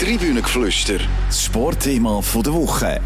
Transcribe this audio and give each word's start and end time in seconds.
Tribünengeflüster, 0.00 0.98
das 1.28 1.44
Sportthema 1.44 2.20
der 2.34 2.52
Woche. 2.52 3.00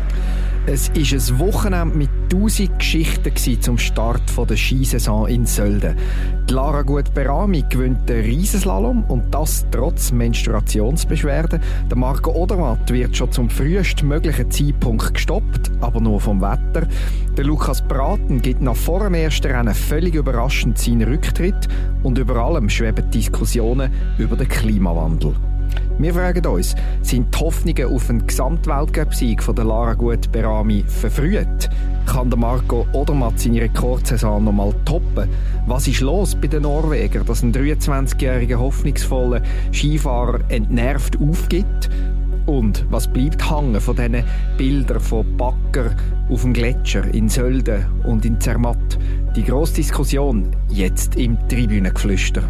Es 0.66 0.88
war 0.88 0.96
ein 0.96 1.38
Wochenende 1.38 1.96
mit 1.98 2.10
tausend 2.30 2.78
Geschichten 2.78 3.60
zum 3.60 3.76
Start 3.76 4.22
der 4.48 4.56
Skisaison 4.56 5.28
in 5.28 5.44
Sölden. 5.44 5.96
Die 6.48 6.54
Lara 6.54 6.80
Gut-Berami 6.80 7.66
gewinnt 7.68 8.08
den 8.08 8.24
Riesenslalom 8.24 9.04
und 9.04 9.34
das 9.34 9.66
trotz 9.70 10.12
Menstruationsbeschwerden. 10.12 11.60
Der 11.90 11.96
Marco 11.96 12.32
Odermatt 12.32 12.90
wird 12.90 13.14
schon 13.14 13.32
zum 13.32 13.50
frühestmöglichen 13.50 14.50
Zeitpunkt 14.50 15.12
gestoppt, 15.12 15.70
aber 15.82 16.00
nur 16.00 16.20
vom 16.20 16.40
Wetter. 16.40 16.88
Der 17.36 17.44
Lukas 17.44 17.82
Braten 17.86 18.40
gibt 18.40 18.62
nach 18.62 18.76
vor 18.76 19.04
dem 19.04 19.14
ersten 19.14 19.52
Rennen 19.52 19.74
völlig 19.74 20.14
überraschend 20.14 20.78
seinen 20.78 21.06
Rücktritt 21.06 21.68
und 22.02 22.16
über 22.16 22.36
allem 22.36 22.70
schweben 22.70 23.10
Diskussionen 23.10 23.92
über 24.16 24.36
den 24.36 24.48
Klimawandel. 24.48 25.34
Wir 25.98 26.14
fragen 26.14 26.46
uns, 26.46 26.76
sind 27.02 27.34
die 27.34 27.38
Hoffnungen 27.38 27.92
auf 27.92 28.08
einen 28.08 28.24
Gesamtweltcup-Sieg 28.24 29.42
von 29.42 29.56
der 29.56 29.64
Lara 29.64 29.94
Gut 29.94 30.30
Berami 30.30 30.84
verfrüht? 30.86 31.68
Kann 32.06 32.30
der 32.30 32.38
Marco 32.38 32.86
Odermatt 32.92 33.40
seine 33.40 33.62
Rekordsaison 33.62 34.44
noch 34.44 34.52
mal 34.52 34.72
toppen? 34.84 35.28
Was 35.66 35.88
ist 35.88 36.00
los 36.00 36.34
bei 36.34 36.46
den 36.46 36.62
Norwegern, 36.62 37.26
dass 37.26 37.42
ein 37.42 37.52
23-jähriger 37.52 38.58
hoffnungsvoller 38.58 39.42
Skifahrer 39.72 40.40
entnervt 40.48 41.20
aufgibt? 41.20 41.90
Und 42.46 42.86
was 42.90 43.06
bleibt 43.08 43.50
hängen 43.50 43.80
von 43.80 43.96
diesen 43.96 44.22
Bildern 44.56 45.00
von 45.00 45.36
Backer 45.36 45.90
auf 46.30 46.42
dem 46.42 46.54
Gletscher 46.54 47.12
in 47.12 47.28
Sölden 47.28 47.84
und 48.04 48.24
in 48.24 48.40
Zermatt? 48.40 48.98
Die 49.36 49.44
grosse 49.44 49.74
Diskussion 49.74 50.56
jetzt 50.68 51.16
im 51.16 51.36
Tribünengeflüster. 51.48 52.44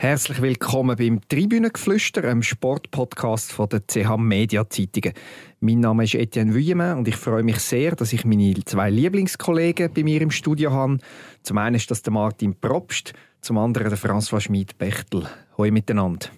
Herzlich 0.00 0.40
willkommen 0.40 0.96
beim 0.96 1.20
Tribünengeflüster, 1.28 2.22
einem 2.22 2.44
Sportpodcast 2.44 3.50
von 3.50 3.68
der 3.68 3.80
CH 3.84 4.16
Media 4.16 4.70
Zeitungen. 4.70 5.12
Mein 5.58 5.80
Name 5.80 6.04
ist 6.04 6.14
Etienne 6.14 6.54
Vuillemin 6.54 6.98
und 6.98 7.08
ich 7.08 7.16
freue 7.16 7.42
mich 7.42 7.58
sehr, 7.58 7.96
dass 7.96 8.12
ich 8.12 8.24
meine 8.24 8.54
zwei 8.64 8.90
Lieblingskollegen 8.90 9.92
bei 9.92 10.04
mir 10.04 10.22
im 10.22 10.30
Studio 10.30 10.70
habe. 10.70 10.98
Zum 11.42 11.58
einen 11.58 11.74
ist 11.74 11.90
das 11.90 12.02
der 12.02 12.12
Martin 12.12 12.54
Probst, 12.54 13.12
zum 13.40 13.58
anderen 13.58 13.88
der 13.88 13.98
François 13.98 14.38
Schmid-Bechtel. 14.38 15.26
Hoi 15.56 15.72
miteinander. 15.72 16.28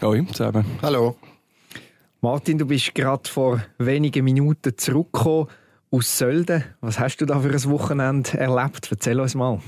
Hoi 0.00 0.24
zusammen. 0.32 0.64
Hallo. 0.80 1.16
Martin, 2.22 2.56
du 2.56 2.64
bist 2.64 2.94
gerade 2.94 3.28
vor 3.28 3.62
wenigen 3.76 4.24
Minuten 4.24 4.78
zurückgekommen 4.78 5.48
aus 5.90 6.16
Sölden. 6.16 6.64
Was 6.80 6.98
hast 6.98 7.18
du 7.18 7.26
da 7.26 7.40
für 7.40 7.50
ein 7.50 7.64
Wochenende 7.64 8.38
erlebt? 8.38 8.88
Erzähl 8.90 9.20
uns 9.20 9.34
mal. 9.34 9.60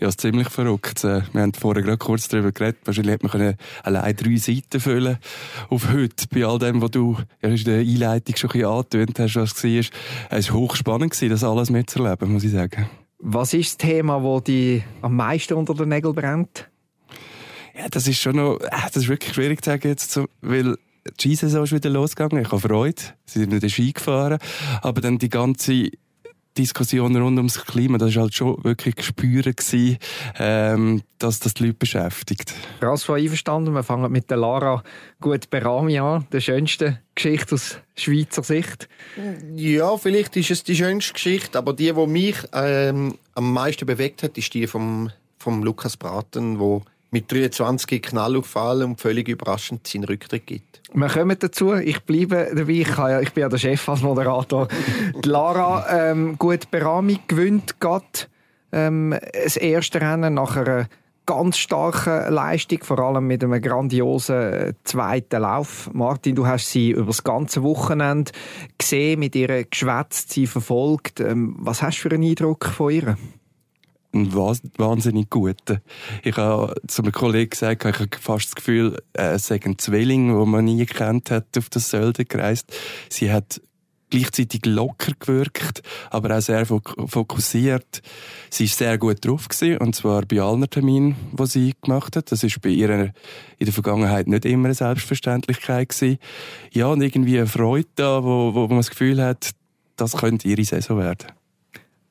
Ja, 0.00 0.08
es 0.08 0.14
ist 0.14 0.22
ziemlich 0.22 0.48
verrückt. 0.48 1.04
Äh, 1.04 1.20
wir 1.34 1.42
haben 1.42 1.52
vorher 1.52 1.82
gerade 1.82 1.98
kurz 1.98 2.26
darüber 2.28 2.52
geredet. 2.52 2.78
Wahrscheinlich 2.86 3.12
hätte 3.12 3.26
man 3.26 3.54
allein 3.82 4.16
drei 4.16 4.36
Seiten 4.36 4.80
füllen 4.80 5.18
auf 5.68 5.92
heute. 5.92 6.26
Bei 6.32 6.46
all 6.46 6.58
dem, 6.58 6.80
was 6.80 6.92
du 6.92 7.18
in 7.42 7.54
der 7.64 7.80
Einleitung 7.80 8.34
schon 8.34 8.48
ein 8.48 8.52
bisschen 8.54 8.70
angetönt 8.70 9.18
hast, 9.18 9.36
was 9.36 9.62
es 9.62 9.92
war. 9.92 10.38
Es 10.38 10.50
war 10.50 10.56
hochspannend, 10.58 11.20
das 11.20 11.44
alles 11.44 11.68
mitzuerleben, 11.68 12.32
muss 12.32 12.44
ich 12.44 12.52
sagen. 12.52 12.88
Was 13.18 13.52
ist 13.52 13.72
das 13.72 13.88
Thema, 13.88 14.20
das 14.20 14.44
dich 14.44 14.82
am 15.02 15.16
meisten 15.16 15.52
unter 15.52 15.74
den 15.74 15.90
Nägeln 15.90 16.14
brennt? 16.14 16.70
Ja, 17.78 17.86
das 17.90 18.08
ist 18.08 18.22
schon 18.22 18.36
noch, 18.36 18.58
äh, 18.58 18.70
das 18.70 19.02
ist 19.02 19.08
wirklich 19.08 19.34
schwierig 19.34 19.62
zu 19.62 19.68
sagen 19.70 19.86
jetzt, 19.86 20.18
weil 20.40 20.76
die 21.20 21.36
Skisaison 21.36 21.64
ist 21.64 21.72
wieder 21.72 21.90
losgegangen. 21.90 22.42
Ich 22.42 22.50
habe 22.50 22.60
Freude. 22.60 23.02
Sie 23.26 23.40
sind 23.40 23.52
wieder 23.52 23.68
Ski 23.68 23.92
gefahren. 23.92 24.38
Aber 24.80 25.02
dann 25.02 25.18
die 25.18 25.28
ganze 25.28 25.90
Diskussion 26.58 27.16
rund 27.16 27.38
ums 27.38 27.64
Klima, 27.64 27.96
das 27.98 28.14
war 28.16 28.24
halt 28.24 28.34
schon 28.34 28.62
wirklich 28.64 28.96
gewesen, 28.96 29.98
ähm, 30.38 31.02
dass 31.18 31.38
das 31.38 31.54
die 31.54 31.66
Leute 31.66 31.78
beschäftigt. 31.78 32.54
Rasfa 32.80 33.14
einverstanden, 33.14 33.72
wir 33.72 33.82
fangen 33.82 34.10
mit 34.10 34.30
der 34.30 34.36
Lara 34.36 34.82
gut 35.20 35.48
Berami 35.50 35.98
an, 35.98 36.26
der 36.32 36.40
schönsten 36.40 36.98
Geschichte 37.14 37.54
aus 37.54 37.78
Schweizer 37.96 38.42
Sicht. 38.42 38.88
Ja, 39.54 39.96
vielleicht 39.96 40.36
ist 40.36 40.50
es 40.50 40.64
die 40.64 40.76
schönste 40.76 41.12
Geschichte, 41.12 41.56
aber 41.56 41.72
die, 41.72 41.92
die 41.92 42.06
mich 42.06 42.36
ähm, 42.52 43.16
am 43.34 43.52
meisten 43.52 43.86
bewegt 43.86 44.22
hat, 44.22 44.36
ist 44.36 44.52
die 44.52 44.66
vom, 44.66 45.10
vom 45.38 45.62
Lukas 45.62 45.96
Braten, 45.96 46.58
wo 46.58 46.82
mit 47.10 47.30
23 47.30 48.02
Knall 48.02 48.36
auffallen 48.36 48.90
und 48.90 49.00
völlig 49.00 49.28
überraschend 49.28 49.86
seinen 49.86 50.04
Rücktritt 50.04 50.46
gibt. 50.46 50.82
Wir 50.92 51.08
kommen 51.08 51.36
dazu. 51.38 51.74
Ich 51.74 52.00
bleibe 52.02 52.50
dabei. 52.54 52.72
Ich, 52.72 52.96
ja, 52.96 53.20
ich 53.20 53.32
bin 53.32 53.42
ja 53.42 53.48
der 53.48 53.58
Chef 53.58 53.88
als 53.88 54.02
Moderator. 54.02 54.68
Die 55.24 55.28
Lara 55.28 56.10
ähm, 56.10 56.36
gut 56.38 56.70
Berami 56.70 57.20
gewinnt 57.26 57.80
gerade 57.80 58.04
ähm, 58.72 59.16
das 59.32 59.56
erste 59.56 60.00
Rennen 60.00 60.34
nach 60.34 60.56
einer 60.56 60.88
ganz 61.26 61.58
starken 61.58 62.32
Leistung, 62.32 62.82
vor 62.82 62.98
allem 62.98 63.28
mit 63.28 63.44
einem 63.44 63.60
grandiosen 63.62 64.52
äh, 64.52 64.72
zweiten 64.82 65.42
Lauf. 65.42 65.88
Martin, 65.92 66.34
du 66.34 66.46
hast 66.46 66.70
sie 66.70 66.90
über 66.90 67.06
das 67.06 67.22
ganze 67.22 67.62
Wochenende 67.62 68.32
gesehen, 68.76 69.20
mit 69.20 69.36
ihrer 69.36 69.62
geschwätzt, 69.62 70.32
sie 70.32 70.48
verfolgt. 70.48 71.20
Ähm, 71.20 71.54
was 71.58 71.82
hast 71.82 71.98
du 71.98 72.08
für 72.08 72.14
einen 72.14 72.24
Eindruck 72.24 72.64
von 72.66 72.90
ihr? 72.90 73.16
Ein 74.12 74.34
wahnsinnig 74.34 75.30
guter. 75.30 75.80
Ich 76.22 76.36
habe 76.36 76.74
zu 76.86 77.02
einem 77.02 77.12
Kollegen 77.12 77.50
gesagt, 77.50 77.84
ich 77.84 77.98
habe 77.98 78.08
fast 78.20 78.46
das 78.46 78.54
Gefühl, 78.56 79.00
äh, 79.12 79.34
es 79.34 79.46
sei 79.46 79.60
ein 79.64 79.78
Zwilling, 79.78 80.36
den 80.36 80.48
man 80.48 80.64
nie 80.64 80.84
gekannt 80.84 81.30
hat, 81.30 81.56
auf 81.56 81.68
das 81.68 81.90
Sölde 81.90 82.24
gereist. 82.24 82.72
Sie 83.08 83.32
hat 83.32 83.60
gleichzeitig 84.10 84.66
locker 84.66 85.12
gewirkt, 85.18 85.82
aber 86.10 86.36
auch 86.36 86.40
sehr 86.40 86.66
fokussiert. 86.66 88.02
Sie 88.50 88.64
ist 88.64 88.76
sehr 88.76 88.98
gut 88.98 89.24
drauf 89.24 89.48
gewesen, 89.48 89.78
und 89.78 89.94
zwar 89.94 90.22
bei 90.22 90.40
allen 90.40 90.68
Terminen, 90.68 91.14
die 91.32 91.46
sie 91.46 91.74
gemacht 91.80 92.16
hat. 92.16 92.32
Das 92.32 92.42
ist 92.42 92.60
bei 92.60 92.70
ihr 92.70 92.90
in 92.90 93.12
der 93.64 93.72
Vergangenheit 93.72 94.26
nicht 94.26 94.44
immer 94.44 94.66
eine 94.66 94.74
Selbstverständlichkeit 94.74 95.90
gewesen. 95.90 96.18
Ja, 96.72 96.88
und 96.88 97.00
irgendwie 97.02 97.38
eine 97.38 97.46
Freude 97.46 97.88
da, 97.94 98.24
wo, 98.24 98.54
wo 98.54 98.66
man 98.66 98.78
das 98.78 98.90
Gefühl 98.90 99.22
hat, 99.22 99.50
das 99.96 100.16
könnte 100.16 100.48
ihre 100.48 100.64
Saison 100.64 100.98
werden. 100.98 101.30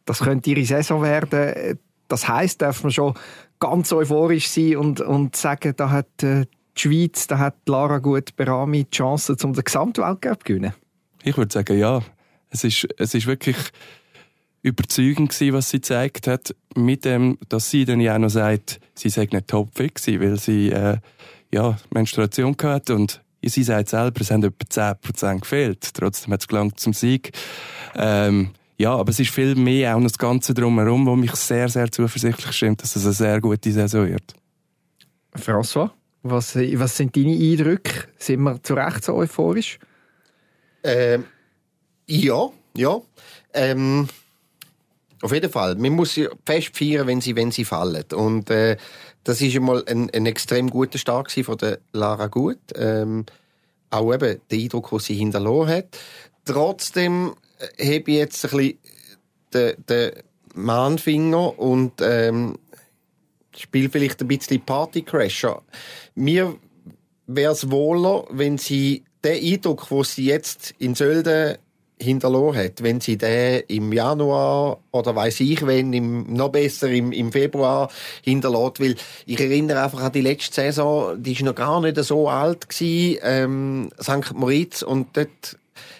Das 0.05 0.19
könnte 0.19 0.49
ihre 0.49 0.65
Saison 0.65 1.03
werden 1.03 1.77
das 2.09 2.27
heißt, 2.27 2.61
darf 2.61 2.83
man 2.83 2.91
schon 2.91 3.13
ganz 3.59 3.93
euphorisch 3.93 4.49
sein 4.49 4.77
und, 4.77 5.01
und 5.01 5.35
sagen, 5.35 5.73
da 5.77 5.89
hat 5.89 6.23
äh, 6.23 6.45
die 6.77 6.81
Schweiz, 6.81 7.27
da 7.27 7.39
hat 7.39 7.55
Lara 7.67 7.99
Gut 7.99 8.35
Berami 8.35 8.83
die 8.83 8.91
Chance, 8.91 9.35
um 9.43 9.53
den 9.53 9.63
Gesamtweltcup 9.63 10.39
zu 10.39 10.45
gewinnen? 10.45 10.73
Ich 11.23 11.37
würde 11.37 11.53
sagen, 11.53 11.77
ja. 11.77 12.01
Es 12.51 12.63
ist, 12.63 12.87
es 12.97 13.13
ist 13.13 13.27
wirklich 13.27 13.57
überzeugend 14.63 15.29
gewesen, 15.29 15.53
was 15.53 15.69
sie 15.69 15.77
gezeigt 15.77 16.27
hat, 16.27 16.55
mit 16.75 17.05
dem, 17.05 17.37
dass 17.47 17.69
sie 17.69 17.85
dann 17.85 18.01
ja 18.01 18.15
auch 18.15 18.19
noch 18.19 18.29
sagt, 18.29 18.79
sie 18.95 19.09
sei 19.09 19.27
nicht 19.31 19.47
topfit 19.47 19.95
gewesen, 19.95 20.21
weil 20.21 20.39
sie, 20.39 20.69
äh, 20.69 20.97
ja, 21.53 21.77
Menstruation 21.91 22.55
hatte 22.61 22.95
und 22.95 23.21
sie 23.43 23.63
sagt 23.63 23.89
selber, 23.89 24.21
es 24.21 24.31
haben 24.31 24.43
etwa 24.43 24.95
10% 24.95 25.39
gefehlt. 25.41 25.93
Trotzdem 25.93 26.33
hat 26.33 26.41
es 26.41 26.47
gelangt 26.47 26.79
zum 26.79 26.93
Sieg. 26.93 27.31
Ähm, 27.95 28.51
ja, 28.79 28.95
aber 28.95 29.09
es 29.09 29.19
ist 29.19 29.31
viel 29.31 29.55
mehr 29.55 29.95
auch 29.95 30.01
das 30.01 30.17
Ganze 30.17 30.53
drumherum, 30.53 31.05
wo 31.05 31.15
mich 31.15 31.35
sehr, 31.35 31.67
sehr 31.67 31.91
zuversichtlich 31.91 32.51
stimmt, 32.53 32.81
dass 32.81 32.95
es 32.95 33.03
eine 33.03 33.13
sehr 33.13 33.41
gute 33.41 33.71
Saison 33.71 34.07
wird. 34.07 34.33
François, 35.35 35.91
was, 36.23 36.55
was 36.55 36.95
sind 36.95 37.13
deine 37.15 37.33
Eindrücke? 37.33 38.07
Sind 38.17 38.41
wir 38.41 38.63
zu 38.63 38.75
Recht 38.75 39.03
so 39.03 39.15
euphorisch? 39.15 39.79
Ähm, 40.81 41.25
ja, 42.07 42.49
ja. 42.77 43.01
Ähm, 43.53 44.07
auf 45.21 45.33
jeden 45.33 45.51
Fall. 45.51 45.75
Man 45.75 45.91
muss 45.91 46.13
sie 46.13 46.29
fest 46.45 46.71
feiern, 46.73 47.05
wenn 47.05 47.19
sie, 47.19 47.35
wenn 47.35 47.51
sie 47.51 47.65
fallen. 47.65 48.05
Und 48.13 48.49
äh, 48.49 48.77
das 49.25 49.41
ist 49.41 49.57
einmal 49.57 49.83
ein, 49.87 50.09
ein 50.11 50.25
extrem 50.25 50.69
guter 50.69 50.97
Start 50.97 51.31
von 51.31 51.57
der 51.57 51.79
Lara 51.91 52.27
Gut. 52.27 52.59
Ähm, 52.75 53.25
auch 53.89 54.13
eben 54.13 54.39
der 54.49 54.57
Eindruck, 54.57 54.89
den 54.89 54.99
sie 54.99 55.15
hinterlassen 55.15 55.67
hat. 55.67 55.99
Trotzdem 56.45 57.33
habe 57.59 57.71
ich 57.79 58.07
jetzt 58.07 58.45
ein 58.45 58.51
bisschen 58.51 58.77
den, 59.53 59.85
den 59.87 60.11
Mahnfinger 60.53 61.59
und 61.59 61.93
ähm, 62.01 62.57
spiele 63.55 63.89
vielleicht 63.89 64.21
ein 64.21 64.27
bisschen 64.27 64.61
Partycrasher. 64.61 65.61
Mir 66.15 66.55
wäre 67.27 67.53
es 67.53 67.69
wohler, 67.69 68.25
wenn 68.31 68.57
sie 68.57 69.03
den 69.23 69.53
Eindruck, 69.53 69.87
den 69.89 70.03
sie 70.03 70.25
jetzt 70.25 70.73
in 70.79 70.95
Sölden 70.95 71.57
hinterlassen 72.01 72.57
hat, 72.57 72.81
wenn 72.81 73.01
sie 73.01 73.17
den 73.17 73.63
im 73.67 73.91
Januar 73.91 74.79
oder 74.91 75.15
weiß 75.15 75.41
ich 75.41 75.65
wenn, 75.67 75.91
im, 75.91 76.33
noch 76.33 76.49
besser 76.49 76.89
im, 76.89 77.11
im 77.11 77.31
Februar 77.31 77.89
hinterlässt, 78.23 78.79
weil 78.79 78.95
ich 79.25 79.39
erinnere 79.39 79.83
einfach 79.83 80.03
an 80.03 80.11
die 80.13 80.21
letzte 80.21 80.61
Saison, 80.61 81.21
die 81.21 81.33
ist 81.33 81.41
noch 81.41 81.55
gar 81.55 81.81
nicht 81.81 81.97
so 81.97 82.29
alt 82.29 82.69
gewesen, 82.69 83.19
ähm, 83.21 83.89
St. 84.01 84.33
Moritz 84.33 84.81
und 84.81 85.17
dort 85.17 85.57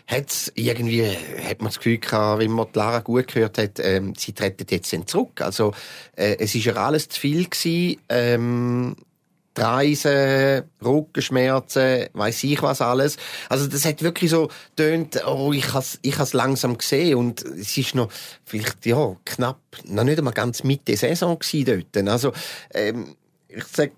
hat's 0.10 0.52
irgendwie, 0.56 1.06
hat 1.06 1.62
man 1.62 1.68
das 1.68 1.78
Gefühl 1.78 2.00
gehabt, 2.00 2.40
wenn 2.40 2.52
man 2.52 2.68
die 2.74 2.80
Lara 2.80 3.00
gut 3.00 3.28
gehört 3.28 3.58
hat, 3.58 3.80
ähm, 3.80 4.14
sie 4.18 4.34
treten 4.34 4.66
jetzt 4.70 4.96
zurück. 5.08 5.42
Also, 5.42 5.74
äh, 6.16 6.36
es 6.40 6.56
ist 6.56 6.66
ja 6.66 6.74
alles 6.74 7.10
zu 7.10 7.20
viel 7.20 7.46
gewesen, 7.46 8.02
ähm, 8.10 8.96
Reisen, 9.58 10.64
Rückenschmerzen, 10.84 12.08
weiß 12.14 12.44
ich 12.46 12.62
was 12.62 12.82
alles. 12.82 13.18
Also 13.50 13.68
das 13.68 13.86
hat 13.86 14.02
wirklich 14.02 14.32
so 14.32 14.50
tönt, 14.76 15.26
oh, 15.26 15.52
ich 15.52 15.74
has 15.74 16.00
ich 16.02 16.18
has 16.18 16.34
langsam 16.34 16.78
gesehen 16.78 17.18
und 17.18 17.42
es 17.44 17.78
ist 17.78 17.96
noch 17.96 18.10
vielleicht 18.46 18.86
ja 18.86 19.16
knapp, 19.26 19.60
noch 19.86 20.04
nicht 20.04 20.18
einmal 20.18 20.34
ganz 20.34 20.64
Mitte 20.64 20.96
Saison 20.96 21.38
gewesen 21.38 21.86
dort. 21.94 22.08
Also 22.08 22.32
ähm, 22.74 23.16
ich 23.50 23.66
sag 23.66 23.92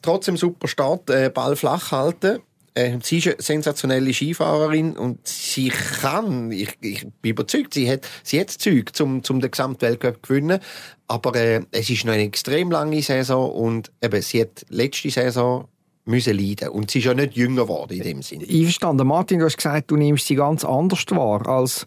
trotzdem 0.00 0.36
super 0.36 0.68
Start, 0.68 1.10
äh, 1.10 1.30
Ball 1.32 1.56
flach 1.56 1.92
halten. 1.92 2.40
Äh, 2.78 2.98
sie 3.02 3.18
ist 3.18 3.26
eine 3.26 3.36
sensationelle 3.40 4.14
Skifahrerin 4.14 4.96
und 4.96 5.26
sie 5.26 5.68
kann, 5.68 6.52
ich, 6.52 6.78
ich 6.80 7.06
bin 7.20 7.32
überzeugt, 7.32 7.74
sie 7.74 7.90
hat, 7.90 8.06
sie 8.22 8.38
hat 8.40 8.50
Zeug, 8.50 8.92
um, 9.00 9.20
um 9.28 9.40
den 9.40 9.50
Gesamtweltcup 9.50 10.14
zu 10.14 10.20
gewinnen. 10.34 10.60
Aber 11.08 11.34
äh, 11.34 11.62
es 11.72 11.90
ist 11.90 12.04
noch 12.04 12.12
eine 12.12 12.22
extrem 12.22 12.70
lange 12.70 13.02
Saison 13.02 13.50
und 13.50 13.90
eben, 14.00 14.22
sie 14.22 14.42
hat 14.42 14.64
letzte 14.68 15.10
Saison 15.10 15.66
müssen 16.04 16.38
leiden 16.38 16.68
und 16.68 16.90
sie 16.90 17.00
ist 17.00 17.06
ja 17.06 17.14
nicht 17.14 17.34
jünger 17.34 17.62
geworden 17.62 17.94
in 17.94 18.02
dem 18.02 18.22
Sinne. 18.22 18.46
Einverstanden. 18.48 19.08
Martin, 19.08 19.40
du 19.40 19.46
hast 19.46 19.56
gesagt, 19.56 19.90
du 19.90 19.96
nimmst 19.96 20.26
sie 20.26 20.36
ganz 20.36 20.64
anders 20.64 21.04
wahr 21.10 21.46
als 21.48 21.84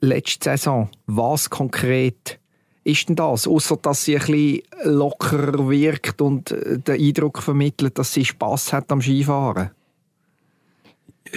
letzte 0.00 0.50
Saison. 0.50 0.90
Was 1.06 1.48
konkret 1.48 2.38
ist 2.84 3.08
denn 3.08 3.16
das? 3.16 3.48
Außer 3.48 3.78
dass 3.78 4.04
sie 4.04 4.18
ein 4.18 4.26
bisschen 4.26 4.62
lockerer 4.84 5.70
wirkt 5.70 6.20
und 6.20 6.50
äh, 6.50 6.78
den 6.78 7.00
Eindruck 7.00 7.42
vermittelt, 7.42 7.98
dass 7.98 8.12
sie 8.12 8.26
Spass 8.26 8.74
hat 8.74 8.92
am 8.92 9.00
Skifahren? 9.00 9.70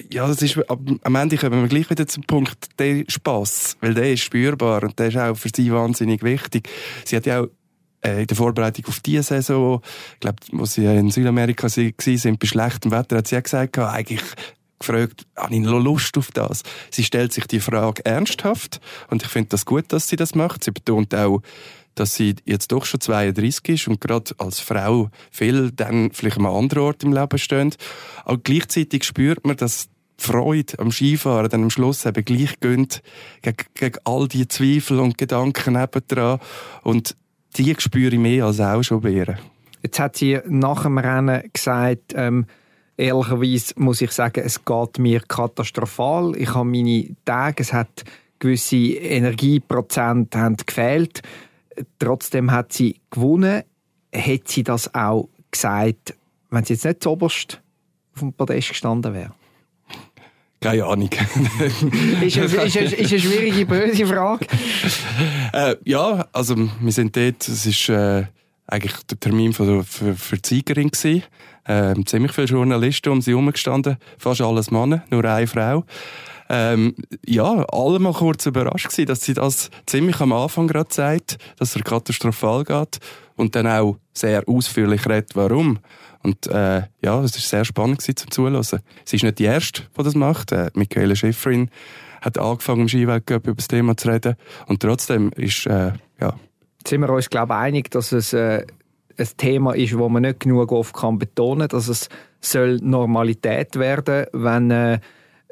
Ja, 0.10 0.28
das 0.28 0.42
ist, 0.42 0.58
am 0.70 1.16
Ende 1.16 1.38
kommen 1.38 1.62
wir 1.62 1.68
gleich 1.68 1.90
wieder 1.90 2.08
zum 2.08 2.24
Punkt, 2.24 2.80
der 2.80 3.04
Spass, 3.08 3.78
weil 3.82 3.94
der 3.94 4.14
ist 4.14 4.22
spürbar 4.24 4.84
und 4.84 4.98
der 4.98 5.08
ist 5.08 5.18
auch 5.18 5.36
für 5.36 5.50
sie 5.54 5.72
wahnsinnig 5.72 6.24
wichtig. 6.24 6.70
Sie 7.06 7.16
hat 7.16 7.26
ja 7.26 7.42
auch 7.42 7.48
äh, 8.04 8.22
in 8.22 8.28
der 8.28 8.38
Vorbereitung 8.38 8.86
auf 8.88 9.00
diese 9.02 9.24
Saison, 9.24 9.82
ich 10.14 10.20
glaube, 10.20 10.38
wo 10.52 10.66
sie 10.66 10.86
in 10.86 11.12
Südamerika 11.12 11.68
waren, 11.68 12.38
bei 12.38 12.48
schlechtem 12.48 12.92
Wetter, 12.92 13.18
hat 13.18 13.28
sie 13.28 13.38
auch 13.38 13.44
gesagt, 13.44 13.78
eigentlich 13.78 14.22
gefragt, 14.80 15.26
habe 15.38 15.54
ich 15.54 15.62
noch 15.62 15.80
Lust 15.80 16.18
auf 16.18 16.32
das? 16.32 16.64
Sie 16.92 17.04
stellt 17.04 17.34
sich 17.34 17.48
die 17.48 17.60
Frage 17.60 18.06
ernsthaft 18.06 18.82
und 19.10 19.24
ich 19.24 19.30
finde 19.30 19.50
das 19.50 19.66
gut, 19.66 19.86
dass 19.90 20.08
sie 20.08 20.16
das 20.16 20.36
macht. 20.36 20.64
Sie 20.64 20.72
betont 20.72 21.14
auch, 21.16 21.42
dass 21.96 22.16
sie 22.16 22.36
jetzt 22.46 22.72
doch 22.72 22.86
schon 22.86 23.02
32 23.02 23.70
ist 23.70 23.88
und 23.88 24.02
gerade 24.02 24.34
als 24.38 24.60
Frau 24.60 25.10
viel 25.32 25.72
dann 25.72 26.12
vielleicht 26.12 26.38
an 26.38 26.46
einem 26.46 26.56
anderen 26.56 26.84
Ort 26.84 27.04
im 27.04 27.14
Leben 27.14 27.38
steht. 27.38 27.78
Aber 28.26 28.38
gleichzeitig 28.38 29.04
spürt 29.04 29.46
man, 29.46 29.58
dass 29.58 29.90
die 30.20 30.24
Freude 30.24 30.80
am 30.80 30.92
Skifahren 30.92 31.50
dann 31.50 31.64
am 31.64 31.70
Schluss 31.70 32.06
eben 32.06 32.24
gleich 32.24 32.60
gönnt 32.60 33.02
gegen, 33.42 33.58
gegen 33.74 34.00
all 34.06 34.28
die 34.28 34.48
Zweifel 34.48 35.00
und 35.00 35.18
Gedanken 35.18 35.74
nebendran. 35.74 36.40
Und 36.84 37.16
die 37.58 37.76
spüre 37.78 38.14
ich 38.14 38.20
mehr 38.20 38.46
als 38.46 38.60
auch 38.60 38.84
schon 38.84 39.02
Bären. 39.02 39.38
Jetzt 39.82 40.00
hat 40.00 40.16
sie 40.16 40.40
nach 40.48 40.84
dem 40.84 40.98
Rennen 40.98 41.44
gesagt, 41.52 42.14
ähm, 42.16 42.46
ehrlicherweise 42.98 43.74
muss 43.78 44.02
ich 44.02 44.12
sagen, 44.12 44.42
es 44.46 44.64
geht 44.64 45.00
mir 45.00 45.20
katastrophal. 45.22 46.36
Ich 46.38 46.54
habe 46.54 46.70
meine 46.70 47.16
Tage, 47.26 47.62
es 47.62 47.74
hat 47.74 48.06
gewisse 48.40 48.76
Energieprozent 48.76 50.36
haben 50.36 50.58
gefehlt. 50.58 51.22
Trotzdem 52.00 52.52
hat 52.52 52.74
sie 52.74 53.00
gewonnen. 53.10 53.64
Hätte 54.12 54.52
sie 54.52 54.64
das 54.64 54.94
auch 54.94 55.30
gesagt, 55.50 56.16
wenn 56.50 56.64
sie 56.64 56.74
jetzt 56.74 56.86
nicht 56.86 57.04
zuoberst 57.04 57.62
auf 58.14 58.20
dem 58.20 58.34
Podest 58.34 58.70
gestanden 58.70 59.14
wäre? 59.14 59.34
Keine 60.62 60.86
Ahnung. 60.86 61.10
ist, 62.22 62.38
eine, 62.38 62.46
ist, 62.46 62.78
eine, 62.78 62.86
ist 62.86 63.12
eine 63.12 63.20
schwierige, 63.20 63.66
böse 63.66 64.06
Frage. 64.06 64.48
äh, 65.54 65.76
ja, 65.84 66.26
also 66.32 66.56
wir 66.58 66.92
sind 66.92 67.16
dort, 67.18 67.48
es 67.48 67.66
ist 67.66 67.90
äh, 67.90 68.24
eigentlich 68.68 68.94
der 69.04 69.20
Termin 69.20 69.52
für, 69.52 69.84
für, 69.84 70.16
für 70.16 70.38
die 70.38 70.48
Siegerin 70.48 70.90
gewesen. 70.90 71.24
Äh, 71.66 71.96
ziemlich 72.06 72.32
viele 72.32 72.48
Journalisten 72.48 73.10
um 73.10 73.22
sie 73.22 73.32
herum 73.32 73.52
gestanden, 73.52 73.98
fast 74.18 74.42
alles 74.42 74.72
Männer, 74.72 75.04
nur 75.10 75.26
eine 75.26 75.48
Frau 75.48 75.86
ähm, 76.50 76.96
ja, 77.26 77.66
alle 77.72 78.00
mal 78.00 78.14
kurz 78.14 78.46
überrascht 78.46 78.90
gewesen, 78.90 79.08
dass 79.08 79.22
sie 79.22 79.34
das 79.34 79.70
ziemlich 79.86 80.20
am 80.20 80.34
Anfang 80.34 80.68
gerade 80.68 80.94
sagt, 80.94 81.38
dass 81.58 81.76
er 81.76 81.84
katastrophal 81.84 82.64
geht 82.64 83.00
und 83.36 83.56
dann 83.56 83.68
auch 83.68 83.98
sehr 84.14 84.48
ausführlich 84.48 85.08
redet, 85.08 85.36
warum. 85.36 85.80
Und 86.22 86.48
äh, 86.48 86.84
ja, 87.02 87.22
es 87.22 87.34
war 87.34 87.42
sehr 87.42 87.66
spannend 87.66 88.00
gewesen, 88.00 88.18
zum 88.18 88.32
Zuhören. 88.32 88.64
Sie 88.64 89.16
ist 89.16 89.24
nicht 89.24 89.40
die 89.40 89.44
Erste, 89.44 89.84
die 89.98 90.04
das 90.04 90.16
macht. 90.16 90.52
Äh, 90.52 90.70
Michaela 90.74 91.16
Schifrin 91.16 91.70
hat 92.22 92.38
angefangen, 92.38 92.82
im 92.82 92.88
Skiweltcup 92.88 93.48
über 93.48 93.56
das 93.56 93.68
Thema 93.68 93.98
zu 93.98 94.10
reden. 94.10 94.36
Und 94.68 94.82
trotzdem 94.82 95.32
ist, 95.36 95.66
äh, 95.66 95.92
ja... 96.22 96.34
Jetzt 96.80 96.90
sind 96.90 97.02
wir 97.02 97.10
uns, 97.10 97.30
glaube 97.30 97.54
ich, 97.54 97.60
einig, 97.60 97.92
dass 97.92 98.14
es 98.14 98.32
äh, 98.32 98.66
ein 99.18 99.28
Thema 99.38 99.74
ist, 99.76 99.98
wo 99.98 100.08
man 100.08 100.22
nicht 100.24 100.40
genug 100.42 100.72
oft 100.72 100.96
kann 100.96 101.20
betonen 101.20 101.68
kann, 101.68 101.78
dass 101.78 101.88
es 101.90 102.10
soll 102.40 102.78
Normalität 102.82 103.76
werden, 103.76 104.28
wenn... 104.32 104.72
Äh, 104.72 105.00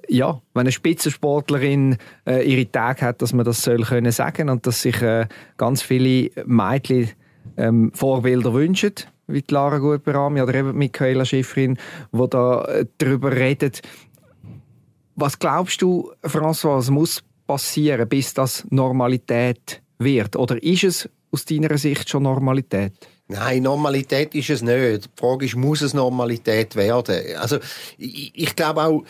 ja, 0.08 0.42
wenn 0.54 0.62
eine 0.62 0.72
Spitzensportlerin 0.72 1.98
äh, 2.28 2.44
ihre 2.50 2.70
Tage 2.72 3.02
hat, 3.02 3.22
dass 3.22 3.34
man 3.34 3.46
das 3.46 3.62
soll 3.62 3.84
können 3.84 4.12
sagen 4.12 4.50
und 4.50 4.66
dass 4.68 4.82
sich 4.82 5.02
äh, 5.02 5.28
ganz 5.58 5.82
viele 5.82 6.30
Mädchen 6.46 7.10
ähm, 7.58 7.92
Vorbilder 7.94 8.54
wünschen, 8.54 8.94
wie 9.28 9.42
die 9.42 9.54
Lara 9.54 9.78
Gutberami 9.78 10.42
oder 10.42 10.54
eben 10.56 10.78
Michaela 10.78 11.26
Schifrin, 11.26 11.78
wo 12.12 12.28
da 12.28 12.64
äh, 12.66 12.86
darüber 12.98 13.32
redet. 13.32 13.82
Was 15.16 15.40
glaubst 15.40 15.82
du, 15.82 16.12
François, 16.24 16.78
was 16.78 16.90
muss 16.90 17.24
passieren, 17.48 18.08
bis 18.08 18.34
das 18.34 18.66
Normalität 18.70 19.82
wird? 20.00 20.36
Oder 20.36 20.62
ist 20.64 20.84
es 20.84 21.10
aus 21.32 21.46
deiner 21.46 21.78
Sicht 21.78 22.10
schon 22.10 22.24
Normalität? 22.24 22.94
Nein, 23.28 23.64
Normalität 23.64 24.36
ist 24.36 24.50
es 24.50 24.62
nicht. 24.62 25.06
Die 25.06 25.10
Frage 25.16 25.46
ist, 25.46 25.56
muss 25.56 25.82
es 25.82 25.94
Normalität 25.94 26.76
werden? 26.76 27.22
Also, 27.40 27.60
ich, 27.98 28.32
ich 28.36 28.56
glaube 28.56 28.84
auch, 28.84 29.04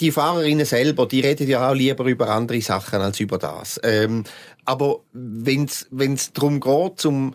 die 0.00 0.10
Fahrerinnen 0.10 0.66
selber, 0.66 1.06
die 1.06 1.20
reden 1.20 1.48
ja 1.48 1.70
auch 1.70 1.74
lieber 1.74 2.04
über 2.04 2.28
andere 2.28 2.60
Sachen 2.60 3.00
als 3.00 3.20
über 3.20 3.38
das. 3.38 3.80
Ähm, 3.82 4.24
aber 4.64 5.00
wenn 5.12 5.64
es 5.64 6.32
darum 6.32 6.60
geht, 6.60 7.00
zum, 7.00 7.34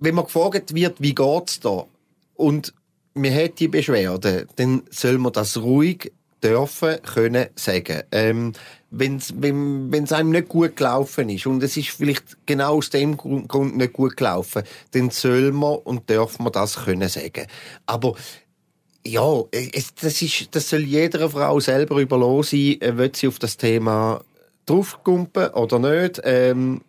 wenn 0.00 0.14
man 0.14 0.24
gefragt 0.24 0.74
wird, 0.74 1.00
wie 1.00 1.14
geht's 1.14 1.60
da, 1.60 1.86
und 2.34 2.74
man 3.14 3.34
hat 3.34 3.58
die 3.60 3.68
Beschwerde, 3.68 4.46
dann 4.56 4.82
soll 4.90 5.18
man 5.18 5.32
das 5.32 5.56
ruhig 5.56 6.12
dürfen, 6.42 7.00
können 7.02 7.46
sagen. 7.54 8.02
Ähm, 8.12 8.52
wenn's, 8.90 9.32
wenn 9.36 9.92
es 9.92 10.12
einem 10.12 10.30
nicht 10.30 10.48
gut 10.48 10.76
gelaufen 10.76 11.28
ist 11.28 11.46
und 11.46 11.62
es 11.62 11.76
ist 11.76 11.88
vielleicht 11.88 12.36
genau 12.46 12.76
aus 12.76 12.90
dem 12.90 13.16
Grund 13.16 13.76
nicht 13.76 13.92
gut 13.92 14.16
gelaufen, 14.16 14.62
dann 14.92 15.10
soll 15.10 15.52
man 15.52 15.76
und 15.76 16.10
darf 16.10 16.38
man 16.38 16.52
das 16.52 16.84
können 16.84 17.08
sagen. 17.08 17.46
Aber 17.86 18.14
ja, 19.06 19.42
es, 19.50 19.94
das, 19.94 20.22
ist, 20.22 20.54
das 20.54 20.68
soll 20.68 20.80
jeder 20.80 21.28
Frau 21.30 21.60
selber 21.60 22.00
überlassen 22.00 22.78
sein, 22.80 22.98
will 22.98 23.12
sie 23.14 23.28
auf 23.28 23.38
das 23.38 23.56
Thema 23.56 24.22
draufkumpen 24.66 25.48
oder 25.50 25.78
nicht. 25.78 26.20
Ähm, 26.24 26.82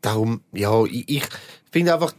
darum, 0.00 0.42
ja, 0.52 0.84
ich, 0.84 1.08
ich 1.08 1.24
finde 1.70 1.94
einfach, 1.94 2.12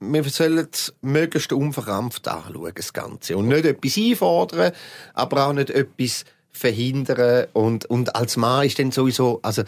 wir 0.00 0.24
sollen 0.24 0.68
es 0.70 0.94
möglichst 1.00 1.52
unverkrampft 1.52 2.26
anschauen, 2.28 2.72
das 2.74 2.92
Ganze. 2.92 3.36
Und 3.36 3.48
nicht 3.48 3.64
etwas 3.64 3.96
einfordern, 3.96 4.72
aber 5.14 5.46
auch 5.46 5.52
nicht 5.52 5.70
etwas 5.70 6.24
verhindern. 6.50 7.46
Und, 7.52 7.86
und 7.86 8.14
als 8.14 8.36
Mann 8.36 8.66
ist 8.66 8.78
dann 8.78 8.92
sowieso, 8.92 9.40
also, 9.42 9.62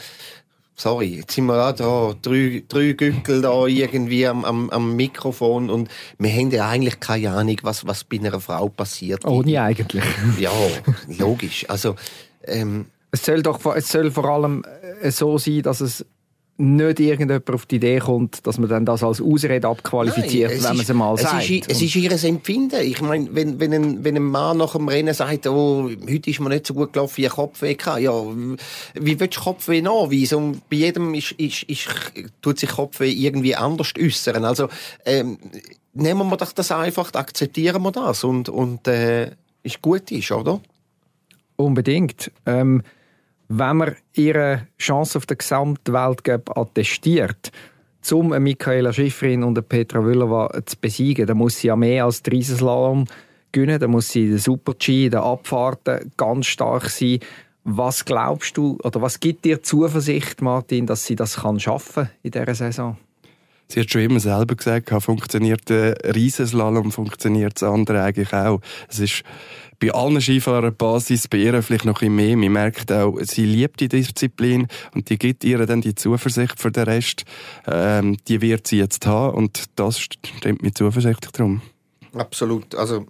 sorry, 0.77 1.17
jetzt 1.17 1.33
sind 1.35 1.47
wir 1.47 1.69
auch 1.69 1.73
da, 1.73 2.15
drei, 2.21 2.63
drei 2.69 2.93
Gückel 2.93 3.43
da 3.43 3.67
irgendwie 3.67 4.27
am, 4.27 4.45
am, 4.45 4.71
am 4.71 4.95
Mikrofon 4.95 5.71
und 5.71 5.89
wir 6.19 6.31
haben 6.31 6.51
ja 6.51 6.69
eigentlich 6.69 7.01
keine 7.01 7.33
Ahnung, 7.33 7.57
was, 7.63 7.87
was 7.87 8.05
bei 8.05 8.19
einer 8.19 8.39
Frau 8.41 8.69
passiert. 8.69 9.25
Ohne 9.25 9.63
eigentlich. 9.63 10.05
Ja, 10.39 10.51
logisch. 11.19 11.69
Also, 11.69 11.97
ähm, 12.45 12.87
es 13.11 13.25
soll 13.25 13.43
doch, 13.43 13.65
es 13.75 13.89
soll 13.89 14.11
vor 14.11 14.27
allem 14.27 14.65
äh, 15.01 15.11
so 15.11 15.39
sein, 15.39 15.63
dass 15.63 15.81
es 15.81 16.05
nicht 16.59 17.01
irgendjemand 17.01 17.51
auf 17.51 17.67
die 17.67 17.77
Idee 17.77 17.99
kommt, 17.99 18.47
dass 18.47 18.59
man 18.59 18.69
dann 18.69 18.87
das 18.87 19.03
als 19.03 19.21
Ausrede 19.21 19.69
abqualifiziert, 19.69 20.53
Nein, 20.53 20.63
wenn 20.63 20.77
man 20.77 20.81
es 20.81 20.95
mal 20.95 21.15
es 21.15 21.21
sagt. 21.21 21.51
Ist, 21.51 21.71
es 21.71 21.83
ist 21.83 21.97
ihr 21.97 22.25
Empfinden. 22.25 22.81
Ich 22.81 23.03
meine, 23.03 23.29
wenn, 23.35 23.61
wenn, 23.61 23.73
ein, 23.75 24.05
wenn 24.05 24.17
ein 24.17 24.23
Mann 24.23 24.57
nach 24.57 24.73
dem 24.73 24.89
Rennen 24.89 25.13
sagt, 25.13 25.47
oh, 25.47 25.91
heute 25.91 26.31
ist 26.31 26.41
mir 26.41 26.49
nicht 26.49 26.67
so 26.67 26.75
gut 26.75 26.95
gelaufen, 26.95 27.23
ich 27.25 27.31
Kopfweh 27.31 27.77
hatte, 27.77 28.01
ja, 28.01 28.13
wie 28.95 29.21
willst 29.21 29.37
du 29.37 29.41
Kopfweh 29.41 29.83
nachweisen? 29.83 30.39
Und 30.39 30.69
bei 30.71 30.77
jedem 30.77 31.13
ist, 31.13 31.33
ist, 31.33 31.65
ist, 31.65 31.89
tut 32.41 32.59
sich 32.59 32.71
Kopfweh 32.71 33.11
irgendwie 33.11 33.55
anders 33.55 33.93
äußern. 33.99 34.45
Also, 34.45 34.69
ähm, 35.05 35.39
nehmen 35.93 36.29
wir 36.29 36.37
doch 36.39 36.53
das 36.53 36.73
einfach, 36.73 37.13
akzeptieren 37.13 37.83
wir 37.83 37.93
das 37.93 38.25
und, 38.25 38.49
und 38.49 38.89
äh, 38.89 39.33
ist 39.63 39.83
gut 39.83 40.11
ist, 40.11 40.33
oder? 40.33 40.61
Unbedingt. 41.57 42.31
Ähm, 42.47 42.83
wenn 43.49 43.77
man 43.77 43.97
ihre 44.15 44.67
Chance 44.79 45.19
auf 45.19 45.27
der 45.27 45.37
Gesamtweltcup 45.37 46.57
attestiert, 46.57 47.53
um 48.13 48.33
eine 48.33 48.41
Michaela 48.41 48.93
Schifrin 48.93 49.43
und 49.43 49.59
eine 49.59 49.63
Petra 49.63 50.01
Vlhova 50.01 50.63
zu 50.65 50.77
besiegen, 50.81 51.27
dann 51.27 51.39
muss 51.39 51.59
sie 51.59 51.69
ja 51.69 51.77
mehr 51.77 52.05
als 52.05 52.23
den 52.23 52.35
Riesenslalom 52.35 53.07
gewinnen, 53.53 53.81
dann 53.81 53.91
muss 53.91 54.11
sie 54.11 54.25
in 54.25 54.31
den 54.31 54.39
Super-G, 54.39 55.07
in 55.07 55.11
den 55.11 55.21
Abfahrten 55.21 56.13
ganz 56.17 56.47
stark 56.47 56.89
sein. 56.89 57.21
Was 57.65 58.05
glaubst 58.05 58.57
du, 58.57 58.79
oder 58.85 59.03
was 59.03 59.19
gibt 59.19 59.45
dir 59.45 59.61
Zuversicht, 59.61 60.41
Martin, 60.41 60.87
dass 60.87 61.05
sie 61.05 61.17
das 61.17 61.39
kann 61.39 61.59
schaffen 61.59 62.09
in 62.23 62.31
dieser 62.31 62.55
Saison? 62.55 62.97
Sie 63.69 63.81
hat 63.81 63.91
schon 63.91 64.03
immer 64.03 64.21
selber 64.21 64.55
gesagt, 64.55 64.91
funktioniert 65.03 65.69
der 65.69 65.97
Riesenslalom, 66.15 66.93
funktioniert 66.93 67.61
das 67.61 67.69
andere 67.69 68.03
eigentlich 68.03 68.33
auch. 68.33 68.61
Es 68.89 69.01
ist 69.01 69.23
bei 69.79 69.93
allen 69.93 70.21
Skifahrern 70.21 70.75
Basis, 70.75 71.29
bei 71.29 71.39
ihr 71.39 71.63
vielleicht 71.63 71.85
noch 71.85 72.01
ein 72.01 72.15
mehr. 72.15 72.37
Man 72.37 72.53
merkt 72.53 72.93
auch, 72.93 73.19
sie 73.23 73.45
liebt 73.45 73.81
die 73.81 73.89
Disziplin 73.89 74.69
und 74.95 75.11
die 75.11 75.19
gibt 75.19 75.45
ihr 75.45 75.65
dann 75.67 75.81
die 75.81 75.95
Zuversicht 75.95 76.61
für 76.61 76.71
den 76.71 76.85
Rest. 76.85 77.25
Ähm, 77.67 78.17
die 78.29 78.41
wird 78.41 78.67
sie 78.67 78.79
jetzt 78.79 79.07
haben 79.07 79.37
und 79.37 79.65
das 79.77 79.99
stimmt 80.01 80.63
mir 80.63 80.73
zuversichtlich 80.73 81.33
drum. 81.33 81.61
Absolut. 82.15 82.75
Also, 82.75 83.07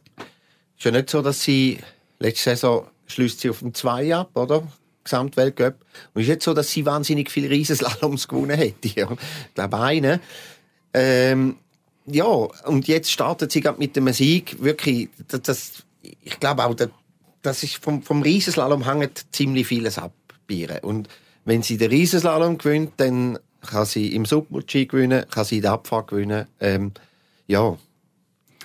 ist 0.77 0.85
ja 0.85 0.91
nicht 0.91 1.11
so, 1.11 1.23
dass 1.23 1.43
sie 1.43 1.79
letzte 2.19 2.51
Saison 2.51 2.87
schließt 3.07 3.41
sie 3.41 3.51
auf 3.51 3.61
dem 3.61 3.73
2 3.73 4.17
ab, 4.17 4.31
oder? 4.35 4.67
Gesamtweltcup. 5.07 5.75
Und 6.15 6.23
es 6.23 6.29
ist 6.29 6.29
nicht 6.29 6.43
so, 6.43 6.55
dass 6.55 6.71
sie 6.71 6.85
wahnsinnig 6.85 7.31
viele 7.31 7.51
Riesenslaloms 7.51 8.29
gewonnen 8.29 8.57
hätte. 8.57 8.89
Ich 8.89 9.55
glaube, 9.55 9.79
eine. 9.81 10.21
Ähm, 10.93 11.57
ja, 12.07 12.25
und 12.25 12.87
jetzt 12.87 13.11
startet 13.11 13.51
sie 13.51 13.61
gerade 13.61 13.79
mit 13.79 13.97
dem 13.97 14.13
Sieg. 14.13 14.63
Wirklich, 14.63 15.09
das, 15.29 15.43
das 15.43 15.73
ich 16.23 16.39
glaube 16.39 16.65
auch, 16.65 16.75
das 17.43 17.63
ist 17.63 17.77
vom, 17.77 18.03
vom 18.03 18.23
Riesenslalom 18.23 18.85
hängt 18.85 19.27
ziemlich 19.35 19.67
vieles 19.67 19.99
ab. 19.99 20.13
Und 20.83 21.09
wenn 21.45 21.63
sie 21.63 21.77
den 21.77 21.91
Riesenslalom 21.91 22.59
gewinnt, 22.59 22.93
dann 22.99 23.39
kann 23.63 23.85
sie 23.85 24.15
im 24.15 24.25
Submulchi 24.25 24.87
gewinnen, 24.87 25.25
kann 25.31 25.45
sie 25.45 25.61
die 25.61 25.67
Abfahrt 25.67 26.09
gewinnen. 26.09 26.47
Ähm, 26.61 26.93
ja, 27.47 27.77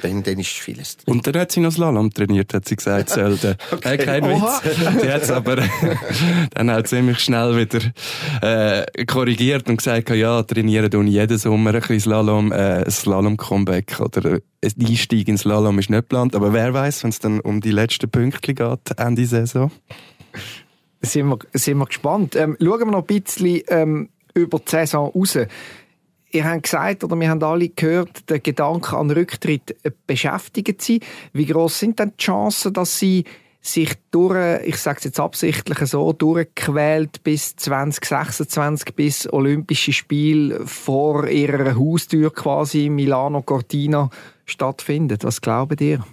dann, 0.01 0.23
dann 0.23 0.39
ist 0.39 0.49
vieles 0.49 0.97
drin. 0.97 1.15
Und 1.15 1.27
dann 1.27 1.41
hat 1.41 1.51
sie 1.51 1.59
noch 1.59 1.71
Slalom 1.71 2.11
trainiert, 2.11 2.53
hat 2.53 2.67
sie 2.67 2.75
gesagt, 2.75 3.09
selten. 3.09 3.55
okay. 3.71 3.95
äh, 3.95 3.97
kein 3.97 4.23
Oha. 4.23 4.61
Witz. 4.63 5.01
Die 5.01 5.11
hat 5.11 5.23
es 5.23 5.31
aber 5.31 5.57
dann 6.53 6.69
auch 6.69 6.83
ziemlich 6.83 7.19
schnell 7.19 7.57
wieder 7.57 7.79
äh, 8.41 9.05
korrigiert 9.05 9.69
und 9.69 9.77
gesagt, 9.77 10.09
ja, 10.09 10.43
trainieren 10.43 10.91
tun 10.91 11.07
jeden 11.07 11.37
Sommer 11.37 11.73
ein 11.73 11.79
bisschen 11.79 11.99
Slalom, 11.99 12.51
äh, 12.51 12.83
ein 12.83 12.91
Slalom-Comeback 12.91 13.99
oder 13.99 14.39
ein 14.63 14.73
Einstieg 14.79 15.27
ins 15.27 15.41
Slalom 15.41 15.79
ist 15.79 15.89
nicht 15.89 15.99
geplant. 15.99 16.35
Aber 16.35 16.53
wer 16.53 16.73
weiß, 16.73 17.03
wenn 17.03 17.09
es 17.09 17.19
dann 17.19 17.39
um 17.39 17.61
die 17.61 17.71
letzten 17.71 18.09
Punkte 18.09 18.53
geht, 18.53 18.97
Ende 18.97 19.25
Saison? 19.25 19.71
Sind 21.01 21.27
wir, 21.27 21.39
sind 21.53 21.77
wir 21.77 21.85
gespannt. 21.85 22.35
Ähm, 22.35 22.57
schauen 22.59 22.79
wir 22.79 22.85
noch 22.85 23.07
ein 23.07 23.21
bisschen 23.21 23.61
ähm, 23.67 24.09
über 24.33 24.59
die 24.59 24.69
Saison 24.69 25.11
raus 25.11 25.37
ihr 26.31 26.45
habt 26.45 26.63
gesagt, 26.63 27.03
oder 27.03 27.19
wir 27.19 27.29
haben 27.29 27.43
alle 27.43 27.69
gehört, 27.69 28.29
der 28.29 28.39
Gedanke 28.39 28.97
an 28.97 29.11
Rücktritt 29.11 29.75
beschäftigt 30.07 30.81
sie. 30.81 30.99
Wie 31.33 31.45
groß 31.45 31.79
sind 31.79 31.99
denn 31.99 32.13
die 32.17 32.23
Chancen, 32.23 32.73
dass 32.73 32.99
sie 32.99 33.25
sich 33.61 33.93
durch, 34.09 34.63
ich 34.65 34.77
sage 34.77 34.97
es 34.97 35.03
jetzt 35.05 35.19
absichtlich 35.19 35.77
so, 35.87 36.13
durchquält 36.13 37.23
bis 37.23 37.55
2026, 37.55 38.95
bis 38.95 39.31
Olympische 39.31 39.93
Spiele 39.93 40.65
vor 40.65 41.27
ihrer 41.27 41.75
Haustür 41.75 42.33
quasi 42.33 42.89
Milano 42.89 43.43
Cortina 43.43 44.09
stattfindet. 44.45 45.23
Was 45.23 45.41
glaubt 45.41 45.79
ihr? 45.79 46.03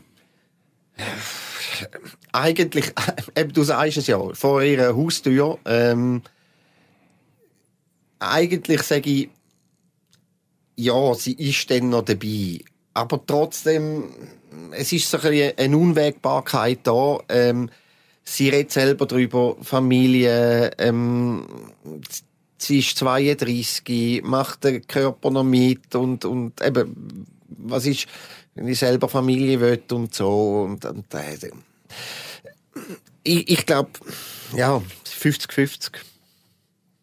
Eigentlich, 2.32 2.92
eben, 3.34 3.52
du 3.52 3.62
sagst 3.62 3.96
es 3.96 4.06
ja, 4.08 4.18
vor 4.34 4.62
ihrer 4.62 4.94
Haustür. 4.94 5.58
Ähm, 5.64 6.22
eigentlich 8.18 8.82
sage 8.82 9.10
ich, 9.10 9.30
ja, 10.78 11.14
sie 11.14 11.32
ist 11.32 11.70
dann 11.70 11.90
noch 11.90 12.04
dabei. 12.04 12.61
Aber 12.94 13.20
trotzdem, 13.26 14.04
es 14.70 14.92
ist 14.92 15.11
so 15.11 15.18
ein 15.18 15.52
eine 15.56 15.76
Unwägbarkeit 15.76 16.80
da. 16.85 17.18
Ähm, 17.28 17.68
sie 18.23 18.49
redet 18.49 18.70
selber 18.70 19.06
darüber, 19.06 19.56
Familie, 19.61 20.70
ähm, 20.78 21.47
sie 22.58 22.78
ist 22.78 22.97
32, 22.97 24.23
macht 24.23 24.64
den 24.64 24.87
Körper 24.87 25.30
noch 25.30 25.42
mit 25.42 25.94
und, 25.97 26.25
und 26.25 26.61
eben, 26.64 27.26
was 27.49 27.87
ist, 27.87 28.06
wenn 28.54 28.68
ich 28.68 28.78
selber 28.78 29.08
Familie 29.08 29.61
will 29.61 29.82
und 29.90 30.14
so. 30.14 30.62
Und, 30.62 30.85
und 30.85 31.12
äh, 31.12 31.37
ich, 33.25 33.50
ich 33.50 33.66
glaube, 33.66 33.90
ja, 34.56 34.80
50-50. 35.04 35.90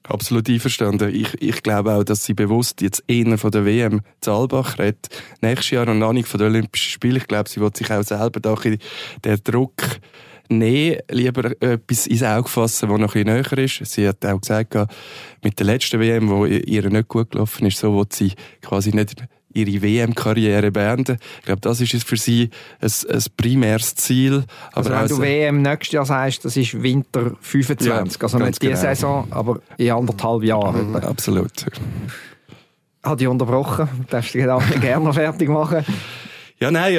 Absolut 0.08 0.48
einverstanden. 0.50 1.14
Ich, 1.14 1.42
ich 1.42 1.64
glaube 1.64 1.94
auch, 1.94 2.04
dass 2.04 2.26
sie 2.26 2.34
bewusst 2.34 2.82
jetzt 2.82 3.04
eher 3.08 3.38
von 3.38 3.52
der 3.52 3.66
WM 3.66 4.02
zu 4.22 4.32
Albach 4.32 4.78
redet. 4.78 5.10
Nächstes 5.42 5.72
Jahr 5.72 5.88
und 5.88 6.00
noch 6.00 6.14
nicht 6.14 6.28
von 6.28 6.40
den 6.40 6.50
Olympischen 6.50 6.92
Spielen. 6.92 7.18
Ich 7.18 7.28
glaube, 7.28 7.50
sie 7.50 7.60
wird 7.60 7.76
sich 7.76 7.92
auch 7.92 8.04
selber 8.04 8.40
da 8.40 8.56
den 8.56 9.40
Druck 9.44 10.00
nehmen, 10.48 11.00
lieber 11.10 11.52
etwas 11.60 12.08
ins 12.08 12.24
Auge 12.24 12.50
fassen, 12.50 12.90
das 12.90 13.00
noch 13.00 13.16
ein 13.16 13.26
bisschen 13.26 13.58
näher 13.58 13.58
ist. 13.58 13.86
Sie 13.86 14.08
hat 14.08 14.24
auch 14.26 14.40
gesagt, 14.40 14.76
mit 15.44 15.58
der 15.58 15.66
letzten 15.66 16.00
WM, 16.00 16.30
wo 16.30 16.46
ihr 16.46 16.90
nicht 16.90 17.08
gut 17.08 17.32
gelaufen 17.32 17.66
ist, 17.66 17.80
so 17.80 17.96
wird 17.96 18.14
sie 18.14 18.34
quasi 18.62 18.92
nicht 18.92 19.16
ihre 19.56 19.82
WM-Karriere 19.82 20.72
beenden. 20.72 21.18
Ich 21.40 21.46
glaube, 21.46 21.62
das 21.62 21.82
ist 21.82 22.04
für 22.04 22.18
sie 22.18 22.50
ein, 22.82 22.92
ein 23.10 23.24
primäres 23.38 23.96
Ziel. 23.96 24.44
Aber 24.74 24.92
also 24.92 25.16
wenn 25.16 25.18
du 25.18 25.24
WM 25.24 25.62
nächstes 25.62 25.94
Jahr 25.94 26.06
sagst, 26.06 26.46
das 26.46 26.58
ist 26.58 26.82
Winter 26.82 27.32
25, 27.42 27.88
ja, 27.88 28.24
also 28.24 28.38
nicht 28.40 28.62
diese 28.62 28.74
genau. 28.74 28.82
Saison, 28.82 29.28
aber 29.32 29.60
in 29.78 29.92
anderthalb 29.92 30.44
Jahren. 30.44 30.92
Mhm, 30.92 30.96
absolut. 30.98 31.66
Hat 33.04 33.22
ich 33.22 33.28
unterbrochen? 33.28 33.88
Darfst 34.10 34.34
du 34.34 34.40
die 34.40 34.80
gerne 34.80 35.14
fertig 35.14 35.50
machen? 35.50 35.86
Ja, 36.60 36.72
nein, 36.72 36.98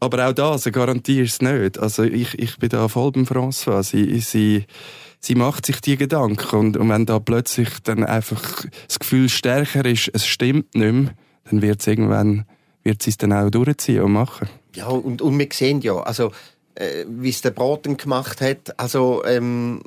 aber 0.00 0.28
auch 0.28 0.32
das, 0.32 0.66
eine 0.66 0.72
Garantie 0.72 1.20
ist 1.20 1.32
es 1.32 1.42
nicht. 1.42 1.78
Also 1.78 2.04
ich, 2.04 2.38
ich 2.38 2.56
bin 2.58 2.68
da 2.68 2.86
voll 2.88 3.10
beim 3.10 3.24
François. 3.24 3.82
Sie, 3.82 4.20
sie, 4.20 4.64
sie 5.18 5.34
macht 5.34 5.66
sich 5.66 5.80
die 5.80 5.96
Gedanken 5.96 6.56
und, 6.56 6.76
und 6.76 6.88
wenn 6.88 7.04
da 7.04 7.18
plötzlich 7.18 7.68
dann 7.82 8.04
einfach 8.04 8.64
das 8.86 8.98
Gefühl 9.00 9.28
stärker 9.28 9.84
ist, 9.84 10.10
es 10.12 10.26
stimmt 10.26 10.74
nicht 10.74 10.92
mehr, 10.92 11.14
dann 11.44 11.62
wird 11.62 11.80
es 11.80 11.86
irgendwann, 11.86 12.44
wird 12.82 13.06
es 13.06 13.16
dann 13.16 13.32
auch 13.32 13.50
durchziehen 13.50 14.02
und 14.02 14.12
machen. 14.12 14.48
Ja, 14.74 14.86
und, 14.86 15.20
und 15.20 15.38
wir 15.38 15.48
sehen 15.52 15.80
ja, 15.80 15.98
also, 16.00 16.32
äh, 16.74 17.04
wie 17.06 17.28
es 17.28 17.42
der 17.42 17.50
Braten 17.50 17.96
gemacht 17.96 18.40
hat. 18.40 18.78
Also, 18.78 19.24
ähm, 19.24 19.82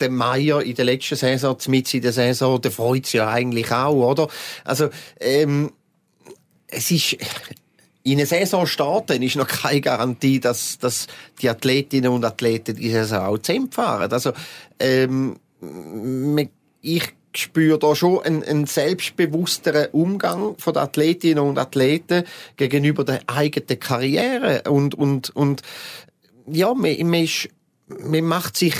der 0.00 0.10
Meier 0.10 0.62
in 0.62 0.74
der 0.74 0.84
letzten 0.84 1.16
Saison, 1.16 1.56
mit 1.68 1.92
in 1.94 2.02
der 2.02 2.12
Saison, 2.12 2.60
der 2.60 2.72
freut 2.72 3.06
sich 3.06 3.14
ja 3.14 3.28
eigentlich 3.28 3.70
auch, 3.70 4.10
oder? 4.10 4.28
Also, 4.64 4.88
ähm, 5.20 5.72
es 6.66 6.90
ist, 6.90 7.16
in 8.02 8.18
einer 8.18 8.26
Saison 8.26 8.66
starten 8.66 9.22
ist 9.22 9.36
noch 9.36 9.46
keine 9.46 9.80
Garantie, 9.80 10.40
dass, 10.40 10.78
dass 10.78 11.06
die 11.40 11.48
Athletinnen 11.48 12.10
und 12.10 12.24
Athleten 12.24 12.76
diese 12.76 13.04
Saison 13.04 13.26
auch 13.26 13.38
zusammen 13.38 13.70
fahren. 13.70 14.12
Also, 14.12 14.32
ähm, 14.80 15.36
ich 16.80 17.02
spüre 17.34 17.78
da 17.78 17.94
schon 17.94 18.22
einen, 18.22 18.42
einen 18.42 18.66
selbstbewussteren 18.66 19.88
Umgang 19.92 20.54
von 20.58 20.74
den 20.74 20.82
Athletinnen 20.82 21.44
und 21.44 21.58
Athleten 21.58 22.24
gegenüber 22.56 23.04
der 23.04 23.20
eigenen 23.26 23.78
Karriere. 23.80 24.62
Und 24.68 24.94
und 24.94 25.30
und 25.36 25.62
ja, 26.46 26.72
man, 26.74 26.96
man, 27.10 27.24
ist, 27.24 27.48
man 27.88 28.24
macht 28.24 28.56
sich 28.56 28.74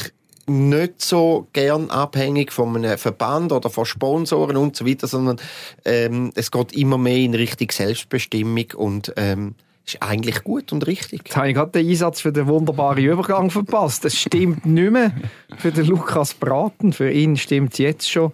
nicht 0.48 1.02
so 1.02 1.46
gern 1.52 1.90
abhängig 1.90 2.52
von 2.52 2.74
einem 2.74 2.98
Verband 2.98 3.52
oder 3.52 3.70
von 3.70 3.84
Sponsoren 3.84 4.56
und 4.56 4.76
so 4.76 4.86
weiter, 4.86 5.06
sondern 5.06 5.38
ähm, 5.84 6.32
es 6.34 6.50
geht 6.50 6.72
immer 6.72 6.98
mehr 6.98 7.18
in 7.18 7.34
Richtung 7.34 7.70
Selbstbestimmung 7.70 8.72
und 8.74 9.12
ähm, 9.16 9.54
ist 9.94 10.02
eigentlich 10.02 10.44
gut 10.44 10.72
und 10.72 10.86
richtig. 10.86 11.22
Jetzt 11.24 11.36
habe 11.36 11.48
ich 11.48 11.54
gerade 11.54 11.72
den 11.72 11.88
Einsatz 11.88 12.20
für 12.20 12.32
den 12.32 12.46
wunderbaren 12.46 13.02
Übergang 13.02 13.50
verpasst. 13.50 14.04
Das 14.04 14.14
stimmt 14.14 14.66
nicht 14.66 14.90
mehr 14.90 15.12
für 15.56 15.72
den 15.72 15.86
Lukas 15.86 16.34
Braten. 16.34 16.92
Für 16.92 17.10
ihn 17.10 17.36
stimmt 17.36 17.72
es 17.72 17.78
jetzt 17.78 18.10
schon 18.10 18.32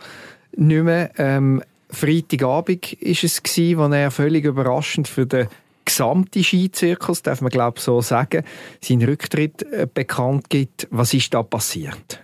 nicht 0.57 0.83
mehr. 0.83 1.11
Ähm, 1.19 1.63
Freitagabend 1.91 2.95
ist 2.95 3.25
es 3.25 3.43
wo 3.77 3.85
er 3.85 4.11
völlig 4.11 4.45
überraschend 4.45 5.07
für 5.07 5.27
den 5.27 5.49
gesamten 5.85 6.43
Skizirkus, 6.43 7.23
darf 7.23 7.41
man 7.41 7.51
glaube 7.51 7.79
so 7.79 8.01
sagen, 8.01 8.43
seinen 8.81 9.05
Rücktritt 9.05 9.63
äh, 9.63 9.87
bekannt 9.93 10.49
gibt. 10.51 10.89
Was 10.91 11.15
ist 11.15 11.35
da 11.35 11.43
passiert? 11.43 12.24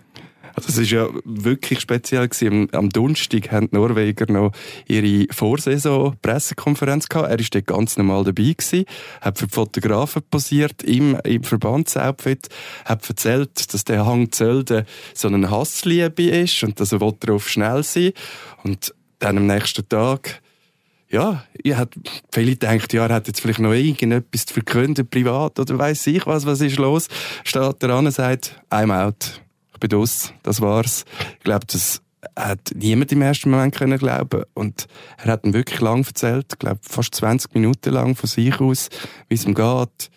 Also 0.55 0.69
es 0.69 0.77
ist 0.77 0.91
ja 0.91 1.07
wirklich 1.23 1.79
speziell 1.79 2.27
gewesen. 2.27 2.67
Am, 2.73 2.89
Donnerstag 2.89 3.51
haben 3.51 3.69
die 3.69 3.75
Norweger 3.75 4.31
noch 4.31 4.51
ihre 4.87 5.31
Vorsaison-Pressekonferenz 5.33 7.09
gehabt. 7.09 7.29
Er 7.29 7.39
ist 7.39 7.53
dort 7.55 7.67
ganz 7.67 7.97
normal 7.97 8.23
dabei 8.23 8.53
gewesen, 8.57 8.85
hat 9.21 9.37
für 9.37 9.47
die 9.47 9.53
Fotografen 9.53 10.21
posiert, 10.29 10.83
im, 10.83 11.17
im 11.23 11.43
Verbandsoutfit, 11.43 12.49
hat 12.85 13.07
erzählt, 13.07 13.73
dass 13.73 13.83
der 13.83 14.05
Hang 14.05 14.31
Zölden 14.31 14.85
so 15.13 15.27
eine 15.27 15.49
Hassliebe 15.49 16.23
ist 16.23 16.63
und 16.63 16.79
dass 16.79 16.91
er 16.91 16.99
darauf 16.99 17.49
schnell 17.49 17.83
sein 17.83 18.11
Und 18.63 18.93
dann 19.19 19.37
am 19.37 19.47
nächsten 19.47 19.87
Tag 19.87 20.41
ja, 21.09 21.43
ich 21.61 21.75
hat 21.75 21.93
viele 22.31 22.51
gedacht, 22.51 22.93
ja, 22.93 23.05
er 23.05 23.15
hat 23.15 23.27
jetzt 23.27 23.41
vielleicht 23.41 23.59
noch 23.59 23.73
irgendetwas 23.73 24.45
zu 24.45 24.53
verkünden, 24.53 25.05
privat 25.05 25.59
oder 25.59 25.77
weiß 25.77 26.07
ich 26.07 26.25
was, 26.25 26.45
was 26.45 26.61
ist 26.61 26.77
los. 26.77 27.09
Steht 27.43 27.81
der 27.81 27.89
an 27.89 28.05
und 28.05 28.13
sagt, 28.13 28.61
I'm 28.69 28.93
out 28.93 29.41
bin 29.81 29.99
aus, 29.99 30.33
das 30.43 30.61
war's. 30.61 31.03
Ich 31.37 31.43
glaube, 31.43 31.65
das 31.67 32.01
hat 32.35 32.71
niemand 32.75 33.11
im 33.11 33.21
ersten 33.21 33.49
Moment 33.49 33.75
können 33.75 33.97
glauben 33.97 34.43
und 34.53 34.87
er 35.17 35.33
hat 35.33 35.43
ihm 35.43 35.53
wirklich 35.53 35.81
lang 35.81 36.05
erzählt, 36.05 36.47
ich 36.53 36.59
glaube 36.59 36.79
fast 36.81 37.15
20 37.15 37.53
Minuten 37.55 37.93
lang 37.93 38.15
von 38.15 38.29
sich 38.29 38.59
aus, 38.61 38.89
wie 39.27 39.35
es 39.35 39.45
ihm 39.45 39.55
geht, 39.55 40.09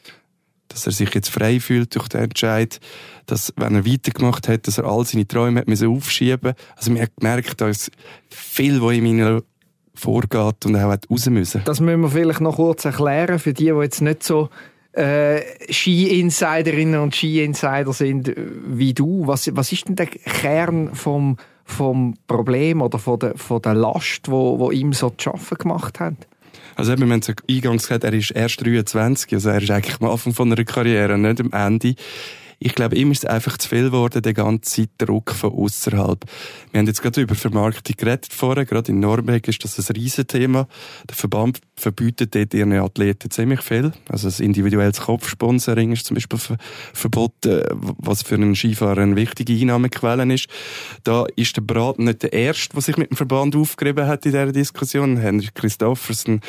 dass 0.68 0.86
er 0.86 0.92
sich 0.92 1.14
jetzt 1.14 1.30
frei 1.30 1.60
fühlt 1.60 1.94
durch 1.94 2.08
den 2.08 2.22
Entscheid, 2.22 2.78
dass 3.26 3.52
wenn 3.56 3.74
er 3.74 3.86
weitergemacht 3.86 4.48
hat, 4.48 4.66
dass 4.66 4.78
er 4.78 4.84
all 4.84 5.04
seine 5.04 5.26
Träume 5.26 5.60
hat 5.60 5.68
müssen 5.68 5.88
aufschieben. 5.88 6.54
Also 6.76 6.90
man 6.92 7.02
hat 7.02 7.12
gemerkt, 7.16 7.60
da 7.60 7.68
ist 7.68 7.90
viel, 8.28 8.82
was 8.82 8.94
in 8.94 9.06
ihm 9.06 9.42
vorgeht 9.94 10.66
und 10.66 10.76
auch 10.76 10.96
raus 11.10 11.26
müssen. 11.30 11.62
Das 11.64 11.80
müssen 11.80 12.00
wir 12.00 12.10
vielleicht 12.10 12.40
noch 12.40 12.56
kurz 12.56 12.84
erklären 12.84 13.38
für 13.38 13.54
die, 13.54 13.66
die 13.66 13.80
jetzt 13.80 14.00
nicht 14.00 14.22
so 14.24 14.50
äh, 14.96 15.42
Ski-Insiderinnen 15.70 17.00
und 17.00 17.14
Ski-Insider 17.14 17.92
sind 17.92 18.28
äh, 18.28 18.34
wie 18.66 18.94
du. 18.94 19.26
Was, 19.26 19.54
was 19.54 19.72
ist 19.72 19.88
denn 19.88 19.96
der 19.96 20.06
Kern 20.06 20.94
vom, 20.94 21.36
vom 21.64 22.14
Problem 22.26 22.82
oder 22.82 22.98
von 22.98 23.18
der, 23.18 23.36
von 23.36 23.60
der 23.60 23.74
Last, 23.74 24.30
wo, 24.30 24.58
wo 24.58 24.70
ihm 24.70 24.92
so 24.92 25.10
zu 25.10 25.30
schaffen 25.30 25.58
gemacht 25.58 26.00
hat? 26.00 26.14
Also 26.76 26.92
eben, 26.92 27.06
wir 27.06 27.12
haben 27.12 27.20
es 27.20 27.28
eingangs 27.48 27.82
gesagt, 27.84 28.04
er 28.04 28.12
ist 28.12 28.30
erst 28.32 28.64
23, 28.64 29.32
also 29.34 29.48
er 29.50 29.62
ist 29.62 29.70
eigentlich 29.70 30.00
am 30.00 30.10
Anfang 30.10 30.32
von 30.32 30.52
einer 30.52 30.64
Karriere, 30.64 31.18
nicht 31.18 31.40
am 31.40 31.52
Ende 31.52 31.94
ich 32.64 32.74
glaube, 32.74 32.96
ihm 32.96 33.12
ist 33.12 33.24
es 33.24 33.30
einfach 33.30 33.58
zu 33.58 33.68
viel 33.68 33.90
geworden, 33.90 34.22
der 34.22 34.32
ganze 34.32 34.86
Druck 34.96 35.32
von 35.32 35.52
außerhalb. 35.52 36.24
Wir 36.72 36.78
haben 36.78 36.86
jetzt 36.86 37.02
gerade 37.02 37.20
über 37.20 37.34
Vermarktung 37.34 37.94
geredet 37.94 38.32
vorher, 38.32 38.64
gerade 38.64 38.90
in 38.90 39.00
Norwegen 39.00 39.50
ist 39.50 39.62
das 39.62 39.78
ein 39.78 39.94
Riesenthema. 39.94 40.66
Der 41.06 41.14
Verband 41.14 41.60
verbietet 41.76 42.34
dort 42.34 42.54
ihren 42.54 42.72
Athleten 42.72 43.30
ziemlich 43.30 43.60
viel. 43.60 43.92
Also 44.08 44.28
das 44.28 44.40
individuelles 44.40 45.02
Kopfsponsoring 45.02 45.92
ist 45.92 46.06
zum 46.06 46.14
Beispiel 46.14 46.38
verboten, 46.94 47.64
was 47.98 48.22
für 48.22 48.36
einen 48.36 48.56
Skifahrer 48.56 49.02
eine 49.02 49.16
wichtige 49.16 49.52
Einnahmequelle 49.52 50.32
ist. 50.32 50.48
Da 51.02 51.26
ist 51.36 51.58
der 51.58 51.62
Brat 51.62 51.98
nicht 51.98 52.22
der 52.22 52.32
Erste, 52.32 52.72
der 52.72 52.80
sich 52.80 52.96
mit 52.96 53.10
dem 53.10 53.18
Verband 53.18 53.56
aufgerieben 53.56 54.06
hat 54.06 54.24
in 54.24 54.32
dieser 54.32 54.52
Diskussion. 54.52 55.18
Henry 55.18 55.50
Christoffersen, 55.52 56.40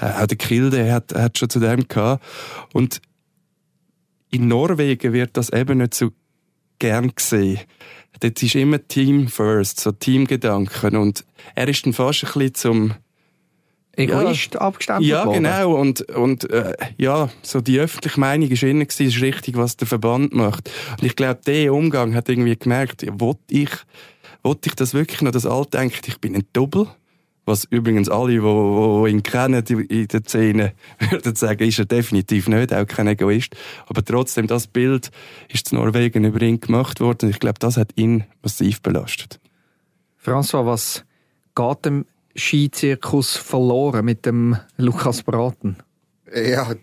äh, 0.00 0.22
auch 0.22 0.26
der 0.26 0.38
Kilde 0.38 0.92
hat, 0.92 1.12
hat 1.16 1.36
schon 1.36 1.50
zu 1.50 1.58
dem 1.58 1.88
gehabt. 1.88 2.22
Und 2.72 3.00
in 4.30 4.48
Norwegen 4.48 5.12
wird 5.12 5.36
das 5.36 5.50
eben 5.50 5.78
nicht 5.78 5.94
so 5.94 6.10
gern 6.78 7.12
gesehen. 7.14 7.60
Dort 8.20 8.42
ist 8.42 8.54
immer 8.54 8.86
Team 8.86 9.28
first, 9.28 9.80
so 9.80 9.92
Teamgedanken. 9.92 10.96
Und 10.96 11.24
er 11.54 11.68
ist 11.68 11.86
dann 11.86 11.92
fast 11.92 12.24
ein 12.24 12.32
bisschen 12.32 12.54
zum 12.54 12.94
Egoist 13.96 14.54
ja, 14.54 14.60
abgestempelt 14.60 15.08
Ja, 15.08 15.24
worden. 15.26 15.44
genau. 15.44 15.74
Und, 15.76 16.02
und 16.10 16.48
äh, 16.50 16.72
ja, 16.96 17.28
so 17.42 17.60
die 17.60 17.78
öffentliche 17.80 18.18
Meinung 18.20 18.48
ist 18.48 18.62
innen 18.62 18.86
gewesen, 18.86 19.06
ist 19.06 19.20
richtig, 19.20 19.56
was 19.56 19.76
der 19.76 19.88
Verband 19.88 20.32
macht. 20.34 20.70
Und 21.00 21.04
ich 21.04 21.16
glaube, 21.16 21.40
der 21.46 21.74
Umgang 21.74 22.14
hat 22.14 22.28
irgendwie 22.28 22.56
gemerkt, 22.56 23.02
ja, 23.02 23.12
wollte 23.18 23.40
ich, 23.48 23.70
wollte 24.42 24.68
ich 24.68 24.74
das 24.76 24.94
wirklich 24.94 25.20
noch, 25.20 25.32
das 25.32 25.46
Alt 25.46 25.74
denkt, 25.74 26.06
ich 26.06 26.18
bin 26.20 26.36
ein 26.36 26.44
Double? 26.52 26.88
Was 27.48 27.64
übrigens 27.64 28.10
alle, 28.10 28.32
die, 28.32 28.40
die 28.40 29.10
ihn 29.10 29.22
kennen 29.22 29.64
in 29.64 30.06
der 30.06 30.22
Szene, 30.22 30.74
würden 31.10 31.34
sagen, 31.34 31.66
ist 31.66 31.78
er 31.78 31.86
definitiv 31.86 32.46
nicht, 32.46 32.74
auch 32.74 32.86
kein 32.86 33.06
Egoist. 33.06 33.56
Aber 33.86 34.04
trotzdem, 34.04 34.46
das 34.46 34.66
Bild 34.66 35.10
ist 35.48 35.68
zu 35.68 35.76
Norwegen 35.76 36.24
über 36.24 36.42
ihn 36.42 36.60
gemacht 36.60 37.00
worden. 37.00 37.30
Ich 37.30 37.40
glaube, 37.40 37.58
das 37.58 37.78
hat 37.78 37.92
ihn 37.96 38.24
massiv 38.42 38.82
belastet. 38.82 39.40
François, 40.22 40.66
was 40.66 41.04
geht 41.54 41.86
dem 41.86 42.04
Skizirkus 42.36 43.38
verloren 43.38 44.04
mit 44.04 44.26
dem 44.26 44.58
Lukas 44.76 45.22
Braten? 45.22 45.78
Ja, 46.30 46.74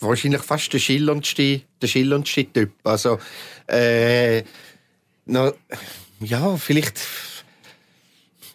wahrscheinlich 0.00 0.42
fast 0.42 0.72
der 0.72 0.80
schillerndste, 0.80 1.62
der 1.80 1.86
schillerndste 1.86 2.44
Typ. 2.52 2.72
Also, 2.82 3.20
äh, 3.68 4.42
na, 5.26 5.52
ja, 6.18 6.56
vielleicht 6.56 6.98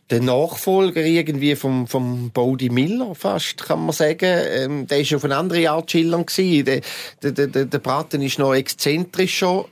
der 0.09 0.21
Nachfolger 0.21 1.03
irgendwie 1.03 1.55
vom, 1.55 1.87
vom 1.87 2.31
Bodie 2.31 2.69
Miller 2.69 3.13
fast, 3.13 3.57
kann 3.57 3.81
man 3.85 3.91
sagen. 3.91 4.41
Ähm, 4.49 4.87
der 4.87 5.01
ist 5.01 5.13
auf 5.13 5.25
eine 5.25 5.35
andere 5.35 5.69
Art 5.69 5.91
schillernd 5.91 6.27
gewesen. 6.27 6.65
Der, 6.65 7.31
der, 7.31 7.47
der, 7.47 7.65
der 7.65 7.79
Braten 7.79 8.21
ist 8.21 8.39
noch 8.39 8.53
exzentrischer, 8.53 9.65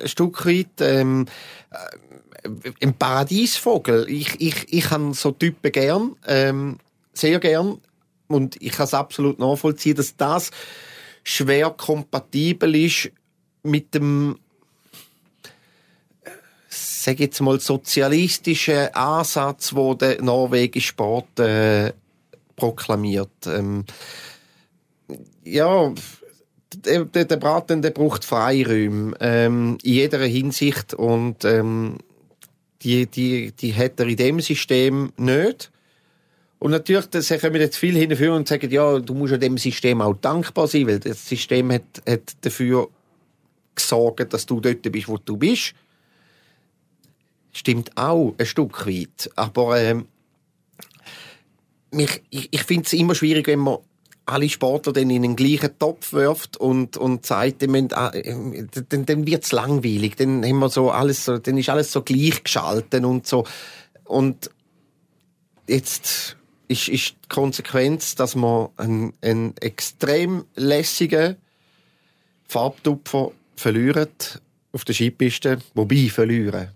ein 0.00 0.08
Stück 0.08 0.46
weit. 0.46 0.80
Ähm, 0.80 1.26
äh, 1.70 1.76
ein 2.80 2.94
Paradiesvogel. 2.94 4.06
Ich, 4.08 4.40
ich, 4.40 4.72
ich 4.72 4.90
habe 4.90 5.14
so 5.14 5.30
Typen 5.30 5.70
gern, 5.70 6.16
ähm, 6.26 6.78
sehr 7.12 7.38
gern. 7.38 7.78
Und 8.26 8.60
ich 8.60 8.72
kann 8.72 8.84
es 8.84 8.94
absolut 8.94 9.38
nachvollziehen, 9.38 9.96
dass 9.96 10.16
das 10.16 10.50
schwer 11.22 11.70
kompatibel 11.70 12.74
ist 12.74 13.10
mit 13.62 13.94
dem 13.94 14.38
sage 17.02 17.24
jetzt 17.24 17.40
mal, 17.40 17.58
sozialistischen 17.60 18.94
Ansatz, 18.94 19.74
wo 19.74 19.94
der 19.94 20.22
norwegische 20.22 20.88
Sport 20.88 21.38
äh, 21.38 21.92
proklamiert. 22.56 23.46
Ähm, 23.46 23.84
ja, 25.44 25.92
der, 26.74 27.04
der, 27.04 27.36
Braten, 27.36 27.82
der 27.82 27.90
braucht 27.90 28.24
Freiräume 28.24 29.14
ähm, 29.20 29.78
in 29.82 29.92
jeder 29.92 30.20
Hinsicht 30.20 30.94
und 30.94 31.44
ähm, 31.44 31.98
die, 32.82 33.06
die, 33.06 33.52
die 33.52 33.74
hat 33.74 34.00
er 34.00 34.06
in 34.06 34.16
dem 34.16 34.40
System 34.40 35.12
nicht. 35.16 35.70
Und 36.58 36.70
natürlich, 36.70 37.06
das 37.06 37.28
kommen 37.40 37.60
jetzt 37.60 37.76
viel 37.76 37.96
hinführen 37.96 38.36
und 38.36 38.48
sagen, 38.48 38.70
ja, 38.70 39.00
du 39.00 39.14
musst 39.14 39.32
ja 39.32 39.38
dem 39.38 39.58
System 39.58 40.00
auch 40.00 40.14
dankbar 40.14 40.68
sein, 40.68 40.86
weil 40.86 41.00
das 41.00 41.28
System 41.28 41.72
hat, 41.72 42.02
hat 42.08 42.32
dafür 42.40 42.88
gesorgt, 43.74 44.32
dass 44.32 44.46
du 44.46 44.60
dort 44.60 44.82
bist, 44.82 45.08
wo 45.08 45.18
du 45.18 45.36
bist 45.36 45.74
stimmt 47.52 47.96
auch 47.96 48.34
ein 48.38 48.46
Stück 48.46 48.86
weit. 48.86 49.30
Aber 49.36 49.78
ähm, 49.80 50.06
ich, 51.90 52.22
ich 52.30 52.62
finde 52.64 52.86
es 52.86 52.92
immer 52.94 53.14
schwierig, 53.14 53.46
wenn 53.46 53.60
man 53.60 53.78
alle 54.24 54.48
Sportler 54.48 54.92
dann 54.92 55.10
in 55.10 55.22
den 55.22 55.36
gleichen 55.36 55.78
Topf 55.78 56.12
wirft 56.12 56.56
und, 56.56 56.96
und 56.96 57.26
sagt, 57.26 57.62
dann, 57.62 57.88
ah, 57.92 58.10
dann, 58.10 59.06
dann 59.06 59.26
wird 59.26 59.44
es 59.44 59.52
langweilig. 59.52 60.16
Dann, 60.16 60.44
haben 60.44 60.58
wir 60.58 60.68
so 60.68 60.90
alles 60.90 61.24
so, 61.24 61.38
dann 61.38 61.58
ist 61.58 61.68
alles 61.68 61.92
so 61.92 62.02
gleichgeschaltet 62.02 63.04
und 63.04 63.26
so. 63.26 63.44
Und 64.04 64.50
jetzt 65.68 66.36
ist, 66.68 66.88
ist 66.88 67.10
die 67.10 67.28
Konsequenz, 67.28 68.14
dass 68.14 68.34
man 68.36 68.68
einen, 68.76 69.12
einen 69.20 69.56
extrem 69.58 70.44
lässigen 70.54 71.36
Farbtupfer 72.46 73.32
verlieren 73.56 74.08
auf 74.72 74.84
der 74.84 74.94
Skipiste, 74.94 75.58
wobei 75.74 76.08
verlieren 76.08 76.70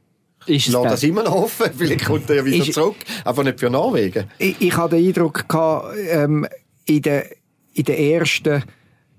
ist 0.46 0.68
Lass 0.68 0.84
das 0.84 1.02
immer 1.02 1.22
noch 1.22 1.34
offen, 1.34 1.70
vielleicht 1.76 2.04
kommt 2.04 2.28
er 2.30 2.36
ja 2.36 2.44
wieder 2.44 2.56
ist, 2.56 2.74
zurück, 2.74 2.96
aber 3.24 3.44
nicht 3.44 3.60
für 3.60 3.70
Norwegen. 3.70 4.30
Ich, 4.38 4.60
ich 4.60 4.76
hatte 4.76 4.96
den 4.96 5.06
Eindruck, 5.06 5.48
gehabt, 5.48 5.96
ähm, 6.10 6.46
in 6.84 7.02
der, 7.02 7.26
in 7.74 7.84
der 7.84 7.98
ersten 7.98 8.62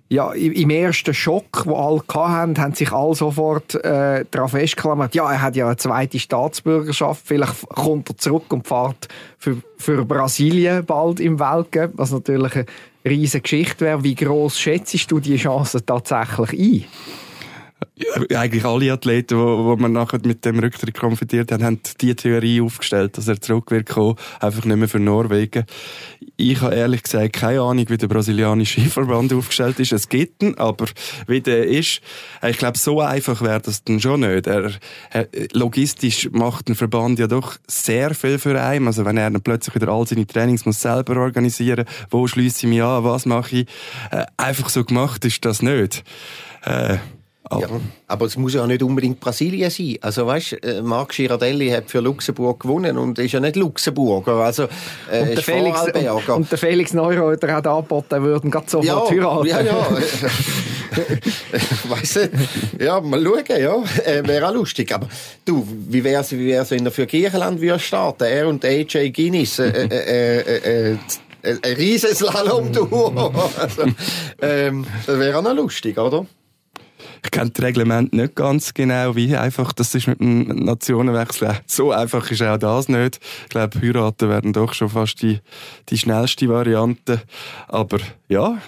ja, 0.09 0.31
im 0.31 0.69
ersten 0.69 1.13
Schock, 1.13 1.65
wo 1.65 1.75
alle 1.75 2.01
hatten, 2.13 2.57
haben 2.57 2.73
sich 2.73 2.91
alle 2.93 3.13
sofort 3.13 3.75
äh, 3.75 4.23
daran 4.31 4.49
festgeklammert, 4.49 5.13
ja, 5.15 5.29
er 5.29 5.41
hat 5.41 5.55
ja 5.57 5.65
eine 5.65 5.75
zweite 5.75 6.17
Staatsbürgerschaft, 6.17 7.23
vielleicht 7.25 7.67
kommt 7.67 8.09
er 8.09 8.17
zurück 8.17 8.45
und 8.53 8.65
fährt 8.65 9.09
für, 9.37 9.57
für 9.77 10.05
Brasilien 10.05 10.85
bald 10.85 11.19
im 11.19 11.39
Weltcup, 11.39 11.91
was 11.95 12.11
natürlich 12.11 12.55
eine 12.55 12.65
riesige 13.05 13.41
Geschichte 13.41 13.85
wäre. 13.85 14.03
Wie 14.03 14.15
groß 14.15 14.57
schätzt 14.57 15.11
du 15.11 15.19
die 15.19 15.35
Chancen 15.35 15.85
tatsächlich 15.85 16.53
ein? 16.53 16.85
Eigentlich 18.33 18.65
alle 18.65 18.91
Athleten, 18.91 19.37
wo, 19.37 19.65
wo 19.65 19.75
man 19.75 19.91
nachher 19.91 20.19
mit 20.23 20.43
dem 20.45 20.57
Rücktritt 20.57 20.97
konfrontiert 20.97 21.51
haben, 21.51 21.63
haben 21.63 21.79
die 22.01 22.15
Theorie 22.15 22.61
aufgestellt, 22.61 23.17
dass 23.17 23.27
er 23.27 23.39
zurück 23.39 23.69
wird 23.69 23.87
kommen, 23.87 24.15
einfach 24.39 24.65
nicht 24.65 24.77
mehr 24.77 24.87
für 24.87 24.99
Norwegen. 24.99 25.65
Ich 26.37 26.61
habe 26.61 26.73
ehrlich 26.73 27.03
gesagt 27.03 27.33
keine 27.33 27.61
Ahnung, 27.61 27.85
wie 27.89 27.97
der 27.97 28.07
brasilianische 28.07 28.81
Skiverband 28.81 29.31
aufgestellt 29.33 29.79
ist. 29.79 29.91
Es 29.91 30.09
gibt 30.09 30.41
ihn, 30.41 30.57
aber 30.57 30.85
wie 31.27 31.41
der 31.41 31.67
ist, 31.67 32.01
ich 32.47 32.57
glaube, 32.57 32.79
so 32.79 33.01
einfach 33.01 33.41
wäre 33.41 33.61
das 33.61 33.83
dann 33.83 33.99
schon 33.99 34.21
nicht. 34.21 34.47
Er, 34.47 34.71
er, 35.11 35.27
logistisch 35.53 36.29
macht 36.31 36.69
ein 36.69 36.75
Verband 36.75 37.19
ja 37.19 37.27
doch 37.27 37.57
sehr 37.67 38.15
viel 38.15 38.39
für 38.39 38.59
einen. 38.59 38.87
Also 38.87 39.05
wenn 39.05 39.17
er 39.17 39.29
dann 39.29 39.41
plötzlich 39.41 39.75
wieder 39.75 39.89
all 39.89 40.07
seine 40.07 40.25
Trainings 40.25 40.65
muss 40.65 40.81
selber 40.81 41.17
organisieren, 41.17 41.85
wo 42.09 42.25
schließe 42.25 42.65
ich 42.65 42.69
mich 42.69 42.81
an, 42.81 43.03
was 43.03 43.25
mache 43.25 43.57
ich, 43.57 43.67
äh, 44.11 44.25
einfach 44.37 44.69
so 44.69 44.83
gemacht 44.83 45.25
ist 45.25 45.45
das 45.45 45.61
nicht. 45.61 46.03
Äh, 46.63 46.97
Oh. 47.49 47.59
Ja, 47.59 47.67
aber 48.07 48.25
es 48.25 48.35
muss 48.35 48.53
ja 48.53 48.67
nicht 48.67 48.83
unbedingt 48.83 49.19
Brasilien 49.19 49.69
sein. 49.69 49.97
Also 50.01 50.27
weißt, 50.27 50.63
äh, 50.63 50.81
Marc 50.81 51.09
Girardelli 51.09 51.69
hat 51.69 51.89
für 51.89 51.99
Luxemburg 51.99 52.61
gewonnen 52.61 52.97
und 52.97 53.19
ist 53.19 53.31
ja 53.31 53.39
nicht 53.39 53.55
Luxemburger. 53.55 54.33
Also 54.33 54.63
äh, 55.11 55.21
und, 55.21 55.29
der 55.29 55.43
Felix, 55.43 55.81
und, 55.81 56.29
und, 56.29 56.51
der 56.51 56.57
Felix 56.57 56.93
Neureuter 56.93 57.53
hat 57.53 57.67
angeboten, 57.67 58.13
er 58.13 58.21
würde 58.21 58.49
gerade 58.49 58.69
sofort 58.69 58.85
ja, 58.85 59.09
heiraten. 59.09 59.47
Ja, 59.47 59.61
ja. 59.61 59.87
weißt 61.89 62.15
du, 62.15 62.83
ja, 62.83 62.99
mal 63.01 63.23
schauen, 63.23 63.61
ja. 63.61 63.83
Äh, 64.05 64.27
Wäre 64.27 64.49
auch 64.49 64.53
lustig. 64.53 64.93
Aber 64.93 65.07
du, 65.45 65.65
wie 65.89 66.03
wäre 66.03 66.21
es, 66.21 66.31
wie 66.31 66.47
wär's, 66.47 66.71
wenn 66.71 66.85
er 66.85 66.91
für 66.91 67.07
Griechenland 67.07 67.61
würde 67.61 67.79
starten? 67.79 68.23
Er 68.23 68.47
und 68.47 68.63
AJ 68.63 69.11
Guinness. 69.11 69.59
Äh, 69.59 69.69
äh, 69.69 70.39
äh, 70.39 70.39
äh, 70.39 70.91
äh 70.91 70.97
ein 71.43 71.75
Riesenslalom-Tour. 71.75 73.33
also, 73.59 73.83
ähm, 74.41 74.85
das 75.05 75.19
wäre 75.19 75.37
auch 75.37 75.43
noch 75.43 75.53
lustig, 75.53 75.97
oder? 75.97 76.25
Ich 77.27 77.31
kenne 77.31 77.51
das 77.51 77.63
Reglement 77.63 78.13
nicht 78.13 78.35
ganz 78.35 78.73
genau, 78.73 79.17
wie 79.17 79.35
einfach 79.35 79.73
das 79.73 79.93
ist 79.93 80.07
mit 80.07 80.21
dem 80.21 80.47
Nationenwechsel. 80.47 81.59
So 81.65 81.91
einfach 81.91 82.31
ist 82.31 82.41
auch 82.41 82.57
das 82.57 82.87
nicht. 82.87 83.19
Ich 83.43 83.49
glaube, 83.49 83.81
heiraten 83.81 84.29
werden 84.29 84.53
doch 84.53 84.73
schon 84.73 84.87
fast 84.87 85.21
die, 85.21 85.41
die 85.89 85.97
schnellste 85.97 86.47
Variante. 86.47 87.21
Aber 87.67 87.99
ja, 88.29 88.59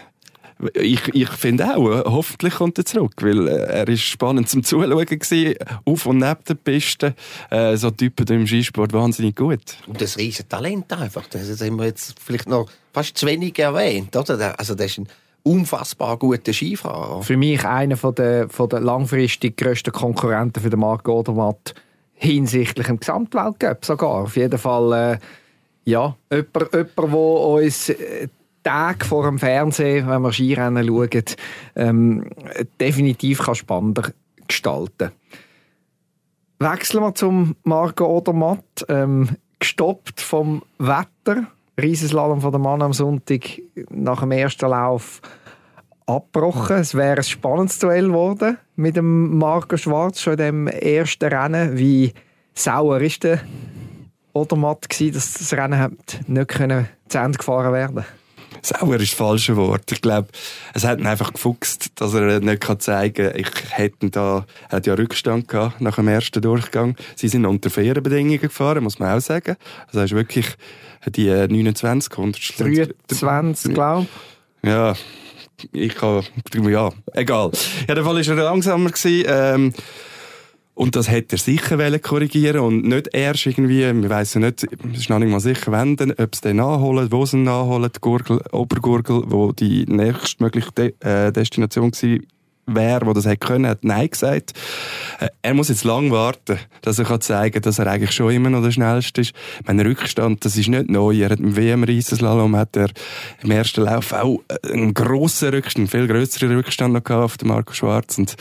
ich, 0.73 1.07
ich 1.13 1.29
finde 1.29 1.73
auch, 1.73 2.03
hoffentlich 2.11 2.55
kommt 2.55 2.77
er 2.77 2.83
zurück, 2.83 3.13
weil 3.21 3.47
äh, 3.47 3.79
er 3.79 3.87
ist 3.87 4.01
spannend 4.01 4.49
zum 4.49 4.61
Zuschauen 4.61 5.05
gewesen, 5.05 5.55
auf 5.85 6.05
und 6.05 6.17
neben 6.17 6.43
der 6.45 6.55
Piste. 6.55 7.15
Äh, 7.49 7.77
so 7.77 7.91
Typen 7.91 8.27
im 8.27 8.45
Skisport 8.45 8.91
wahnsinnig 8.91 9.37
gut. 9.37 9.61
Und 9.87 10.01
das 10.01 10.17
riesen 10.17 10.49
Talent 10.49 10.91
einfach. 10.91 11.27
Das 11.27 11.61
haben 11.61 11.77
wir 11.77 11.85
jetzt 11.85 12.19
vielleicht 12.19 12.49
noch 12.49 12.69
fast 12.91 13.17
zu 13.17 13.25
wenig 13.25 13.57
erwähnt, 13.57 14.13
oder? 14.17 14.59
Also 14.59 14.75
das 14.75 14.87
ist 14.87 14.97
ein 14.97 15.07
unfassbar 15.43 16.17
guter 16.17 16.53
Skifahrer. 16.53 17.23
Für 17.23 17.37
mich 17.37 17.65
einer 17.65 17.97
von 17.97 18.15
der, 18.15 18.49
von 18.49 18.69
der 18.69 18.79
langfristig 18.79 19.57
grössten 19.57 19.91
Konkurrenten 19.91 20.61
für 20.61 20.69
den 20.69 20.79
Marc 20.79 21.07
Odermatt 21.07 21.73
hinsichtlich 22.13 22.87
dem 22.87 22.99
Gesamtweltcup 22.99 23.85
sogar. 23.85 24.23
Auf 24.23 24.35
jeden 24.35 24.59
Fall, 24.59 24.93
äh, 24.93 25.19
ja, 25.85 26.15
jemand, 26.31 26.73
jemand, 26.73 26.97
der 26.97 27.13
uns 27.13 27.89
äh, 27.89 28.27
Tage 28.63 29.05
vor 29.05 29.25
dem 29.25 29.39
Fernsehen, 29.39 30.07
wenn 30.09 30.21
wir 30.21 30.33
Skirennen 30.33 30.85
schauen, 30.85 31.23
ähm, 31.75 32.29
definitiv 32.79 33.39
kann 33.39 33.55
spannender 33.55 34.11
gestalten 34.47 35.11
Wechseln 36.59 37.03
wir 37.03 37.15
zum 37.15 37.55
Marco 37.63 38.05
Odermatt. 38.05 38.85
Ähm, 38.89 39.29
gestoppt 39.59 40.21
vom 40.21 40.63
Wetter. 40.77 41.47
Riesenslalom 41.81 42.41
von 42.41 42.51
der 42.51 42.59
Mann 42.59 42.81
am 42.81 42.93
Sonntag 42.93 43.61
nach 43.89 44.21
dem 44.21 44.31
ersten 44.31 44.69
Lauf 44.69 45.21
abgebrochen. 46.05 46.77
Es 46.77 46.95
wäre 46.95 47.17
ein 47.17 47.23
spannendes 47.23 47.79
Duell 47.79 48.07
geworden 48.07 48.57
mit 48.75 48.95
dem 48.95 49.37
Marco 49.37 49.77
Schwarz 49.77 50.21
schon 50.21 50.33
in 50.33 50.39
dem 50.39 50.67
ersten 50.67 51.25
Rennen. 51.25 51.77
Wie 51.77 52.13
sauer 52.53 53.01
ist 53.01 53.23
der 53.23 53.41
Odermatt 54.33 54.89
gewesen, 54.89 55.13
dass 55.13 55.33
das 55.33 55.53
Rennen 55.53 55.97
nicht 56.27 56.47
können 56.47 56.87
zu 57.07 57.17
Ende 57.17 57.37
gefahren 57.37 57.73
werden 57.73 58.05
Sauer 58.61 58.95
ist 58.95 59.13
das 59.13 59.17
falsche 59.17 59.55
Wort. 59.55 59.91
Ich 59.91 60.01
glaube, 60.01 60.29
es 60.73 60.83
hat 60.83 60.99
ihn 60.99 61.07
einfach 61.07 61.31
gefuchst, 61.33 61.91
dass 61.95 62.13
er 62.13 62.39
nicht 62.39 62.81
zeigen 62.81 63.31
kann, 63.31 63.39
ich 63.39 63.49
hätte 63.69 64.09
da, 64.09 64.45
er 64.69 64.77
hat 64.77 64.87
ja 64.87 64.95
Rückstand 64.95 65.47
gehabt 65.47 65.81
nach 65.81 65.95
dem 65.95 66.07
ersten 66.07 66.41
Durchgang. 66.41 66.95
Sie 67.15 67.27
sind 67.27 67.45
unter 67.45 67.69
fairen 67.69 68.03
Bedingungen 68.03 68.39
gefahren, 68.39 68.83
muss 68.83 68.99
man 68.99 69.17
auch 69.17 69.21
sagen. 69.21 69.55
Also 69.87 69.99
er 69.99 70.05
ist 70.05 70.15
wirklich 70.15 70.57
die 71.07 71.29
29 71.29 72.17
Hundertstel. 72.17 72.95
23, 73.07 73.73
glaube 73.73 74.07
ich. 74.61 74.69
Ja, 74.69 74.93
ich 75.71 75.95
kann, 75.95 76.23
ja, 76.53 76.89
egal. 77.13 77.51
Ja, 77.87 77.95
der 77.95 78.03
Fall 78.03 78.15
war 78.15 78.37
er 78.37 78.43
langsamer 78.43 78.89
gewesen. 78.89 79.25
Ähm, 79.27 79.73
und 80.79 80.95
das 80.95 81.11
hätte 81.11 81.35
er 81.35 81.39
sicher 81.39 81.99
korrigieren 81.99 82.61
und 82.61 82.85
nicht 82.85 83.09
erst 83.11 83.45
irgendwie, 83.45 83.79
wir 83.81 84.09
weiss 84.09 84.35
nicht, 84.35 84.63
es 84.93 84.99
ist 84.99 85.09
noch 85.09 85.19
nicht 85.19 85.29
mal 85.29 85.41
sicher, 85.41 85.73
wenn 85.73 85.97
denn, 85.97 86.11
ob 86.11 86.33
es 86.33 86.39
den 86.39 86.55
nachholen, 86.55 87.11
wo 87.11 87.25
sie 87.25 87.35
ihn 87.35 87.43
nachholen, 87.43 87.91
die 87.93 87.99
Gurgel, 87.99 88.41
Obergurgel, 88.53 89.23
wo 89.25 89.51
die 89.51 89.85
nächstmögliche 89.87 90.71
De 90.71 90.93
äh, 91.01 91.33
Destination 91.33 91.91
war, 91.91 92.19
wäre, 92.75 93.05
der 93.05 93.13
das 93.13 93.25
hätte 93.25 93.37
können, 93.37 93.67
hat 93.67 93.83
Nein 93.83 94.09
gesagt. 94.09 94.53
Äh, 95.19 95.29
er 95.41 95.53
muss 95.53 95.69
jetzt 95.69 95.83
lang 95.83 96.11
warten, 96.11 96.59
dass 96.81 96.99
er 96.99 97.19
zeigen 97.19 97.53
kann, 97.53 97.61
dass 97.63 97.79
er 97.79 97.87
eigentlich 97.87 98.11
schon 98.11 98.31
immer 98.31 98.49
noch 98.49 98.63
der 98.63 98.71
Schnellste 98.71 99.21
ist. 99.21 99.33
Mein 99.65 99.79
Rückstand, 99.79 100.45
das 100.45 100.57
ist 100.57 100.69
nicht 100.69 100.89
neu. 100.89 101.15
Er 101.21 101.29
hat 101.29 101.39
im 101.39 101.55
WM-Riesenslalom 101.55 102.55
hat 102.55 102.75
er 102.75 102.89
im 103.43 103.51
ersten 103.51 103.81
Lauf 103.81 104.13
auch 104.13 104.41
einen 104.63 104.93
grossen 104.93 105.49
Rückstand, 105.49 105.93
einen 105.93 106.07
viel 106.07 106.13
grösseren 106.13 106.55
Rückstand 106.55 106.93
noch 106.93 107.03
gehabt 107.03 107.23
auf 107.23 107.37
den 107.37 107.49
Marco 107.49 107.73
Schwarz 107.73 108.17
und 108.17 108.35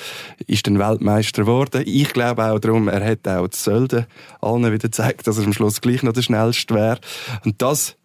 ist 0.46 0.66
dann 0.66 0.78
Weltmeister 0.78 1.42
geworden. 1.42 1.82
Ich 1.84 2.12
glaube 2.12 2.44
auch 2.44 2.58
darum, 2.58 2.88
er 2.88 3.00
hätte 3.00 3.38
auch 3.38 3.48
zu 3.48 3.62
Sölden 3.62 4.06
allen 4.40 4.64
wieder 4.64 4.78
gezeigt, 4.78 5.26
dass 5.26 5.38
er 5.38 5.44
am 5.44 5.52
Schluss 5.52 5.80
gleich 5.80 6.02
noch 6.02 6.12
der 6.12 6.22
Schnellste 6.22 6.74
wäre. 6.74 6.98
Und 7.44 7.60
das 7.60 7.97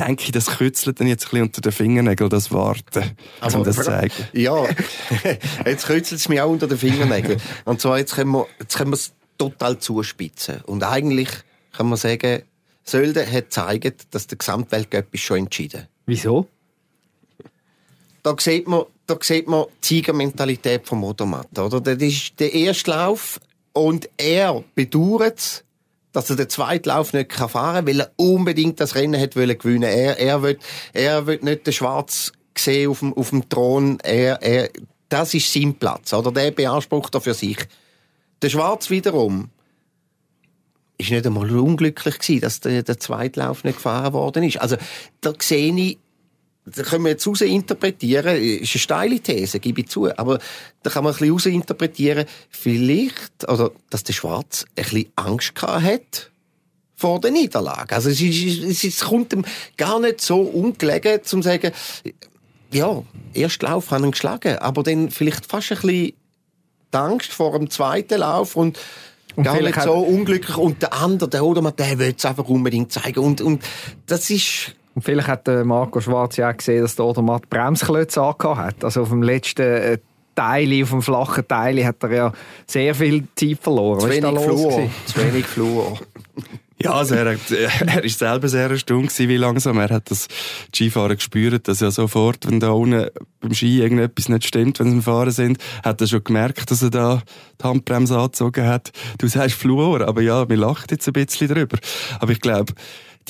denke 0.00 0.24
ich, 0.24 0.32
das 0.32 0.46
kützelt 0.46 1.00
dann 1.00 1.06
jetzt 1.06 1.26
ein 1.26 1.30
bisschen 1.30 1.42
unter 1.42 1.60
den 1.60 1.72
Fingernägeln, 1.72 2.30
das 2.30 2.52
Warten, 2.52 3.04
Aber, 3.40 3.58
um 3.58 3.64
das 3.64 3.76
zu 3.76 3.82
zeigen. 3.84 4.14
Ja, 4.32 4.64
jetzt 5.64 5.86
kützelt 5.86 6.20
es 6.20 6.28
mich 6.28 6.40
auch 6.40 6.50
unter 6.50 6.66
den 6.66 6.78
Fingernägeln. 6.78 7.40
Und 7.64 7.80
zwar, 7.80 7.98
jetzt 7.98 8.14
können 8.14 8.32
wir, 8.32 8.46
jetzt 8.58 8.76
können 8.76 8.90
wir 8.90 8.96
es 8.96 9.12
total 9.38 9.78
zuspitzen. 9.78 10.60
Und 10.66 10.82
eigentlich 10.84 11.28
kann 11.72 11.88
man 11.88 11.98
sagen, 11.98 12.42
Sölde 12.84 13.26
hat 13.26 13.44
gezeigt, 13.44 14.14
dass 14.14 14.26
der 14.26 14.38
Gesamtweltcup 14.38 15.06
ist 15.12 15.22
schon 15.22 15.38
entschieden. 15.38 15.86
Wieso? 16.06 16.48
Da 18.22 18.34
sieht 18.38 18.68
man, 18.68 18.84
da 19.06 19.16
sieht 19.20 19.48
man 19.48 19.66
die 19.82 19.86
Siegermentalität 19.86 20.86
vom 20.86 21.00
Motormatt, 21.00 21.58
oder? 21.58 21.80
Das 21.80 21.96
ist 22.02 22.38
der 22.38 22.52
erste 22.52 22.90
Lauf 22.90 23.40
und 23.72 24.08
er 24.16 24.62
bedauert 24.74 25.38
es, 25.38 25.64
dass 26.12 26.30
er 26.30 26.36
den 26.36 26.48
zweiten 26.48 26.88
Lauf 26.88 27.12
nicht 27.12 27.32
fahren 27.32 27.50
kann, 27.52 27.86
weil 27.86 28.00
er 28.00 28.12
unbedingt 28.16 28.80
das 28.80 28.94
Rennen 28.94 29.20
hat 29.20 29.34
gewinnen 29.34 29.82
Er, 29.82 30.18
er 30.18 30.42
will, 30.42 30.58
er 30.92 31.26
will 31.26 31.38
nicht 31.42 31.66
den 31.66 31.72
Schwarz 31.72 32.32
sehen 32.56 32.90
auf 32.90 33.00
dem, 33.00 33.14
auf 33.14 33.30
dem 33.30 33.48
Thron. 33.48 33.98
Er, 34.00 34.42
er, 34.42 34.70
das 35.08 35.34
ist 35.34 35.52
sein 35.52 35.74
Platz, 35.74 36.12
oder? 36.12 36.32
Der 36.32 36.50
beansprucht 36.50 37.14
er 37.14 37.20
für 37.20 37.34
sich. 37.34 37.58
Der 38.42 38.48
Schwarz 38.48 38.90
wiederum 38.90 39.50
ist 40.98 41.10
nicht 41.10 41.26
einmal 41.26 41.50
unglücklich 41.50 42.18
gewesen, 42.18 42.40
dass 42.40 42.60
der, 42.60 42.82
der 42.82 42.98
zweite 42.98 43.40
Lauf 43.40 43.64
nicht 43.64 43.76
gefahren 43.76 44.12
worden 44.12 44.42
ist. 44.42 44.60
Also, 44.60 44.76
da 45.20 45.32
sehe 45.38 45.74
ich, 45.74 45.98
da 46.74 46.82
können 46.82 47.04
wir 47.04 47.10
jetzt 47.10 47.26
raus 47.26 47.40
interpretieren, 47.40 48.36
ist 48.36 48.74
eine 48.74 48.80
steile 48.80 49.20
These, 49.20 49.60
gebe 49.60 49.80
ich 49.80 49.88
zu, 49.88 50.16
aber 50.16 50.38
da 50.82 50.90
kann 50.90 51.04
man 51.04 51.12
ein 51.12 51.18
bisschen 51.18 51.32
raus 51.32 51.46
interpretieren, 51.46 52.26
vielleicht, 52.48 53.48
oder, 53.48 53.70
dass 53.90 54.04
der 54.04 54.12
Schwarz 54.12 54.64
ein 54.76 54.84
bisschen 54.84 55.12
Angst 55.16 55.54
gehabt 55.54 55.82
hat 55.82 56.30
vor 56.96 57.20
der 57.20 57.30
Niederlage. 57.30 57.94
Also 57.94 58.10
es, 58.10 58.20
ist, 58.20 58.84
es, 58.84 59.00
kommt 59.00 59.32
ihm 59.32 59.44
gar 59.76 59.98
nicht 60.00 60.20
so 60.20 60.40
ungelegen, 60.40 61.24
zum 61.24 61.42
zu 61.42 61.48
sagen, 61.48 61.72
ja, 62.72 63.02
erst 63.32 63.62
Lauf 63.62 63.90
haben 63.90 64.04
ihn 64.04 64.10
geschlagen, 64.10 64.58
aber 64.58 64.82
dann 64.82 65.10
vielleicht 65.10 65.46
fast 65.46 65.72
ein 65.72 65.78
bisschen 65.80 66.12
die 66.92 66.96
Angst 66.96 67.32
vor 67.32 67.58
dem 67.58 67.70
zweiten 67.70 68.18
Lauf 68.18 68.56
und, 68.56 68.78
und 69.36 69.44
gar 69.44 69.60
nicht 69.60 69.80
so 69.80 69.94
unglücklich. 69.94 70.56
Und 70.56 70.82
der 70.82 70.92
andere, 70.92 71.28
der 71.28 71.44
Odermann, 71.44 71.74
der 71.76 71.98
will 71.98 72.14
es 72.16 72.24
einfach 72.24 72.48
unbedingt 72.48 72.92
zeigen. 72.92 73.20
Und, 73.20 73.40
und 73.40 73.62
das 74.06 74.28
ist 74.30 74.74
und 74.94 75.02
vielleicht 75.02 75.28
hat 75.28 75.46
Marco 75.64 76.00
Schwarz 76.00 76.36
ja 76.36 76.50
auch 76.50 76.56
gesehen, 76.56 76.82
dass 76.82 76.96
der 76.96 77.04
Odermatt 77.04 77.48
Bremsklötze 77.48 78.20
angehabt 78.22 78.58
hat. 78.58 78.84
Also 78.84 79.02
auf 79.02 79.10
dem 79.10 79.22
letzten 79.22 79.62
äh, 79.62 79.98
Teil, 80.34 80.82
auf 80.82 80.90
dem 80.90 81.02
flachen 81.02 81.46
Teil, 81.46 81.84
hat 81.84 82.02
er 82.02 82.12
ja 82.12 82.32
sehr 82.66 82.94
viel 82.94 83.24
Zeit 83.34 83.58
verloren. 83.60 84.00
Zu 84.00 84.10
wenig 84.10 84.40
Fluor. 84.40 84.90
Zu 85.06 85.24
wenig 85.24 85.46
Fluor. 85.46 85.98
Ja, 86.82 86.92
also 86.94 87.14
er, 87.14 87.34
hat, 87.34 87.50
er 87.50 88.04
ist 88.04 88.18
selber 88.18 88.48
sehr 88.48 88.70
erstaunt 88.70 89.08
gewesen, 89.08 89.28
wie 89.28 89.36
langsam. 89.36 89.76
Er 89.76 89.90
hat 89.90 90.10
das 90.10 90.28
Skifahren 90.74 91.14
gespürt, 91.14 91.68
dass 91.68 91.80
ja 91.80 91.90
sofort, 91.90 92.46
wenn 92.46 92.58
da 92.58 92.70
unten 92.70 93.10
beim 93.40 93.52
Ski 93.52 93.82
irgendetwas 93.82 94.30
nicht 94.30 94.46
stimmt, 94.46 94.80
wenn 94.80 94.86
sie 94.88 94.96
im 94.96 95.02
Fahren 95.02 95.30
sind, 95.30 95.58
hat 95.84 96.00
er 96.00 96.06
schon 96.06 96.24
gemerkt, 96.24 96.70
dass 96.70 96.80
er 96.80 96.88
da 96.88 97.22
die 97.60 97.64
Handbremse 97.64 98.16
angezogen 98.16 98.66
hat. 98.66 98.92
Du 99.18 99.26
sagst 99.26 99.56
Fluor, 99.56 100.00
aber 100.00 100.22
ja, 100.22 100.48
wir 100.48 100.56
lachen 100.56 100.86
jetzt 100.90 101.06
ein 101.06 101.12
bisschen 101.12 101.48
drüber. 101.48 101.76
Aber 102.18 102.32
ich 102.32 102.40
glaube, 102.40 102.72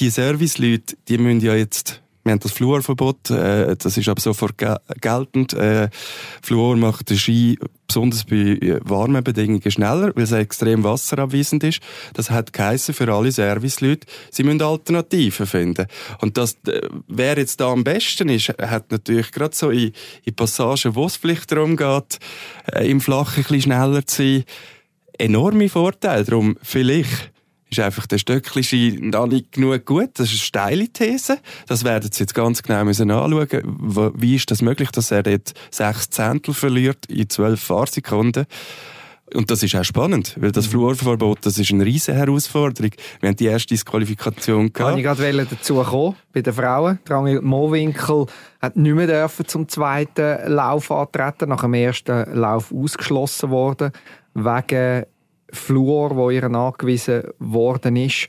die 0.01 0.11
Serviceleute, 0.11 0.97
die 1.09 1.19
müssen 1.19 1.41
ja 1.41 1.55
jetzt 1.55 2.03
wir 2.23 2.33
haben 2.33 2.41
das 2.41 2.53
Fluorverbot, 2.53 3.31
äh, 3.31 3.77
das 3.77 3.97
ist 3.97 4.09
aber 4.09 4.21
sofort 4.21 4.55
geltend. 5.01 5.55
Äh, 5.55 5.89
Fluor 6.43 6.77
macht 6.77 7.09
den 7.09 7.17
Ski 7.17 7.59
besonders 7.87 8.25
bei 8.25 8.79
warmen 8.85 9.25
Bedingungen 9.25 9.71
schneller, 9.71 10.13
weil 10.15 10.25
es 10.25 10.33
extrem 10.33 10.85
wasserabweisend 10.85 11.65
ist. 11.65 11.81
Das 12.13 12.31
hat 12.31 12.53
geheissen 12.53 12.95
für 12.95 13.11
alle 13.11 13.33
Serviceleute, 13.33 14.07
sie 14.31 14.43
müssen 14.43 14.61
Alternativen 14.61 15.47
finden. 15.47 15.87
Und 16.21 16.37
das, 16.37 16.59
äh, 16.67 16.83
wer 17.09 17.39
jetzt 17.39 17.59
da 17.61 17.73
am 17.73 17.85
besten 17.85 18.29
ist, 18.29 18.51
hat 18.51 18.93
natürlich 18.93 19.33
gerade 19.33 19.57
so 19.57 19.71
in, 19.71 19.93
in 20.25 20.35
Passagen, 20.35 20.95
wo 20.95 21.07
es 21.07 21.17
vielleicht 21.17 21.51
darum 21.51 21.79
geht, 21.79 22.19
äh, 22.71 22.87
im 22.87 23.01
Flachen 23.01 23.39
ein 23.39 23.43
bisschen 23.45 23.63
schneller 23.63 24.07
zu 24.07 24.17
sein, 24.17 24.45
enorme 25.17 25.71
Vorteile. 25.71 26.25
Darum 26.25 26.59
vielleicht 26.63 27.33
ist 27.71 27.81
einfach 27.81 28.07
der 28.07 28.19
Stöckli 28.19 28.99
noch 29.01 29.27
nicht 29.27 29.53
genug 29.53 29.85
gut. 29.87 30.11
Das 30.15 30.27
ist 30.27 30.33
eine 30.33 30.39
steile 30.41 30.89
These. 30.89 31.39
Das 31.67 31.85
werden 31.85 32.11
Sie 32.13 32.21
jetzt 32.21 32.35
ganz 32.35 32.63
genau 32.63 32.85
müssen 32.85 33.11
anschauen. 33.11 34.13
Wie 34.17 34.35
ist 34.35 34.51
das 34.51 34.63
möglich, 34.63 34.91
dass 34.91 35.11
er 35.11 35.23
dort 35.23 35.53
sechs 35.71 36.11
Zehntel 36.11 36.55
verliert 36.55 37.07
in 37.07 37.29
zwölf 37.29 37.61
Fahrsekunden? 37.61 38.47
Und 39.33 39.49
das 39.51 39.63
ist 39.63 39.77
auch 39.77 39.85
spannend, 39.85 40.37
weil 40.41 40.51
das 40.51 40.67
mhm. 40.67 40.71
Fluorverbot, 40.71 41.47
das 41.47 41.57
ist 41.57 41.71
eine 41.73 41.85
riesige 41.85 42.19
Herausforderung. 42.19 42.91
Wir 43.21 43.29
haben 43.29 43.37
die 43.37 43.47
erste 43.47 43.69
Disqualifikation 43.69 44.73
gehabt. 44.73 44.91
Kann 44.91 44.99
ich 44.99 45.05
gerade 45.05 45.47
dazu 45.47 45.77
kommen, 45.83 46.17
bei 46.33 46.43
den 46.43 46.53
Frauen. 46.53 46.99
Drangel 47.05 47.41
Mowinkel 47.41 48.27
hat 48.61 48.77
nicht 48.77 48.95
mehr 48.95 49.07
dürfen 49.07 49.47
zum 49.47 49.69
zweiten 49.69 50.53
Lauf 50.53 50.91
antreten, 50.91 51.51
nach 51.51 51.61
dem 51.61 51.75
ersten 51.75 52.35
Lauf 52.35 52.73
ausgeschlossen 52.73 53.51
worden, 53.51 53.93
wegen 54.35 55.05
Fluor, 55.53 56.17
wo 56.17 56.31
ihr 56.31 56.49
nachgewiesen 56.49 57.25
worden 57.39 57.97
ist. 57.97 58.27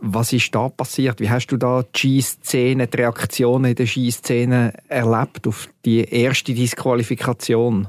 Was 0.00 0.32
ist 0.32 0.54
da 0.54 0.68
passiert? 0.68 1.20
Wie 1.20 1.30
hast 1.30 1.48
du 1.48 1.56
da 1.56 1.82
die 1.82 2.22
Skiszene, 2.22 2.86
die 2.86 2.96
Reaktionen 2.96 3.66
in 3.66 3.74
der 3.74 3.86
Skiszene 3.86 4.72
erlebt 4.88 5.46
auf 5.46 5.68
die 5.84 6.04
erste 6.04 6.54
Disqualifikation? 6.54 7.88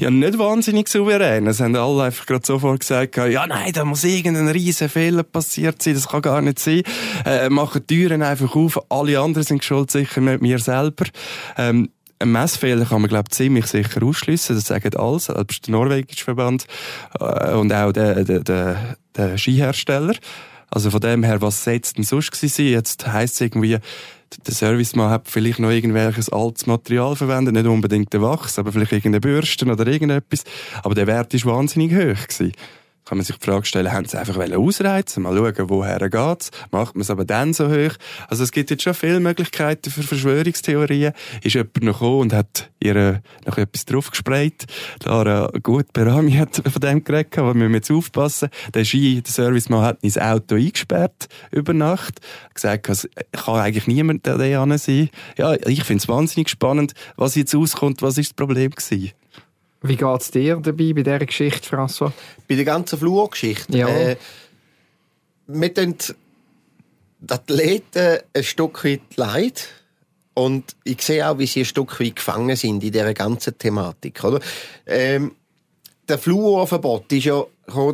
Ja, 0.00 0.10
nicht 0.10 0.38
wahnsinnig 0.38 0.88
souverän. 0.88 1.46
Es 1.46 1.60
haben 1.60 1.76
alle 1.76 2.04
einfach 2.04 2.24
gerade 2.24 2.46
sofort 2.46 2.80
gesagt, 2.80 3.18
ja, 3.18 3.46
nein, 3.46 3.72
da 3.74 3.84
muss 3.84 4.02
irgendein 4.02 4.48
riesen 4.48 4.88
Fehler 4.88 5.24
passiert 5.24 5.82
sein, 5.82 5.92
das 5.92 6.08
kann 6.08 6.22
gar 6.22 6.40
nicht 6.40 6.58
sein. 6.58 6.84
Äh, 7.26 7.50
machen 7.50 7.82
die 7.86 7.96
Türen 7.96 8.22
einfach 8.22 8.56
auf, 8.56 8.80
alle 8.90 9.20
anderen 9.20 9.44
sind 9.44 9.62
schuld, 9.62 9.90
sicher 9.90 10.22
nicht 10.22 10.40
mir 10.40 10.58
selber. 10.58 11.04
Ähm, 11.58 11.90
ein 12.20 12.32
Messfehler 12.32 12.84
kann 12.84 13.00
man, 13.00 13.08
glaube 13.08 13.28
ich, 13.30 13.36
ziemlich 13.36 13.66
sicher 13.66 14.02
ausschliessen. 14.02 14.56
Das 14.56 14.66
sagen 14.66 14.94
alle, 14.96 15.18
selbst 15.18 15.66
der 15.66 15.72
norwegische 15.72 16.24
Verband 16.24 16.66
äh, 17.18 17.52
und 17.54 17.72
auch 17.72 17.92
der, 17.92 18.24
der, 18.24 18.40
der, 18.40 18.96
der 19.16 19.38
Skihersteller. 19.38 20.14
Also 20.70 20.90
von 20.90 21.00
dem 21.00 21.22
her, 21.24 21.40
was 21.40 21.64
setzt 21.64 21.96
denn 21.96 22.04
sonst 22.04 22.30
gewesen? 22.30 22.66
Jetzt 22.66 23.06
heisst 23.06 23.34
es 23.34 23.40
irgendwie, 23.40 23.78
der 24.46 24.54
Servicemann 24.54 25.10
hat 25.10 25.28
vielleicht 25.28 25.58
noch 25.58 25.70
irgendwelches 25.70 26.28
altes 26.28 26.66
Material 26.66 27.16
verwendet, 27.16 27.54
nicht 27.54 27.66
unbedingt 27.66 28.12
der 28.12 28.22
Wachs, 28.22 28.58
aber 28.58 28.70
vielleicht 28.70 28.92
irgendeine 28.92 29.20
Bürste 29.20 29.66
oder 29.66 29.86
irgendetwas. 29.86 30.44
Aber 30.82 30.94
der 30.94 31.08
Wert 31.08 31.34
ist 31.34 31.46
wahnsinnig 31.46 31.92
hoch 31.92 32.28
gewesen 32.28 32.52
kann 33.10 33.18
man 33.18 33.24
sich 33.24 33.38
die 33.38 33.44
Frage 33.44 33.66
stellen, 33.66 33.90
haben 33.90 34.04
sie 34.04 34.16
einfach 34.16 34.38
ausreizen 34.38 35.24
mal 35.24 35.36
schauen, 35.36 35.68
woher 35.68 35.98
geht's, 36.08 36.52
macht 36.70 36.94
man 36.94 37.02
es 37.02 37.10
aber 37.10 37.24
dann 37.24 37.52
so 37.52 37.68
hoch? 37.68 37.96
Also 38.28 38.44
es 38.44 38.52
gibt 38.52 38.70
jetzt 38.70 38.84
schon 38.84 38.94
viele 38.94 39.18
Möglichkeiten 39.18 39.90
für 39.90 40.04
Verschwörungstheorien. 40.04 41.12
Ist 41.42 41.54
jemand 41.54 41.82
noch 41.82 41.98
gekommen 41.98 42.20
und 42.20 42.32
hat 42.32 42.70
ihr 42.78 43.20
noch 43.44 43.58
etwas 43.58 43.84
drauf 43.84 44.12
gesprayt? 44.12 44.64
Lara 45.02 45.50
gut, 45.60 45.92
Berami 45.92 46.34
hat 46.34 46.62
von 46.64 46.80
dem 46.80 47.02
geredet, 47.02 47.36
aber 47.36 47.52
wir 47.54 47.62
müssen 47.62 47.74
jetzt 47.74 47.90
aufpassen. 47.90 48.48
Der 48.74 48.84
Ski, 48.84 49.20
der 49.20 49.32
Servicemann 49.32 49.82
hat 49.82 49.98
ins 50.04 50.16
Auto 50.16 50.54
eingesperrt 50.54 51.26
über 51.50 51.72
Nacht, 51.72 52.20
gesagt, 52.54 52.88
es 52.90 53.08
kann 53.32 53.56
eigentlich 53.56 53.88
niemand 53.88 54.24
da 54.24 54.38
sein. 54.38 55.10
Ja, 55.36 55.54
ich 55.54 55.82
finde 55.82 56.00
es 56.00 56.06
wahnsinnig 56.06 56.48
spannend, 56.48 56.92
was 57.16 57.34
jetzt 57.34 57.56
auskommt, 57.56 58.02
was 58.02 58.18
ist 58.18 58.30
das 58.30 58.34
Problem 58.34 58.70
gewesen? 58.70 59.10
Wie 59.82 59.96
geht 59.96 60.20
es 60.20 60.30
dir 60.30 60.56
dabei 60.56 60.92
bei 60.92 61.02
dieser 61.02 61.18
Geschichte, 61.20 61.68
François? 61.68 62.12
Bei 62.48 62.54
der 62.54 62.64
ganzen 62.64 62.98
Flurgeschichte? 62.98 63.78
Ja. 63.78 63.88
Äh, 63.88 64.16
wir 65.46 65.74
tun 65.74 65.96
die 67.20 67.32
Athleten 67.32 68.18
ein 68.32 68.44
Stück 68.44 68.84
weit 68.84 69.16
leid. 69.16 69.68
Und 70.34 70.76
ich 70.84 71.02
sehe 71.02 71.28
auch, 71.28 71.38
wie 71.38 71.46
sie 71.46 71.60
ein 71.60 71.66
Stück 71.66 72.00
weit 72.00 72.16
gefangen 72.16 72.56
sind 72.56 72.82
in 72.82 72.92
dieser 72.92 73.12
ganzen 73.14 73.58
Thematik. 73.58 74.22
Oder? 74.24 74.40
Ähm, 74.86 75.32
der 76.08 76.18
Fluorverbot 76.18 77.12
ist 77.12 77.24
ja 77.24 77.44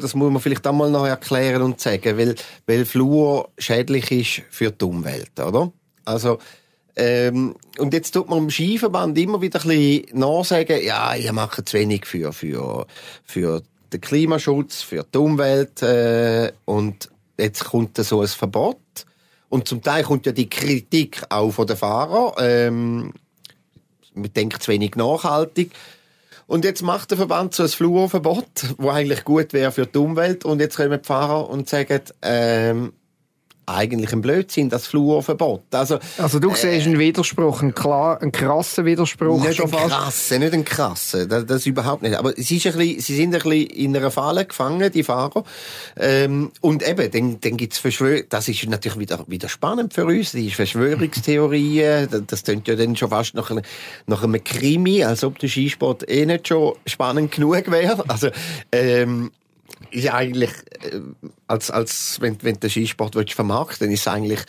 das 0.00 0.14
muss 0.14 0.32
man 0.32 0.40
vielleicht 0.40 0.66
einmal 0.66 0.90
noch 0.90 1.06
erklären 1.06 1.62
und 1.62 1.80
sagen, 1.80 2.16
weil, 2.16 2.34
weil 2.66 2.84
Fluor 2.86 3.50
schädlich 3.58 4.10
ist 4.10 4.42
für 4.50 4.70
die 4.70 4.84
Umwelt, 4.84 5.38
oder? 5.38 5.70
Also, 6.04 6.38
ähm, 6.96 7.54
und 7.78 7.92
jetzt 7.92 8.12
tut 8.12 8.28
man 8.28 8.38
im 8.38 8.50
Skiverband 8.50 9.18
immer 9.18 9.40
wieder 9.42 9.60
ein 9.60 9.68
bisschen 9.68 10.18
nachsagen, 10.18 10.82
ja, 10.82 11.14
ihr 11.14 11.32
macht 11.32 11.68
zu 11.68 11.76
wenig 11.76 12.06
für, 12.06 12.32
für, 12.32 12.86
für 13.24 13.62
den 13.92 14.00
Klimaschutz, 14.00 14.82
für 14.82 15.04
die 15.04 15.18
Umwelt, 15.18 15.82
äh, 15.82 16.52
und 16.64 17.10
jetzt 17.38 17.64
kommt 17.64 17.98
so 17.98 18.22
ein 18.22 18.28
Verbot. 18.28 18.78
Und 19.48 19.68
zum 19.68 19.82
Teil 19.82 20.02
kommt 20.04 20.26
ja 20.26 20.32
die 20.32 20.48
Kritik 20.48 21.22
auch 21.28 21.50
von 21.50 21.66
den 21.66 21.76
Fahrern, 21.76 22.32
ähm, 22.38 23.12
man 24.14 24.32
denkt 24.32 24.62
zu 24.62 24.72
wenig 24.72 24.96
nachhaltig. 24.96 25.72
Und 26.46 26.64
jetzt 26.64 26.82
macht 26.82 27.10
der 27.10 27.18
Verband 27.18 27.54
so 27.54 27.64
ein 27.64 27.68
Fluorverbot, 27.68 28.74
wo 28.78 28.88
eigentlich 28.90 29.24
gut 29.24 29.52
wäre 29.52 29.72
für 29.72 29.86
die 29.86 29.98
Umwelt. 29.98 30.44
Und 30.44 30.60
jetzt 30.60 30.76
kommen 30.76 30.98
die 31.00 31.06
Fahrer 31.06 31.50
und 31.50 31.68
sagen, 31.68 32.00
ähm, 32.22 32.92
eigentlich 33.66 34.12
ein 34.12 34.22
Blödsinn, 34.22 34.68
das 34.68 34.86
Fluorverbot. 34.86 35.62
Also, 35.72 35.98
also 36.18 36.38
du 36.38 36.54
siehst 36.54 36.86
einen 36.86 37.00
Widerspruch, 37.00 37.62
einen, 37.62 37.74
klar, 37.74 38.22
einen 38.22 38.30
krassen 38.30 38.84
Widerspruch 38.84 39.44
nicht 39.44 39.56
schon 39.56 39.68
fast. 39.68 39.88
Krasse, 39.88 40.38
nicht 40.38 40.54
einen 40.54 40.64
krassen, 40.64 41.28
das, 41.28 41.46
das 41.46 41.66
überhaupt 41.66 42.02
nicht. 42.02 42.14
Aber 42.14 42.30
es 42.38 42.48
ist 42.50 42.66
ein 42.66 42.76
bisschen, 42.76 43.00
sie 43.00 43.16
sind 43.16 43.34
ein 43.34 43.42
bisschen 43.42 43.66
in 43.66 43.96
einer 43.96 44.12
Falle 44.12 44.44
gefangen, 44.44 44.90
die 44.92 45.02
Fahrer. 45.02 45.42
Ähm, 45.96 46.52
und 46.60 46.88
eben, 46.88 47.10
dann, 47.10 47.40
dann 47.40 47.56
gibt's 47.56 47.78
Verschwörungen, 47.78 48.24
das 48.28 48.48
ist 48.48 48.64
natürlich 48.68 48.98
wieder, 48.98 49.24
wieder 49.26 49.48
spannend 49.48 49.94
für 49.94 50.06
uns, 50.06 50.30
die 50.30 50.50
Verschwörungstheorien, 50.50 52.08
das, 52.10 52.22
das 52.26 52.42
klingt 52.44 52.68
ja 52.68 52.76
dann 52.76 52.94
schon 52.94 53.10
fast 53.10 53.34
nach, 53.34 53.50
einem, 53.50 53.62
nach 54.06 54.22
einem 54.22 54.42
Krimi, 54.44 55.02
als 55.02 55.24
ob 55.24 55.40
der 55.40 55.48
Skisport 55.48 56.08
eh 56.08 56.24
nicht 56.24 56.46
schon 56.46 56.74
spannend 56.86 57.32
genug 57.32 57.68
wäre. 57.70 58.04
Also, 58.08 58.28
ähm, 58.70 59.32
ist 59.90 60.04
ja 60.04 60.14
eigentlich, 60.14 60.50
äh, 60.82 61.00
als, 61.46 61.70
als, 61.70 62.18
wenn, 62.20 62.36
wenn 62.42 62.58
du 62.60 62.68
Skisport 62.68 63.14
willst 63.14 63.34
vermarkten 63.34 63.86
dann 63.86 63.92
ist 63.92 64.00
es 64.00 64.08
eigentlich 64.08 64.40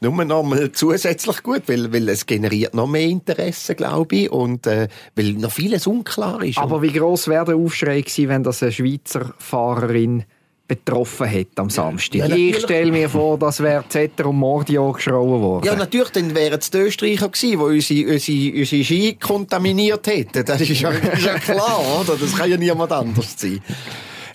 nur 0.00 0.24
noch 0.24 0.42
mal 0.42 0.72
zusätzlich 0.72 1.42
gut, 1.42 1.62
weil, 1.66 1.92
weil 1.92 2.08
es 2.08 2.26
generiert 2.26 2.74
noch 2.74 2.86
mehr 2.86 3.06
Interesse, 3.06 3.74
glaube 3.74 4.16
ich, 4.16 4.30
und 4.30 4.66
äh, 4.66 4.88
weil 5.14 5.32
noch 5.32 5.52
vieles 5.52 5.86
unklar 5.86 6.42
ist. 6.42 6.58
Aber 6.58 6.82
wie 6.82 6.92
groß 6.92 7.28
wäre 7.28 7.44
der 7.44 7.56
Aufschrei 7.56 8.00
gewesen, 8.00 8.28
wenn 8.28 8.42
das 8.42 8.62
eine 8.62 8.72
Schweizer 8.72 9.34
Fahrerin 9.38 10.24
betroffen 10.68 11.26
hätte 11.26 11.62
am 11.62 11.70
Samstag. 11.70 12.28
Ja, 12.28 12.36
ich 12.36 12.60
stelle 12.60 12.90
mir 12.90 13.08
vor, 13.08 13.38
das 13.38 13.60
wäre 13.60 13.84
Zetter 13.88 14.26
und 14.26 14.36
Mordio 14.36 14.92
geschrauen 14.92 15.40
worden. 15.40 15.66
Ja, 15.66 15.76
natürlich, 15.76 16.10
dann 16.10 16.34
wären 16.34 16.58
es 16.58 16.70
die 16.70 16.78
Österreicher 16.78 17.28
gewesen, 17.28 17.50
die 17.50 17.56
unsere, 17.56 18.12
unsere, 18.12 18.58
unsere 18.58 18.84
Ski 18.84 19.14
kontaminiert 19.14 20.06
hätten. 20.06 20.44
Das 20.44 20.60
ist 20.60 20.80
ja, 20.80 20.90
ist 20.90 21.24
ja 21.24 21.38
klar, 21.38 21.80
oder? 22.00 22.16
Das 22.16 22.34
kann 22.34 22.50
ja 22.50 22.56
niemand 22.56 22.90
anders 22.92 23.34
sein. 23.36 23.60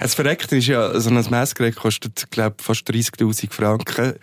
Das 0.01 0.15
Verreckte 0.15 0.57
ist 0.57 0.65
ja, 0.65 0.99
so 0.99 1.11
ein 1.11 1.25
Messgerät 1.29 1.75
kostet, 1.75 2.31
glaube 2.31 2.55
fast 2.59 2.89
30.000 2.89 3.53
Franken. 3.53 4.15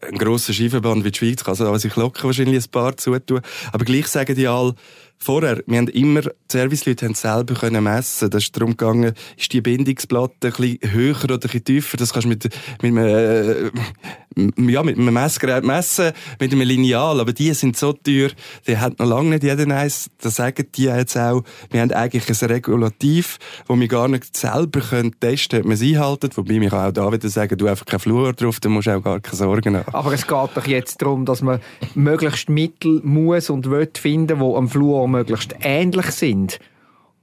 Ein 0.00 0.16
grosser 0.16 0.54
Skiverband 0.54 1.04
wie 1.04 1.10
die 1.10 1.18
Schweiz 1.18 1.44
kann 1.44 1.52
also 1.52 1.76
sich 1.76 1.94
locker 1.94 2.24
wahrscheinlich 2.24 2.64
ein 2.64 2.70
paar 2.70 2.96
zutun. 2.96 3.42
Aber 3.70 3.84
gleich 3.84 4.06
sagen 4.06 4.34
die 4.34 4.48
alle, 4.48 4.74
vorher, 5.18 5.62
wir 5.66 5.78
haben 5.78 5.88
immer, 5.88 6.22
die 6.22 6.30
Serviceleute 6.48 7.06
haben 7.06 7.14
selber 7.14 7.54
können 7.54 7.82
messen. 7.84 8.30
Das 8.30 8.44
ist 8.44 8.56
darum 8.56 8.76
gegangen, 8.76 9.14
ist 9.36 9.52
die 9.52 9.60
Bindungsplatte 9.60 10.52
ein 10.56 10.78
höher 10.82 11.24
oder 11.24 11.34
ein 11.34 11.40
bisschen 11.40 11.64
tiefer. 11.64 11.96
Das 11.96 12.12
kannst 12.12 12.26
du 12.26 12.28
mit, 12.28 12.44
mit 12.82 12.96
einem, 12.96 12.98
äh, 12.98 14.72
ja, 14.72 14.82
mit 14.82 14.98
einem 14.98 15.14
Messgerät 15.14 15.64
messen, 15.64 16.12
mit 16.40 16.52
einem 16.52 16.62
Lineal. 16.62 17.20
Aber 17.20 17.32
die 17.32 17.52
sind 17.54 17.76
so 17.76 17.92
teuer, 17.92 18.30
die 18.66 18.76
hat 18.76 18.98
noch 18.98 19.06
lange 19.06 19.30
nicht 19.30 19.44
jeder 19.44 19.74
eins. 19.74 20.10
Da 20.20 20.30
sagen 20.30 20.66
die 20.74 20.84
jetzt 20.84 21.16
auch, 21.16 21.42
wir 21.70 21.80
haben 21.80 21.92
eigentlich 21.92 22.28
ein 22.28 22.48
Regulativ, 22.48 23.38
wo 23.66 23.78
wir 23.78 23.88
gar 23.88 24.08
nicht 24.08 24.36
selber 24.36 24.80
können 24.80 25.18
testen 25.18 25.62
können, 25.62 25.62
ob 25.62 25.66
man 25.66 25.74
es 25.74 25.82
einhalten. 25.82 26.30
Wobei 26.34 26.54
ich 26.54 26.72
auch 26.72 26.92
da 26.92 27.12
wieder 27.12 27.28
sagen, 27.28 27.58
du 27.58 27.66
einfach 27.66 27.86
kein 27.86 28.00
Fluor 28.00 28.32
drauf, 28.32 28.60
dann 28.60 28.72
musst 28.72 28.86
du 28.86 28.96
auch 28.96 29.02
gar 29.02 29.20
keine 29.20 29.36
Sorgen 29.36 29.76
haben. 29.76 29.94
Aber 29.94 30.12
es 30.12 30.26
geht 30.26 30.50
doch 30.54 30.66
jetzt 30.66 31.00
darum, 31.02 31.24
dass 31.24 31.42
man 31.42 31.60
möglichst 31.94 32.48
Mittel 32.48 33.00
muss 33.02 33.50
und 33.50 33.70
will 33.70 33.88
finden, 33.94 34.38
die 34.38 34.44
am 34.44 34.68
Fluor 34.68 35.05
die 35.06 35.12
möglichst 35.12 35.54
ähnlich 35.60 36.06
sind. 36.06 36.58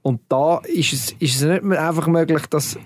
Und 0.02 0.20
da 0.28 0.60
ist 0.64 0.92
es, 0.92 1.12
ist 1.18 1.36
es 1.36 1.42
nicht 1.42 1.78
einfach 1.78 2.06
möglich, 2.06 2.46
dass 2.46 2.78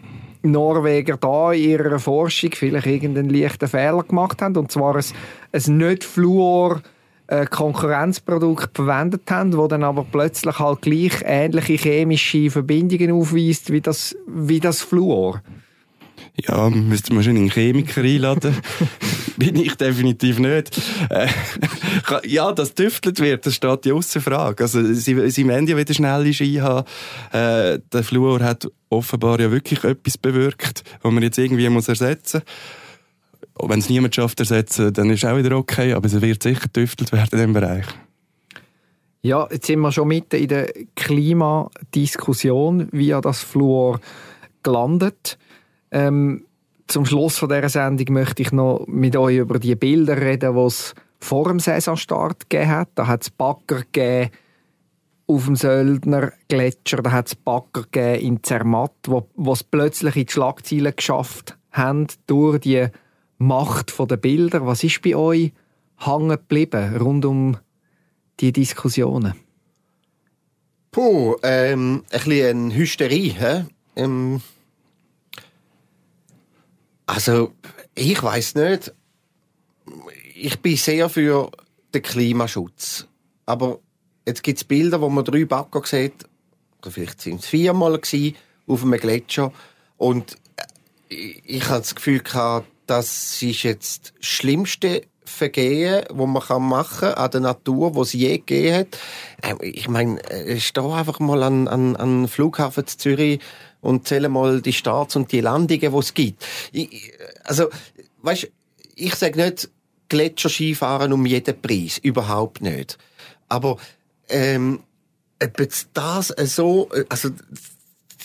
Norweger 0.42 1.16
da 1.16 1.52
in 1.52 1.70
ihrer 1.70 1.98
Forschung 1.98 2.50
vielleicht 2.54 2.86
irgendeinen 2.86 3.30
leichten 3.30 3.68
Fehler 3.68 4.04
gemacht 4.04 4.40
haben, 4.40 4.56
und 4.56 4.70
zwar 4.70 4.96
ein, 4.96 5.04
ein 5.52 5.76
nicht 5.76 6.04
Fluor 6.04 6.80
äh, 7.26 7.46
Konkurrenzprodukt 7.46 8.70
verwendet 8.74 9.30
haben, 9.30 9.56
wo 9.56 9.66
dann 9.66 9.84
aber 9.84 10.06
plötzlich 10.10 10.58
halt 10.58 10.82
gleich 10.82 11.22
ähnliche 11.24 11.74
chemische 11.74 12.50
Verbindungen 12.50 13.12
aufweist 13.12 13.70
wie 13.72 13.80
das, 13.80 14.16
wie 14.26 14.60
das 14.60 14.80
Fluor. 14.80 15.42
Ja, 16.46 16.70
müsste 16.70 17.12
man 17.14 17.24
schon 17.24 17.36
einen 17.36 17.50
Chemiker 17.50 18.02
einladen. 18.02 18.54
Bin 19.36 19.56
ich 19.56 19.74
definitiv 19.74 20.38
nicht. 20.38 20.80
Äh, 21.10 21.28
ja, 22.24 22.52
das 22.52 22.74
düftelt 22.74 23.18
wird, 23.20 23.44
das 23.46 23.54
steht 23.54 23.86
ja 23.86 23.94
außer 23.94 24.20
Frage. 24.20 24.64
Also, 24.64 24.82
sie, 24.94 25.30
sie 25.30 25.48
wollen 25.48 25.66
ja 25.66 25.76
wieder 25.76 25.94
schnell 25.94 26.32
Ski 26.32 26.56
haben. 26.56 26.86
Äh, 27.32 27.80
der 27.92 28.04
Fluor 28.04 28.40
hat 28.40 28.68
offenbar 28.88 29.40
ja 29.40 29.50
wirklich 29.50 29.82
etwas 29.84 30.16
bewirkt, 30.16 30.84
was 31.02 31.12
man 31.12 31.22
jetzt 31.22 31.38
irgendwie 31.38 31.68
muss 31.68 31.88
ersetzen 31.88 32.42
muss. 33.58 33.70
Wenn 33.70 33.80
es 33.80 33.88
niemand 33.88 34.14
schafft 34.14 34.38
ersetzen, 34.38 34.92
dann 34.92 35.10
ist 35.10 35.24
es 35.24 35.30
auch 35.30 35.36
wieder 35.36 35.56
okay, 35.56 35.92
aber 35.92 36.06
es 36.06 36.20
wird 36.20 36.42
sicher 36.42 36.68
düftelt 36.68 37.10
werden 37.12 37.28
in 37.32 37.38
diesem 37.38 37.52
Bereich. 37.52 37.86
Ja, 39.22 39.48
jetzt 39.50 39.66
sind 39.66 39.80
wir 39.80 39.90
schon 39.90 40.06
mitten 40.08 40.36
in 40.36 40.46
der 40.48 40.72
Klimadiskussion, 40.94 42.88
wie 42.92 43.14
das 43.20 43.42
Fluor 43.42 44.00
gelandet. 44.62 45.38
Ähm, 45.90 46.44
zum 46.86 47.04
Schluss 47.04 47.38
von 47.38 47.48
dieser 47.48 47.68
Sendung 47.68 48.14
möchte 48.14 48.42
ich 48.42 48.52
noch 48.52 48.86
mit 48.86 49.16
euch 49.16 49.36
über 49.36 49.58
die 49.58 49.76
Bilder 49.76 50.20
reden, 50.20 50.54
die 50.54 50.60
es 50.60 50.94
vor 51.20 51.48
dem 51.48 51.60
Saisonstart 51.60 52.48
gegeben 52.48 52.70
hat. 52.70 52.88
Da 52.94 53.06
hat 53.06 53.22
es 53.22 53.30
Bagger 53.30 53.82
gegeben 53.92 54.30
auf 55.26 55.44
dem 55.44 55.56
Söldner 55.56 56.32
Gletscher, 56.48 57.02
da 57.02 57.12
hat 57.12 57.26
es 57.26 57.34
Bagger 57.34 57.82
gegeben 57.82 58.26
in 58.26 58.42
Zermatt, 58.42 58.94
wo, 59.06 59.28
wo 59.34 59.52
es 59.52 59.62
plötzlich 59.62 60.16
in 60.16 60.24
die 60.24 60.32
Schlagzeilen 60.32 60.96
geschafft 60.96 61.58
haben 61.70 62.06
durch 62.26 62.60
die 62.60 62.86
Macht 63.36 63.94
der 63.98 64.16
Bilder. 64.16 64.66
Was 64.66 64.82
ist 64.82 65.02
bei 65.02 65.14
euch 65.14 65.52
hängen 65.98 66.30
geblieben 66.30 66.96
rund 66.96 67.24
um 67.26 67.56
die 68.40 68.52
Diskussionen? 68.52 69.34
Puh, 70.90 71.36
ähm, 71.42 72.02
ein 72.10 72.20
bisschen 72.24 72.64
eine 72.64 72.74
Hysterie. 72.74 73.34
Hä? 73.38 73.64
Ähm 73.96 74.40
also, 77.08 77.52
ich 77.94 78.22
weiß 78.22 78.54
nicht. 78.56 78.92
Ich 80.34 80.60
bin 80.60 80.76
sehr 80.76 81.08
für 81.08 81.50
den 81.94 82.02
Klimaschutz. 82.02 83.06
Aber 83.46 83.78
jetzt 84.26 84.42
gibt 84.42 84.58
es 84.58 84.64
Bilder, 84.64 85.00
wo 85.00 85.08
man 85.08 85.24
drei 85.24 85.46
Bagger 85.46 85.82
sieht, 85.86 86.26
oder 86.82 86.90
vielleicht 86.90 87.22
sind 87.22 87.40
es 87.40 87.46
viermal 87.46 87.98
gewesen, 87.98 88.36
auf 88.66 88.82
einem 88.82 89.00
Gletscher. 89.00 89.52
Und 89.96 90.36
ich, 91.08 91.42
ich 91.46 91.64
habe 91.70 91.80
das 91.80 91.94
Gefühl 91.94 92.20
gehabt, 92.20 92.68
das 92.86 93.40
ist 93.40 93.62
jetzt 93.62 94.12
das 94.18 94.26
schlimmste 94.26 95.02
Vergehen, 95.24 96.04
wo 96.10 96.26
man 96.26 96.42
kann 96.42 96.62
machen 96.62 97.14
an 97.14 97.30
der 97.30 97.40
Natur, 97.40 97.94
wo 97.94 98.02
es 98.02 98.12
je 98.12 98.36
gegeben 98.36 98.76
hat. 98.76 98.98
Ähm, 99.42 99.58
ich 99.62 99.88
meine, 99.88 100.22
äh, 100.30 100.60
steh 100.60 100.80
einfach 100.80 101.20
mal 101.20 101.42
an, 101.42 101.68
an, 101.68 101.96
an 101.96 102.28
Flughafen 102.28 102.86
Zürich 102.86 103.40
und 103.80 104.06
zähle 104.08 104.28
mal 104.28 104.60
die 104.60 104.72
Starts 104.72 105.16
und 105.16 105.32
die 105.32 105.40
Landungen, 105.40 105.80
die 105.80 105.96
es 105.96 106.14
gibt. 106.14 106.44
Ich, 106.72 107.12
also, 107.44 107.68
weißt, 108.22 108.50
ich 108.94 109.14
sage 109.14 109.40
nicht 109.40 109.70
Gletscherskifahren 110.08 111.12
um 111.12 111.26
jeden 111.26 111.60
Preis, 111.60 111.98
überhaupt 111.98 112.62
nicht. 112.62 112.98
Aber 113.48 113.76
ähm, 114.28 114.80
ob 115.42 115.60
jetzt 115.60 115.88
das 115.94 116.28
so, 116.28 116.88
also 117.08 117.30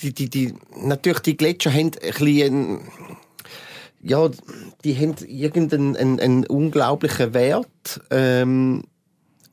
die, 0.02 0.14
die, 0.14 0.30
die, 0.30 0.54
natürlich 0.78 1.20
die 1.20 1.38
Gletscher 1.38 1.72
haben 1.72 1.92
ein 2.02 2.14
bisschen, 2.14 2.82
ja, 4.02 4.30
die 4.84 4.98
haben 4.98 5.16
irgendeinen 5.28 5.96
einen, 5.96 6.20
einen 6.20 6.46
unglaublichen 6.46 7.34
Wert, 7.34 8.02
ähm, 8.10 8.84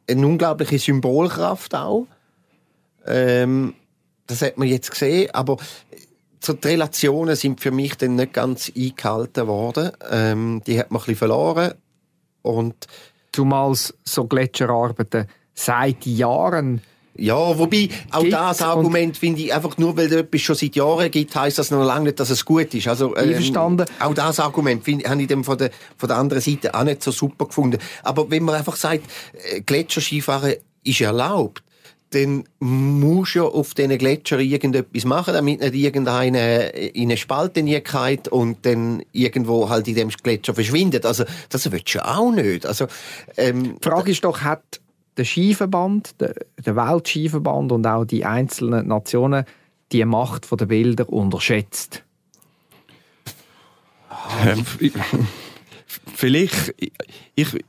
eine 0.08 0.26
unglaubliche 0.26 0.78
Symbolkraft 0.78 1.74
auch. 1.74 2.06
Ähm, 3.06 3.74
das 4.26 4.42
hat 4.42 4.58
man 4.58 4.68
jetzt 4.68 4.90
gesehen, 4.90 5.30
aber 5.32 5.56
so 6.42 6.54
die 6.54 6.68
Relationen 6.68 7.36
sind 7.36 7.60
für 7.60 7.70
mich 7.70 7.96
dann 7.96 8.16
nicht 8.16 8.32
ganz 8.32 8.72
eingehalten 8.74 9.46
worden. 9.46 9.90
Ähm, 10.10 10.62
die 10.66 10.78
hat 10.78 10.90
man 10.90 11.00
ein 11.00 11.04
bisschen 11.04 11.16
verloren 11.16 11.74
und 12.42 12.86
Zumal 13.32 13.74
so 14.04 14.24
Gletscherarbeiten 14.24 15.28
seit 15.54 16.04
Jahren 16.04 16.80
ja, 17.16 17.58
wobei, 17.58 17.88
auch 18.12 18.24
das 18.24 18.62
Argument 18.62 19.16
finde 19.16 19.42
ich 19.42 19.52
einfach 19.52 19.76
nur, 19.76 19.96
weil 19.96 20.06
es 20.06 20.12
etwas 20.12 20.40
schon 20.40 20.54
seit 20.54 20.74
Jahren 20.74 21.10
gibt, 21.10 21.34
heisst 21.34 21.58
das 21.58 21.70
noch 21.70 21.84
lange 21.84 22.04
nicht, 22.06 22.20
dass 22.20 22.30
es 22.30 22.44
gut 22.44 22.72
ist. 22.72 22.88
Also, 22.88 23.14
ähm, 23.16 23.28
Einverstanden. 23.28 23.84
Auch 23.98 24.14
das 24.14 24.40
Argument 24.40 24.82
finde 24.84 25.08
habe 25.08 25.20
ich 25.20 25.28
dem 25.28 25.44
von 25.44 25.58
der, 25.58 25.70
von 25.98 26.08
der 26.08 26.16
anderen 26.16 26.40
Seite 26.40 26.74
auch 26.74 26.84
nicht 26.84 27.02
so 27.02 27.10
super 27.10 27.46
gefunden. 27.46 27.78
Aber 28.04 28.30
wenn 28.30 28.44
man 28.44 28.54
einfach 28.54 28.76
sagt, 28.76 29.02
äh, 29.52 29.60
Gletscherskifahren 29.60 30.54
ist 30.82 31.00
erlaubt, 31.02 31.62
dann 32.10 32.44
muss 32.58 33.34
ja 33.34 33.42
auf 33.44 33.74
diesen 33.74 33.96
Gletschern 33.96 34.40
irgendetwas 34.40 35.04
machen, 35.04 35.32
damit 35.32 35.60
nicht 35.60 35.74
irgendeine 35.74 36.68
in 36.70 37.04
eine 37.04 37.16
Spalte 37.16 37.62
nie 37.62 37.80
geht 37.80 38.26
und 38.28 38.66
dann 38.66 39.02
irgendwo 39.12 39.68
halt 39.68 39.86
in 39.86 39.94
dem 39.94 40.08
Gletscher 40.08 40.54
verschwindet. 40.54 41.06
Also, 41.06 41.24
das 41.48 41.70
willst 41.70 41.94
du 41.94 42.04
auch 42.04 42.32
nicht. 42.32 42.66
Also, 42.66 42.86
ähm, 43.36 43.76
Die 43.82 43.88
Frage 43.88 44.10
ist 44.10 44.24
doch, 44.24 44.40
hat 44.40 44.80
der 45.16 45.24
Skiverband, 45.24 46.20
der, 46.20 46.34
der 46.64 46.74
Weltskiverband 46.76 47.70
und 47.72 47.86
auch 47.86 48.04
die 48.04 48.24
einzelnen 48.24 48.88
Nationen 48.88 49.44
die 49.92 50.04
Macht 50.04 50.48
der 50.58 50.66
Bilder 50.66 51.08
unterschätzt? 51.08 52.02
Ähm, 54.44 54.64
ich- 54.80 54.92
Vielleicht, 56.14 56.74
ich, 56.78 56.92
ich, 57.34 57.54
ich 57.54 57.64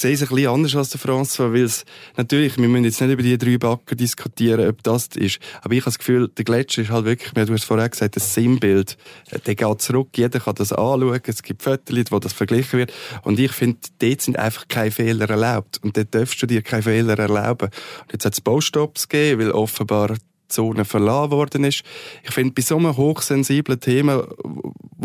sehe 0.00 0.14
es 0.14 0.22
ein 0.22 0.28
bisschen 0.28 0.48
anders 0.48 0.76
als 0.76 0.90
der 0.90 1.00
François, 1.00 1.52
weil 1.52 1.64
es, 1.64 1.84
natürlich, 2.16 2.56
wir 2.56 2.68
müssen 2.68 2.84
jetzt 2.84 3.00
nicht 3.00 3.12
über 3.12 3.22
die 3.22 3.38
drei 3.38 3.58
Backen 3.58 3.96
diskutieren, 3.96 4.68
ob 4.68 4.82
das 4.82 5.08
ist, 5.14 5.38
aber 5.62 5.74
ich 5.74 5.80
habe 5.80 5.90
das 5.90 5.98
Gefühl, 5.98 6.28
der 6.28 6.44
Gletscher 6.44 6.82
ist 6.82 6.90
halt 6.90 7.04
wirklich, 7.04 7.32
du 7.32 7.52
hast 7.52 7.64
vorher 7.64 7.88
gesagt, 7.88 8.16
ein 8.16 8.20
Sinnbild. 8.20 8.96
Äh, 9.30 9.38
Der 9.40 9.54
geht 9.54 9.82
zurück, 9.82 10.08
jeder 10.16 10.40
kann 10.40 10.54
das 10.54 10.72
anschauen, 10.72 11.20
es 11.24 11.42
gibt 11.42 11.62
Fotos, 11.62 12.04
wo 12.10 12.18
das 12.18 12.32
verglichen 12.32 12.78
wird 12.78 12.92
und 13.22 13.38
ich 13.38 13.52
finde, 13.52 13.78
dort 13.98 14.20
sind 14.20 14.38
einfach 14.38 14.68
keine 14.68 14.90
Fehler 14.90 15.28
erlaubt 15.28 15.80
und 15.82 15.96
dort 15.96 16.14
darfst 16.14 16.40
du 16.42 16.46
dir 16.46 16.62
keine 16.62 16.82
Fehler 16.82 17.18
erlauben. 17.18 17.68
Und 18.02 18.12
jetzt 18.12 18.24
hat 18.24 18.34
es 18.34 18.40
Baustops 18.40 19.08
gegeben, 19.08 19.40
weil 19.40 19.50
offenbar 19.52 20.16
Zone 20.48 20.84
verlassen 20.84 21.30
worden 21.32 21.64
ist. 21.64 21.82
Ich 22.22 22.30
finde, 22.30 22.54
bei 22.54 22.62
so 22.62 22.76
einem 22.76 22.96
hochsensiblen 22.96 23.80
Thema, 23.80 24.26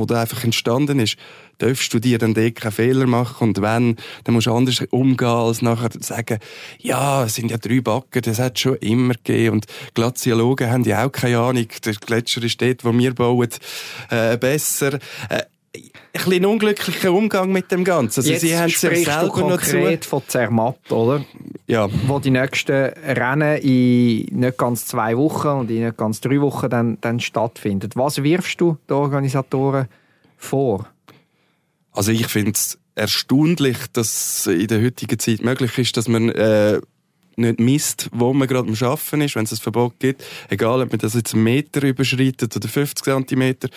wo 0.01 0.05
da 0.05 0.21
einfach 0.21 0.43
entstanden 0.43 0.99
ist, 0.99 1.15
darfst 1.59 1.93
du 1.93 1.99
dir 1.99 2.17
dann 2.17 2.33
dort 2.33 2.55
keinen 2.55 2.71
Fehler 2.71 3.05
machen? 3.05 3.49
Und 3.49 3.61
wenn, 3.61 3.97
dann 4.23 4.33
musst 4.33 4.47
du 4.47 4.53
anders 4.53 4.81
umgehen, 4.89 5.27
als 5.27 5.61
nachher 5.61 5.89
sagen, 5.99 6.39
ja, 6.79 7.23
es 7.25 7.35
sind 7.35 7.51
ja 7.51 7.57
drei 7.57 7.81
Backen, 7.81 8.23
das 8.23 8.39
hat 8.39 8.55
es 8.55 8.61
schon 8.61 8.75
immer 8.77 9.13
gegeben. 9.13 9.57
Und 9.57 9.65
Glaziologen 9.93 10.71
haben 10.71 10.83
ja 10.83 11.05
auch 11.05 11.11
keine 11.11 11.39
Ahnung, 11.39 11.67
der 11.85 11.93
Gletscher 11.93 12.43
ist 12.43 12.61
dort, 12.61 12.83
wo 12.83 12.91
wir 12.97 13.13
bauen, 13.13 13.49
äh, 14.09 14.37
besser. 14.37 14.95
Äh, 15.29 15.43
ein 15.73 15.91
bisschen 16.13 16.45
unglücklicher 16.45 17.13
Umgang 17.13 17.51
mit 17.51 17.71
dem 17.71 17.83
Ganzen. 17.83 18.19
Also, 18.19 18.31
Jetzt 18.31 18.41
sie 18.41 18.57
haben 18.57 18.71
du 18.71 18.77
selber 18.77 19.21
noch 19.27 19.61
zu. 19.61 19.71
konkret 19.71 20.05
von 20.05 20.21
Zermatt, 20.27 20.91
oder? 20.91 21.25
Ja. 21.67 21.87
Wo 22.07 22.19
die 22.19 22.31
nächsten 22.31 22.71
Rennen 22.71 23.57
in 23.57 24.39
nicht 24.39 24.57
ganz 24.57 24.85
zwei 24.85 25.15
Wochen 25.17 25.47
und 25.47 25.71
in 25.71 25.85
nicht 25.85 25.97
ganz 25.97 26.19
drei 26.19 26.41
Wochen 26.41 26.69
dann, 26.69 26.97
dann 27.01 27.19
stattfinden. 27.19 27.89
Was 27.95 28.21
wirfst 28.21 28.59
du 28.59 28.77
den 28.89 28.97
Organisatoren 28.97 29.87
vor? 30.37 30.87
Also 31.93 32.11
ich 32.11 32.27
finde 32.27 32.51
es 32.51 32.77
erstaunlich, 32.95 33.77
dass 33.93 34.47
in 34.47 34.67
der 34.67 34.83
heutigen 34.83 35.19
Zeit 35.19 35.41
möglich 35.41 35.77
ist, 35.77 35.95
dass 35.95 36.07
man 36.07 36.29
äh, 36.29 36.81
nicht 37.37 37.59
misst, 37.59 38.09
wo 38.11 38.33
man 38.33 38.47
gerade 38.47 38.69
am 38.69 38.75
Arbeiten 38.89 39.21
ist, 39.21 39.35
wenn 39.35 39.43
es 39.45 39.51
ein 39.51 39.57
Verbot 39.57 39.99
gibt. 39.99 40.23
Egal, 40.49 40.81
ob 40.81 40.91
man 40.91 40.99
das 40.99 41.13
jetzt 41.13 41.33
einen 41.33 41.43
Meter 41.43 41.81
überschreitet 41.83 42.55
oder 42.55 42.67
50 42.67 43.03
Zentimeter, 43.03 43.69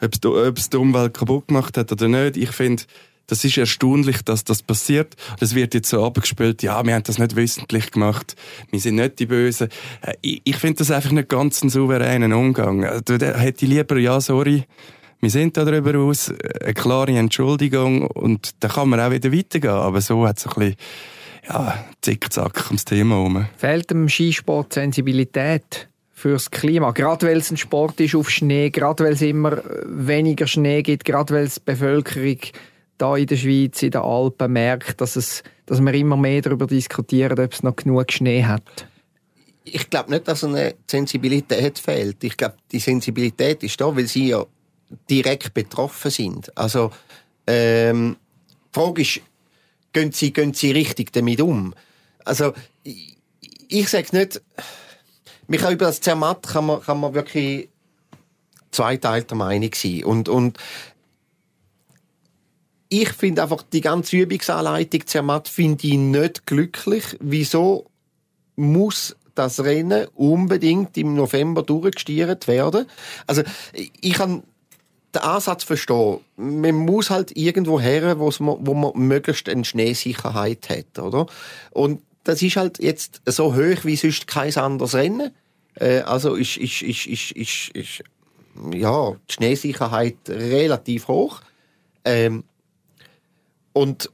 ob 0.00 0.12
es, 0.58 0.70
die- 0.70 0.76
Umwelt 0.76 1.14
kaputt 1.14 1.48
gemacht 1.48 1.76
hat 1.76 1.90
oder 1.92 2.08
nicht. 2.08 2.36
Ich 2.36 2.50
finde, 2.50 2.82
das 3.28 3.44
ist 3.44 3.56
erstaunlich, 3.58 4.22
dass 4.22 4.44
das 4.44 4.62
passiert. 4.62 5.14
Das 5.40 5.54
wird 5.54 5.74
jetzt 5.74 5.88
so 5.88 6.04
abgespielt, 6.04 6.62
ja, 6.62 6.84
wir 6.86 6.94
haben 6.94 7.02
das 7.02 7.18
nicht 7.18 7.34
wissentlich 7.34 7.90
gemacht, 7.90 8.36
wir 8.70 8.78
sind 8.78 8.96
nicht 8.96 9.18
die 9.18 9.26
Bösen. 9.26 9.68
Äh, 10.02 10.14
Ich, 10.20 10.42
ich 10.44 10.56
finde 10.56 10.76
das 10.78 10.90
einfach 10.90 11.10
nicht 11.10 11.28
ganz 11.28 11.62
einen 11.62 11.70
souveränen 11.70 12.32
Umgang. 12.32 12.82
Äh, 12.84 13.02
Da 13.04 13.16
hätte 13.38 13.64
ich 13.64 13.70
lieber, 13.70 13.98
ja, 13.98 14.20
sorry, 14.20 14.64
wir 15.20 15.30
sind 15.30 15.56
da 15.56 15.64
darüber 15.64 15.98
aus, 15.98 16.32
eine 16.62 16.74
klare 16.74 17.12
Entschuldigung 17.18 18.02
und 18.06 18.50
dann 18.60 18.70
kann 18.70 18.88
man 18.90 19.00
auch 19.00 19.10
wieder 19.10 19.32
weitergehen. 19.32 19.70
Aber 19.72 20.00
so 20.02 20.24
hat 20.26 20.38
es 20.38 20.46
ein 20.46 20.52
bisschen, 20.54 20.76
ja, 21.48 21.84
zickzack 22.02 22.66
ums 22.66 22.84
Thema 22.84 23.16
herum. 23.16 23.46
Fehlt 23.56 23.90
dem 23.90 24.08
Skisport 24.08 24.72
Sensibilität 24.72 25.88
fürs 26.12 26.50
Klima? 26.50 26.90
Gerade 26.92 27.26
weil 27.26 27.38
es 27.38 27.50
ein 27.50 27.56
Sport 27.56 28.00
ist 28.00 28.14
auf 28.14 28.30
Schnee, 28.30 28.70
gerade 28.70 29.04
weil 29.04 29.12
es 29.12 29.22
immer 29.22 29.62
weniger 29.84 30.46
Schnee 30.46 30.82
gibt, 30.82 31.04
gerade 31.04 31.34
weil 31.34 31.48
die 31.48 31.60
Bevölkerung 31.64 32.38
da 32.98 33.16
in 33.16 33.26
der 33.26 33.36
Schweiz, 33.36 33.82
in 33.82 33.90
den 33.90 34.00
Alpen 34.00 34.52
merkt, 34.52 35.00
dass, 35.00 35.16
es, 35.16 35.42
dass 35.66 35.80
wir 35.80 35.94
immer 35.94 36.16
mehr 36.16 36.40
darüber 36.40 36.66
diskutieren, 36.66 37.38
ob 37.38 37.52
es 37.52 37.62
noch 37.62 37.76
genug 37.76 38.10
Schnee 38.10 38.44
hat. 38.44 38.86
ich 39.66 39.90
glaube 39.90 40.10
nicht, 40.10 40.26
dass 40.28 40.44
eine 40.44 40.74
Sensibilität 40.88 41.78
fehlt. 41.78 42.22
Ich 42.22 42.36
glaube, 42.36 42.56
die 42.72 42.78
Sensibilität 42.78 43.62
ist 43.62 43.80
da, 43.80 43.94
weil 43.94 44.06
sie 44.06 44.28
ja 44.28 44.44
direkt 45.10 45.52
betroffen 45.54 46.10
sind. 46.10 46.56
Also, 46.56 46.92
ähm, 47.46 48.16
die 48.74 48.80
Frage 48.80 49.02
ist, 49.02 49.20
gehen 49.96 50.12
sie, 50.12 50.30
gehen 50.30 50.52
sie 50.52 50.72
richtig 50.72 51.10
damit 51.14 51.40
um? 51.40 51.74
Also, 52.26 52.52
ich, 52.82 53.16
ich 53.68 53.88
sage 53.88 54.14
nicht, 54.14 54.42
man 55.48 55.58
kann 55.58 55.72
über 55.72 55.86
das 55.86 56.02
Zermatt 56.02 56.46
kann 56.46 56.66
man, 56.66 56.82
kann 56.82 57.00
man 57.00 57.14
wirklich 57.14 57.70
zweiteilter 58.72 59.36
Meinung 59.36 59.70
sein. 59.74 60.04
Und, 60.04 60.28
und 60.28 60.58
ich 62.90 63.08
finde 63.08 63.42
einfach 63.42 63.62
die 63.62 63.80
ganze 63.80 64.18
Übungsanleitung 64.18 65.06
Zermatt 65.06 65.48
finde 65.48 65.86
ich 65.86 65.94
nicht 65.94 66.46
glücklich. 66.46 67.16
Wieso 67.20 67.86
muss 68.54 69.16
das 69.34 69.60
Rennen 69.60 70.08
unbedingt 70.14 70.98
im 70.98 71.14
November 71.14 71.62
durchgestiert 71.62 72.48
werden? 72.48 72.86
Also 73.26 73.42
ich 73.72 74.12
kann 74.12 74.42
den 75.16 75.22
Ansatz 75.22 75.64
verstehen. 75.64 76.20
Man 76.36 76.74
muss 76.74 77.10
halt 77.10 77.36
irgendwo 77.36 77.80
her, 77.80 78.18
wo 78.18 78.74
man 78.74 78.92
möglichst 78.94 79.48
eine 79.48 79.64
Schneesicherheit 79.64 80.68
hat, 80.68 80.98
oder? 80.98 81.26
Und 81.70 82.02
das 82.24 82.42
ist 82.42 82.56
halt 82.56 82.82
jetzt 82.82 83.22
so 83.26 83.54
hoch 83.54 83.84
wie 83.84 83.96
sonst 83.96 84.26
kein 84.26 84.54
anderes 84.56 84.94
Rennen. 84.94 85.32
Äh, 85.74 86.00
also 86.00 86.34
ist, 86.34 86.56
ist, 86.56 86.82
ist, 86.82 87.06
ist, 87.06 87.30
ist, 87.32 87.68
ist 87.70 88.02
ja, 88.72 89.12
die 89.28 89.32
Schneesicherheit 89.32 90.16
relativ 90.28 91.08
hoch. 91.08 91.40
Ähm, 92.04 92.44
und 93.72 94.10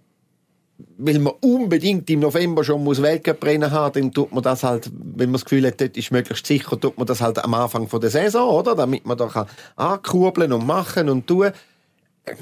weil 0.99 1.19
man 1.19 1.33
unbedingt 1.41 2.09
im 2.11 2.21
November 2.21 2.65
schon 2.65 2.83
muss 2.85 3.03
Weltcuprennen 3.03 3.71
haben, 3.71 3.93
dann 3.95 4.13
tut 4.13 4.33
man 4.33 4.43
das 4.43 4.63
halt, 4.63 4.91
wenn 4.93 5.29
man 5.29 5.35
das 5.35 5.45
Gefühl 5.45 5.67
hat, 5.67 5.81
dort 5.81 5.97
ist 5.97 6.11
möglichst 6.13 6.47
sicher, 6.47 6.79
tut 6.79 6.97
man 6.99 7.07
das 7.07 7.21
halt 7.21 7.43
am 7.43 7.55
Anfang 7.55 7.89
von 7.89 8.01
der 8.01 8.11
Saison, 8.11 8.49
oder? 8.51 8.75
Damit 8.75 9.07
man 9.07 9.17
da 9.19 9.27
kann 9.27 9.47
ankurbeln 9.77 10.53
und 10.53 10.67
machen 10.67 11.09
und 11.09 11.27
tun. 11.27 11.51
Ähm, 12.27 12.37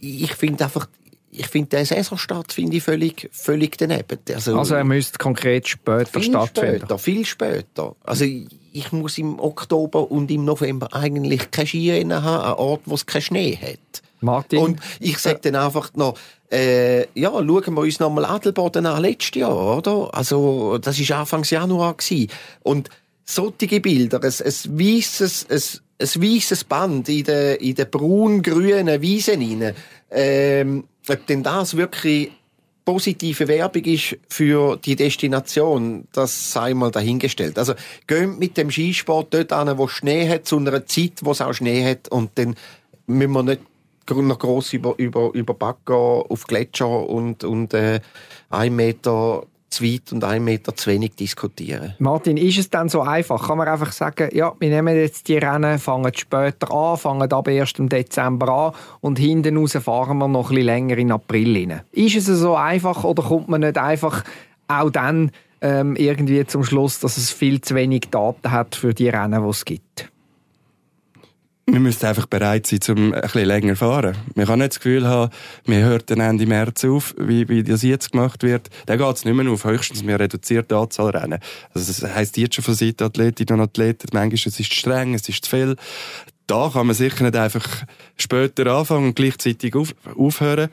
Ich 0.00 0.34
finde 0.34 0.64
einfach, 0.64 0.86
ich 1.30 1.46
finde 1.48 1.70
den 1.76 1.84
Saisonstart 1.84 2.52
finde 2.52 2.76
ich 2.76 2.82
völlig, 2.82 3.28
völlig 3.32 3.76
daneben. 3.78 4.18
Also, 4.34 4.56
Also 4.56 4.74
er 4.74 4.84
müsste 4.84 5.18
konkret 5.18 5.66
später 5.66 6.06
viel 6.06 6.24
stattfinden. 6.24 6.76
später, 6.78 6.98
viel 6.98 7.24
später. 7.24 7.96
Also 8.04 8.24
ich 8.24 8.92
muss 8.92 9.18
im 9.18 9.40
Oktober 9.40 10.10
und 10.10 10.30
im 10.30 10.44
November 10.44 10.92
eigentlich 10.94 11.50
keine 11.50 11.66
Skirennen 11.66 12.22
haben, 12.22 12.44
an 12.44 12.54
Ort, 12.54 12.82
wo 12.86 12.94
es 12.94 13.06
keinen 13.06 13.22
Schnee 13.22 13.56
hat. 13.60 14.02
Martin? 14.20 14.58
Und 14.58 14.80
ich 15.00 15.18
sage 15.18 15.40
dann 15.42 15.56
einfach 15.56 15.92
noch, 15.94 16.14
äh, 16.54 17.06
ja, 17.14 17.30
schauen 17.30 17.74
wir 17.74 17.80
uns 17.80 17.98
nochmal 17.98 18.24
Adelboden 18.26 18.86
an, 18.86 19.02
letztes 19.02 19.40
Jahr, 19.40 19.78
oder? 19.78 20.08
Also, 20.12 20.78
das 20.78 20.98
war 20.98 21.18
Anfangs 21.18 21.50
Januar. 21.50 21.94
Gewesen. 21.94 22.30
Und 22.62 22.90
solche 23.24 23.80
Bilder, 23.80 24.22
ein, 24.22 24.28
ein 24.28 24.78
weisses, 24.78 25.46
ein, 25.50 25.80
ein 25.98 26.22
weisses 26.22 26.64
Band 26.64 27.08
in 27.08 27.24
den, 27.24 27.56
in 27.56 27.74
den 27.74 27.90
braun-grünen 27.90 29.00
Wiesen 29.02 29.40
rein, 29.40 29.74
ähm, 30.10 30.84
ob 31.08 31.26
denn 31.26 31.42
das 31.42 31.76
wirklich 31.76 32.30
positive 32.84 33.48
Werbung 33.48 33.84
ist 33.84 34.16
für 34.28 34.76
die 34.76 34.94
Destination, 34.94 36.06
das 36.12 36.52
sei 36.52 36.74
mal 36.74 36.90
dahingestellt. 36.90 37.58
Also 37.58 37.74
gehen 38.06 38.38
mit 38.38 38.56
dem 38.58 38.70
Skisport 38.70 39.32
dort 39.32 39.52
an, 39.52 39.76
wo 39.78 39.88
Schnee 39.88 40.28
hat, 40.28 40.46
zu 40.46 40.58
einer 40.58 40.84
Zeit, 40.86 41.20
wo 41.22 41.32
es 41.32 41.40
auch 41.40 41.54
Schnee 41.54 41.84
hat 41.84 42.08
und 42.08 42.32
dann 42.34 42.54
müssen 43.06 43.32
wir 43.32 43.42
nicht 43.42 43.60
noch 44.10 44.38
gross 44.38 44.72
über, 44.72 44.94
über, 44.98 45.30
über 45.32 45.54
Backen 45.54 45.94
auf 45.94 46.46
Gletscher 46.46 47.08
und, 47.08 47.44
und 47.44 47.74
äh, 47.74 48.00
ein 48.50 48.76
Meter 48.76 49.44
zu 49.74 49.84
weit 49.84 50.12
und 50.12 50.22
ein 50.24 50.44
Meter 50.44 50.74
zu 50.74 50.90
wenig 50.90 51.16
diskutieren. 51.16 51.94
Martin, 51.98 52.36
ist 52.36 52.58
es 52.58 52.70
dann 52.70 52.88
so 52.88 53.02
einfach? 53.02 53.48
Kann 53.48 53.58
man 53.58 53.68
einfach 53.68 53.92
sagen, 53.92 54.28
ja, 54.32 54.52
wir 54.58 54.68
nehmen 54.68 54.96
jetzt 54.96 55.26
die 55.28 55.36
Rennen, 55.36 55.78
fangen 55.78 56.12
später 56.14 56.72
an, 56.72 56.96
fangen 56.96 57.32
ab 57.32 57.48
1. 57.48 57.72
Dezember 57.78 58.48
an 58.48 58.72
und 59.00 59.18
hinten 59.18 59.56
raus 59.56 59.72
fahren 59.72 60.18
wir 60.18 60.28
noch 60.28 60.50
ein 60.50 60.56
bisschen 60.56 60.66
länger 60.66 60.98
in 60.98 61.12
April 61.12 61.56
rein. 61.56 61.80
Ist 61.92 62.16
es 62.16 62.26
so 62.26 62.54
einfach 62.54 63.04
oder 63.04 63.22
kommt 63.24 63.48
man 63.48 63.62
nicht 63.62 63.76
einfach 63.76 64.22
auch 64.68 64.90
dann 64.90 65.32
ähm, 65.60 65.96
irgendwie 65.96 66.46
zum 66.46 66.62
Schluss, 66.62 67.00
dass 67.00 67.16
es 67.16 67.30
viel 67.30 67.60
zu 67.60 67.74
wenig 67.74 68.10
Daten 68.10 68.52
hat 68.52 68.76
für 68.76 68.94
die 68.94 69.08
Rennen, 69.08 69.42
die 69.42 69.48
es 69.48 69.64
gibt? 69.64 70.10
Wir 71.66 71.80
müssen 71.80 72.04
einfach 72.06 72.26
bereit 72.26 72.66
sein, 72.66 72.80
um 72.90 73.14
ein 73.14 73.20
bisschen 73.22 73.46
länger 73.46 73.76
fahren. 73.76 74.16
Man 74.34 74.46
kann 74.46 74.58
nicht 74.58 74.72
das 74.72 74.80
Gefühl 74.80 75.06
haben, 75.06 75.32
wir 75.64 75.78
hören 75.78 76.02
dann 76.06 76.20
Ende 76.20 76.46
März 76.46 76.84
auf, 76.84 77.14
wie, 77.18 77.48
wie 77.48 77.62
das 77.62 77.82
jetzt 77.82 78.12
gemacht 78.12 78.42
wird. 78.42 78.68
Dann 78.86 78.98
geht 78.98 79.16
es 79.16 79.24
nicht 79.24 79.34
mehr 79.34 79.50
auf. 79.50 79.64
Höchstens 79.64 80.06
wir 80.06 80.20
reduzieren 80.20 80.66
die 80.70 80.74
Anzahl 80.74 81.10
Rennen. 81.10 81.40
Also 81.72 81.86
das 81.86 82.14
heisst 82.14 82.36
jetzt 82.36 82.56
schon 82.56 82.64
von 82.64 82.74
Seiten 82.74 83.04
Athletinnen 83.04 83.60
und 83.60 83.68
Athleten, 83.68 84.08
manchmal 84.12 84.34
es 84.34 84.60
ist 84.60 84.74
streng, 84.74 85.14
es 85.14 85.28
ist 85.28 85.44
zu 85.46 85.50
viel. 85.50 85.76
Da 86.46 86.70
kann 86.70 86.86
man 86.86 86.94
sicher 86.94 87.24
nicht 87.24 87.36
einfach 87.36 87.66
später 88.16 88.66
anfangen 88.66 89.08
und 89.08 89.16
gleichzeitig 89.16 89.74
auf, 89.74 89.94
aufhören. 90.16 90.68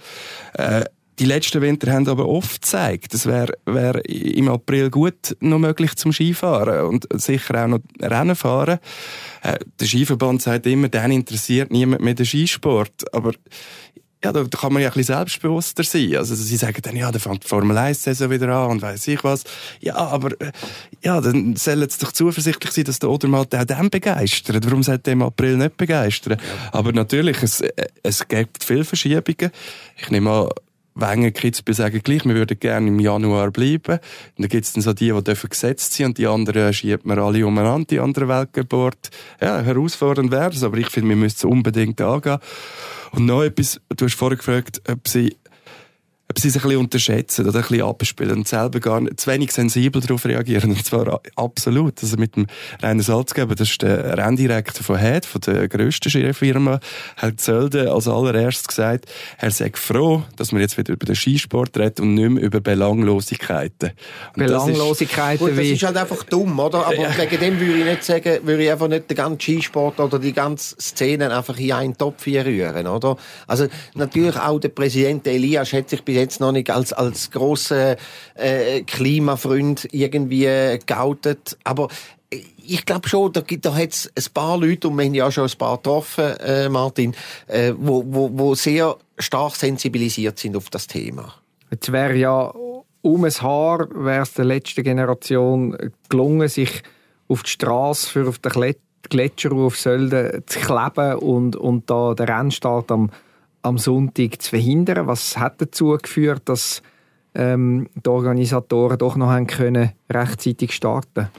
Äh, 0.54 0.84
die 1.22 1.28
letzten 1.28 1.62
Winter 1.62 1.94
haben 1.94 2.08
aber 2.08 2.28
oft 2.28 2.64
gezeigt, 2.64 3.14
es 3.14 3.28
wäre 3.28 3.54
wär 3.66 4.04
im 4.10 4.50
April 4.50 4.90
gut 4.90 5.38
noch 5.40 5.60
möglich 5.60 5.96
zum 5.96 6.12
Skifahren 6.12 6.88
und 6.88 7.08
sicher 7.14 7.64
auch 7.64 7.68
noch 7.68 7.80
Rennen 8.02 8.36
fahren. 8.36 8.80
Äh, 9.44 9.60
der 9.80 9.86
Skiverband 9.86 10.42
sagt 10.42 10.66
immer, 10.66 10.90
dann 10.90 11.12
interessiert 11.12 11.72
niemand 11.72 12.02
mehr 12.02 12.16
den 12.16 12.26
Skisport. 12.26 13.14
Aber 13.14 13.34
ja, 14.24 14.32
da, 14.32 14.44
da 14.44 14.58
kann 14.58 14.74
man 14.74 14.82
ja 14.82 14.90
ein 14.90 14.94
bisschen 14.96 15.16
selbstbewusster 15.16 15.84
sein. 15.84 16.16
Also 16.16 16.34
sie 16.34 16.58
sagen 16.58 16.82
dann, 16.82 16.96
ja, 16.96 17.12
da 17.12 17.20
fängt 17.20 17.44
die 17.44 17.48
Formel 17.48 17.78
1-Saison 17.78 18.32
wieder 18.32 18.50
an 18.50 18.72
und 18.72 18.82
weiß 18.82 19.08
ich 19.08 19.24
was. 19.24 19.44
Ja, 19.80 19.98
aber 19.98 20.32
äh, 20.42 20.52
ja, 21.04 21.22
dann 21.22 21.56
sollen 21.56 21.88
sie 21.88 22.00
doch 22.00 22.14
zuversichtlich 22.14 22.72
sein, 22.72 22.86
dass 22.86 22.98
der 22.98 23.12
Odermatt 23.12 23.54
auch 23.54 23.66
dann 23.66 23.92
begeistert. 23.92 24.66
Warum 24.66 24.82
sollte 24.82 25.12
er 25.12 25.14
im 25.14 25.22
April 25.22 25.58
nicht 25.58 25.78
begeistern? 25.78 26.40
Ja. 26.40 26.70
Aber 26.72 26.92
natürlich, 26.94 27.44
es, 27.44 27.62
äh, 27.62 27.72
es 28.02 28.28
gibt 28.28 28.64
viele 28.64 28.86
Verschiebungen. 28.86 29.52
Ich 29.98 30.10
nehme 30.10 30.32
an, 30.32 30.50
Wenger 30.96 31.32
Kitzbühel 31.32 31.76
sagen 31.76 32.02
gleich, 32.04 32.26
wir 32.26 32.36
würden 32.36 32.60
gerne 32.60 32.88
im 32.88 33.00
Januar 33.00 33.52
bleiben. 33.52 33.94
Und 33.94 34.02
dann 34.38 34.50
gibt 34.50 34.66
es 34.66 34.74
dann 34.74 34.82
so 34.82 34.94
die, 34.94 35.12
die 35.12 35.24
dürfen 35.24 35.50
gesetzt 35.50 35.94
sind 35.94 36.08
und 36.08 36.18
die 36.18 36.28
anderen 36.28 36.74
schiebt 36.74 37.06
man 37.06 37.20
alle 37.20 37.46
umeinander, 37.46 37.88
die 37.90 38.00
anderen 38.00 38.28
Weltgeburt. 38.28 39.10
Ja, 39.40 39.62
herausfordernd 39.62 40.32
wäre 40.32 40.52
es, 40.52 40.64
aber 40.64 40.78
ich 40.78 40.90
finde, 40.90 41.10
wir 41.10 41.16
müssen 41.16 41.38
es 41.38 41.44
unbedingt 41.44 42.02
angehen. 42.02 42.40
Und 43.12 43.26
noch 43.26 43.44
etwas, 43.44 43.82
du 43.96 44.06
hast 44.06 44.16
vorher 44.16 44.38
gefragt, 44.38 44.82
ob 44.90 45.08
sie 45.08 45.36
ob 46.32 46.40
sie 46.40 46.50
sich 46.50 46.64
ein 46.64 46.70
bisschen 46.70 46.80
unterschätzen 46.80 47.46
oder 47.46 47.60
ein 47.60 47.62
bisschen 47.64 47.84
abspielen 47.84 48.38
und 48.38 48.48
selber 48.48 48.80
gar 48.80 49.02
nicht, 49.02 49.20
zu 49.20 49.30
wenig 49.30 49.52
sensibel 49.52 50.02
darauf 50.02 50.26
reagieren. 50.26 50.72
Und 50.72 50.86
zwar 50.86 51.20
absolut. 51.36 52.02
Also 52.02 52.16
mit 52.16 52.38
dem 52.38 52.48
Rainer 52.82 53.04
Salzgeber, 53.04 53.54
das 53.54 53.70
ist 53.70 53.82
der 53.82 54.18
Renndirektor 54.18 54.82
von 54.82 54.96
HED, 54.96 55.26
von 55.26 55.42
der 55.42 55.68
grössten 55.68 56.10
Skifirma, 56.10 56.80
hat 57.18 57.42
Zölde 57.42 57.92
als 57.92 58.08
allererstes 58.08 58.70
gesagt, 58.70 59.08
er 59.40 59.52
sei 59.52 59.72
froh, 59.74 60.24
dass 60.38 60.54
wir 60.54 60.62
jetzt 60.62 60.78
wieder 60.78 60.94
über 60.94 61.06
den 61.06 61.16
Skisport 61.16 61.78
reden 61.78 62.02
und 62.02 62.14
nicht 62.14 62.30
mehr 62.30 62.44
über 62.44 62.62
Belanglosigkeiten. 62.62 63.92
Und 64.38 64.46
Belanglosigkeiten 64.46 65.48
das 65.48 65.58
ist, 65.58 65.62
wie... 65.62 65.70
das 65.72 65.78
ist 65.80 65.84
halt 65.84 65.98
einfach 65.98 66.24
dumm, 66.24 66.58
oder? 66.60 66.86
Aber 66.86 66.96
ja. 66.96 67.18
wegen 67.18 67.40
dem 67.42 67.60
würde 67.60 67.80
ich 67.80 67.86
nicht 67.86 68.04
sagen, 68.06 68.40
würde 68.44 68.64
ich 68.64 68.72
einfach 68.72 68.88
nicht 68.88 69.10
den 69.10 69.18
ganzen 69.18 69.42
Skisport 69.42 70.00
oder 70.00 70.18
die 70.18 70.32
ganze 70.32 70.78
Szene 70.80 71.36
einfach 71.36 71.60
in 71.60 71.74
einen 71.74 71.98
Topf 71.98 72.26
rühren, 72.26 72.88
oder? 72.88 73.18
Also 73.48 73.68
natürlich 73.96 74.38
auch 74.38 74.60
der 74.60 74.70
Präsident 74.70 75.28
Elias 75.28 75.74
hat 75.74 75.90
sich 75.90 76.02
bis 76.04 76.21
jetzt 76.22 76.40
noch 76.40 76.52
nicht 76.52 76.70
als, 76.70 76.94
als 76.94 77.32
grosser 77.32 77.98
äh, 78.36 78.82
Klimafreund 78.84 79.88
irgendwie 79.92 80.80
geoutet. 80.86 81.58
Aber 81.64 81.90
ich 82.66 82.86
glaube 82.86 83.10
schon, 83.10 83.34
da 83.34 83.42
gibt 83.42 83.66
da 83.66 83.78
jetzt 83.78 84.12
ein 84.18 84.34
paar 84.34 84.58
Leute, 84.58 84.88
und 84.88 84.98
wir 84.98 85.06
haben 85.06 85.14
ja 85.14 85.32
schon 85.32 85.50
ein 85.50 85.58
paar 85.58 85.78
getroffen, 85.78 86.38
äh, 86.38 86.70
Martin, 86.70 87.14
äh, 87.48 87.74
wo, 87.78 88.04
wo, 88.08 88.30
wo 88.34 88.56
sehr 88.56 88.96
stark 89.18 89.56
sensibilisiert 89.56 90.40
sind 90.40 90.56
auf 90.56 90.70
das 90.70 90.88
Thema. 90.88 91.34
Jetzt 91.70 91.92
wäre 91.92 92.16
ja 92.16 92.54
um 93.02 93.24
ein 93.24 93.32
Haar 93.32 93.88
wäre 93.94 94.24
es 94.24 94.34
der 94.34 94.46
letzten 94.46 94.84
Generation 94.84 95.76
gelungen, 96.10 96.48
sich 96.48 96.84
auf 97.28 97.44
die 97.44 97.50
Straße 97.50 98.10
für 98.10 98.28
auf 98.28 98.40
den 98.40 98.76
Gletscher 99.10 99.52
auf 99.54 99.78
Sölden 99.78 100.44
zu 100.46 100.60
kleben 100.60 101.16
und, 101.16 101.56
und 101.56 101.90
da 101.90 102.14
den 102.14 102.28
Rennstart 102.28 102.92
am 102.92 103.10
am 103.62 103.78
Sonntag 103.78 104.42
zu 104.42 104.50
verhindern? 104.52 105.08
Was 105.08 105.38
hat 105.38 105.62
dazu 105.62 105.98
geführt, 106.02 106.44
dass 106.46 106.82
ähm, 107.34 107.90
die 107.96 108.10
Organisatoren 108.10 108.98
doch 108.98 109.16
noch 109.16 109.30
haben 109.30 109.48
können, 109.48 109.92
rechtzeitig 110.10 110.74
starten 110.74 111.30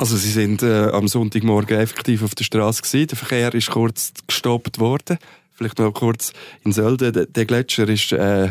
also 0.00 0.16
sie 0.16 0.30
sind 0.30 0.62
äh, 0.62 0.88
am 0.92 1.08
Sonntagmorgen 1.08 1.78
effektiv 1.78 2.22
auf 2.22 2.34
der 2.34 2.44
Straße. 2.44 3.06
Der 3.06 3.18
Verkehr 3.18 3.54
ist 3.54 3.70
kurz 3.70 4.14
gestoppt 4.26 4.78
worden. 4.78 5.18
Vielleicht 5.52 5.78
noch 5.78 5.92
kurz 5.92 6.32
in 6.64 6.72
Sölden. 6.72 7.12
Der, 7.12 7.26
der 7.26 7.44
Gletscher 7.44 7.86
ist 7.86 8.12
äh, 8.12 8.48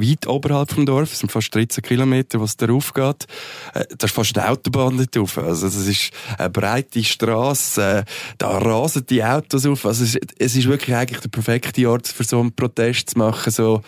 weit 0.00 0.26
oberhalb 0.26 0.72
vom 0.72 0.86
Dorf. 0.86 1.12
Es 1.12 1.20
sind 1.20 1.32
fast 1.32 1.54
13 1.54 1.82
Kilometer, 1.82 2.40
was 2.40 2.56
darauf 2.56 2.94
geht. 2.94 3.26
Äh, 3.74 3.84
da 3.96 4.06
ist 4.06 4.14
fast 4.14 4.36
eine 4.38 4.50
Autobahn 4.50 5.06
drauf. 5.10 5.38
Also, 5.38 5.66
das 5.66 5.86
ist 5.86 6.10
eine 6.38 6.50
breite 6.50 7.02
Straße. 7.02 7.82
Äh, 7.82 8.04
da 8.38 8.58
rasen 8.58 9.06
die 9.06 9.22
Autos 9.22 9.66
auf. 9.66 9.86
Also, 9.86 10.04
es 10.04 10.14
ist, 10.14 10.34
es 10.38 10.56
ist 10.56 10.68
wirklich 10.68 10.94
eigentlich 10.94 11.20
der 11.20 11.28
perfekte 11.28 11.88
Ort, 11.88 12.08
für 12.08 12.24
so 12.24 12.40
einen 12.40 12.52
Protest 12.52 13.10
zu 13.10 13.18
machen. 13.18 13.50
So, 13.50 13.82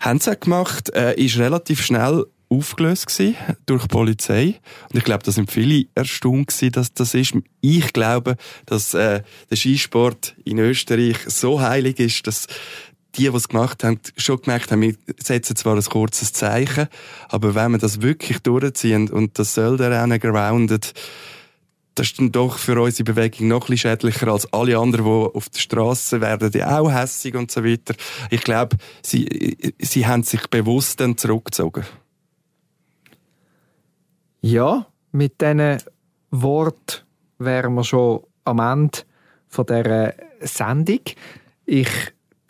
haben 0.00 0.20
sie 0.20 0.36
gemacht, 0.36 0.92
äh, 0.94 1.14
ist 1.14 1.38
relativ 1.38 1.82
schnell 1.82 2.24
aufgelöst 2.52 3.06
gewesen 3.06 3.36
durch 3.66 3.82
die 3.82 3.88
Polizei. 3.88 4.60
Und 4.90 4.98
ich 4.98 5.04
glaube, 5.04 5.24
da 5.24 5.32
sind 5.32 5.50
viele 5.50 5.86
erstaunt 5.94 6.48
gewesen, 6.48 6.72
dass 6.72 6.92
das 6.92 7.14
ist. 7.14 7.34
Ich 7.60 7.92
glaube, 7.92 8.36
dass 8.66 8.94
äh, 8.94 9.22
der 9.50 9.56
Skisport 9.56 10.36
in 10.44 10.58
Österreich 10.58 11.16
so 11.26 11.60
heilig 11.60 11.98
ist, 11.98 12.26
dass 12.26 12.46
die, 13.14 13.28
die 13.28 13.36
es 13.36 13.48
gemacht 13.48 13.84
haben, 13.84 14.00
schon 14.16 14.40
gemerkt 14.40 14.72
haben, 14.72 14.82
wir 14.82 14.94
setzen 15.18 15.56
zwar 15.56 15.76
ein 15.76 15.84
kurzes 15.84 16.32
Zeichen, 16.32 16.88
aber 17.28 17.54
wenn 17.54 17.72
wir 17.72 17.78
das 17.78 18.00
wirklich 18.02 18.38
durchziehen 18.40 19.10
und 19.10 19.38
das 19.38 19.54
Sölderrennen 19.54 20.18
groundet, 20.18 20.94
das 21.94 22.06
ist 22.06 22.18
dann 22.18 22.32
doch 22.32 22.56
für 22.56 22.80
unsere 22.80 23.04
Bewegung 23.04 23.48
noch 23.48 23.64
ein 23.64 23.72
bisschen 23.72 23.90
schädlicher 23.90 24.28
als 24.28 24.50
alle 24.52 24.78
anderen, 24.78 25.04
die 25.04 25.36
auf 25.36 25.50
der 25.50 25.58
Straße 25.58 26.20
werden, 26.20 26.50
die 26.50 26.64
auch 26.64 26.90
hässig 26.90 27.34
und 27.34 27.50
so 27.50 27.64
weiter. 27.64 27.94
Ich 28.30 28.40
glaube, 28.42 28.76
sie, 29.02 29.74
sie 29.78 30.06
haben 30.06 30.22
sich 30.22 30.48
bewusst 30.48 31.00
dann 31.00 31.18
zurückgezogen. 31.18 31.84
Ja, 34.40 34.86
mit 35.12 35.40
diesen 35.40 35.78
Wort 36.30 37.04
wären 37.38 37.74
wir 37.74 37.84
schon 37.84 38.22
am 38.44 38.58
Ende 38.58 39.00
von 39.48 39.66
dieser 39.66 40.14
Sendung. 40.40 41.00
Ich 41.66 41.90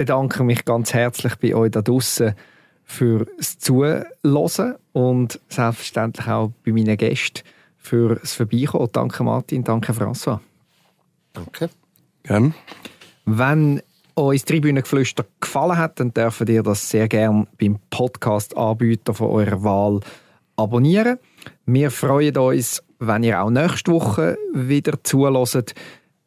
bedanke 0.02 0.42
mich 0.42 0.64
ganz 0.64 0.92
herzlich 0.94 1.36
bei 1.36 1.54
euch 1.54 1.70
da 1.70 1.80
draußen 1.80 2.34
fürs 2.82 3.58
Zuhören 3.58 4.74
und 4.90 5.38
selbstverständlich 5.48 6.26
auch 6.26 6.50
bei 6.64 6.72
meinen 6.72 6.96
Gästen 6.96 7.44
fürs 7.76 8.34
Vorbeikommen. 8.34 8.88
Danke 8.90 9.22
Martin, 9.22 9.62
danke 9.62 9.92
François. 9.92 10.40
Danke. 11.32 11.70
Gerne. 12.24 12.52
Wenn 13.26 13.80
euch 14.16 14.44
Tribünengeflüster 14.44 15.24
gefallen 15.40 15.78
hat, 15.78 16.00
dann 16.00 16.12
dürft 16.12 16.48
ihr 16.48 16.64
das 16.64 16.90
sehr 16.90 17.06
gerne 17.06 17.46
beim 17.60 17.78
Podcast-Anbieter 17.90 19.14
von 19.14 19.30
eurer 19.30 19.62
Wahl 19.62 20.00
abonnieren. 20.56 21.20
Wir 21.64 21.92
freuen 21.92 22.36
uns, 22.36 22.82
wenn 22.98 23.22
ihr 23.22 23.40
auch 23.40 23.50
nächste 23.50 23.92
Woche 23.92 24.36
wieder 24.52 25.02
zulässt. 25.04 25.76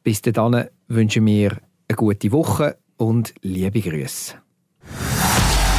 Bis 0.01 0.21
dahin 0.21 0.69
wünschen 0.87 1.25
wir 1.25 1.57
eine 1.89 1.95
gute 1.97 2.31
Woche 2.31 2.77
und 2.97 3.33
liebe 3.41 3.81
Grüße. 3.81 4.35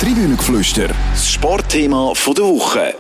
Tribünengeflüster, 0.01 0.89
das 1.13 1.31
Sportthema 1.31 2.13
der 2.15 2.45
Woche. 2.45 2.95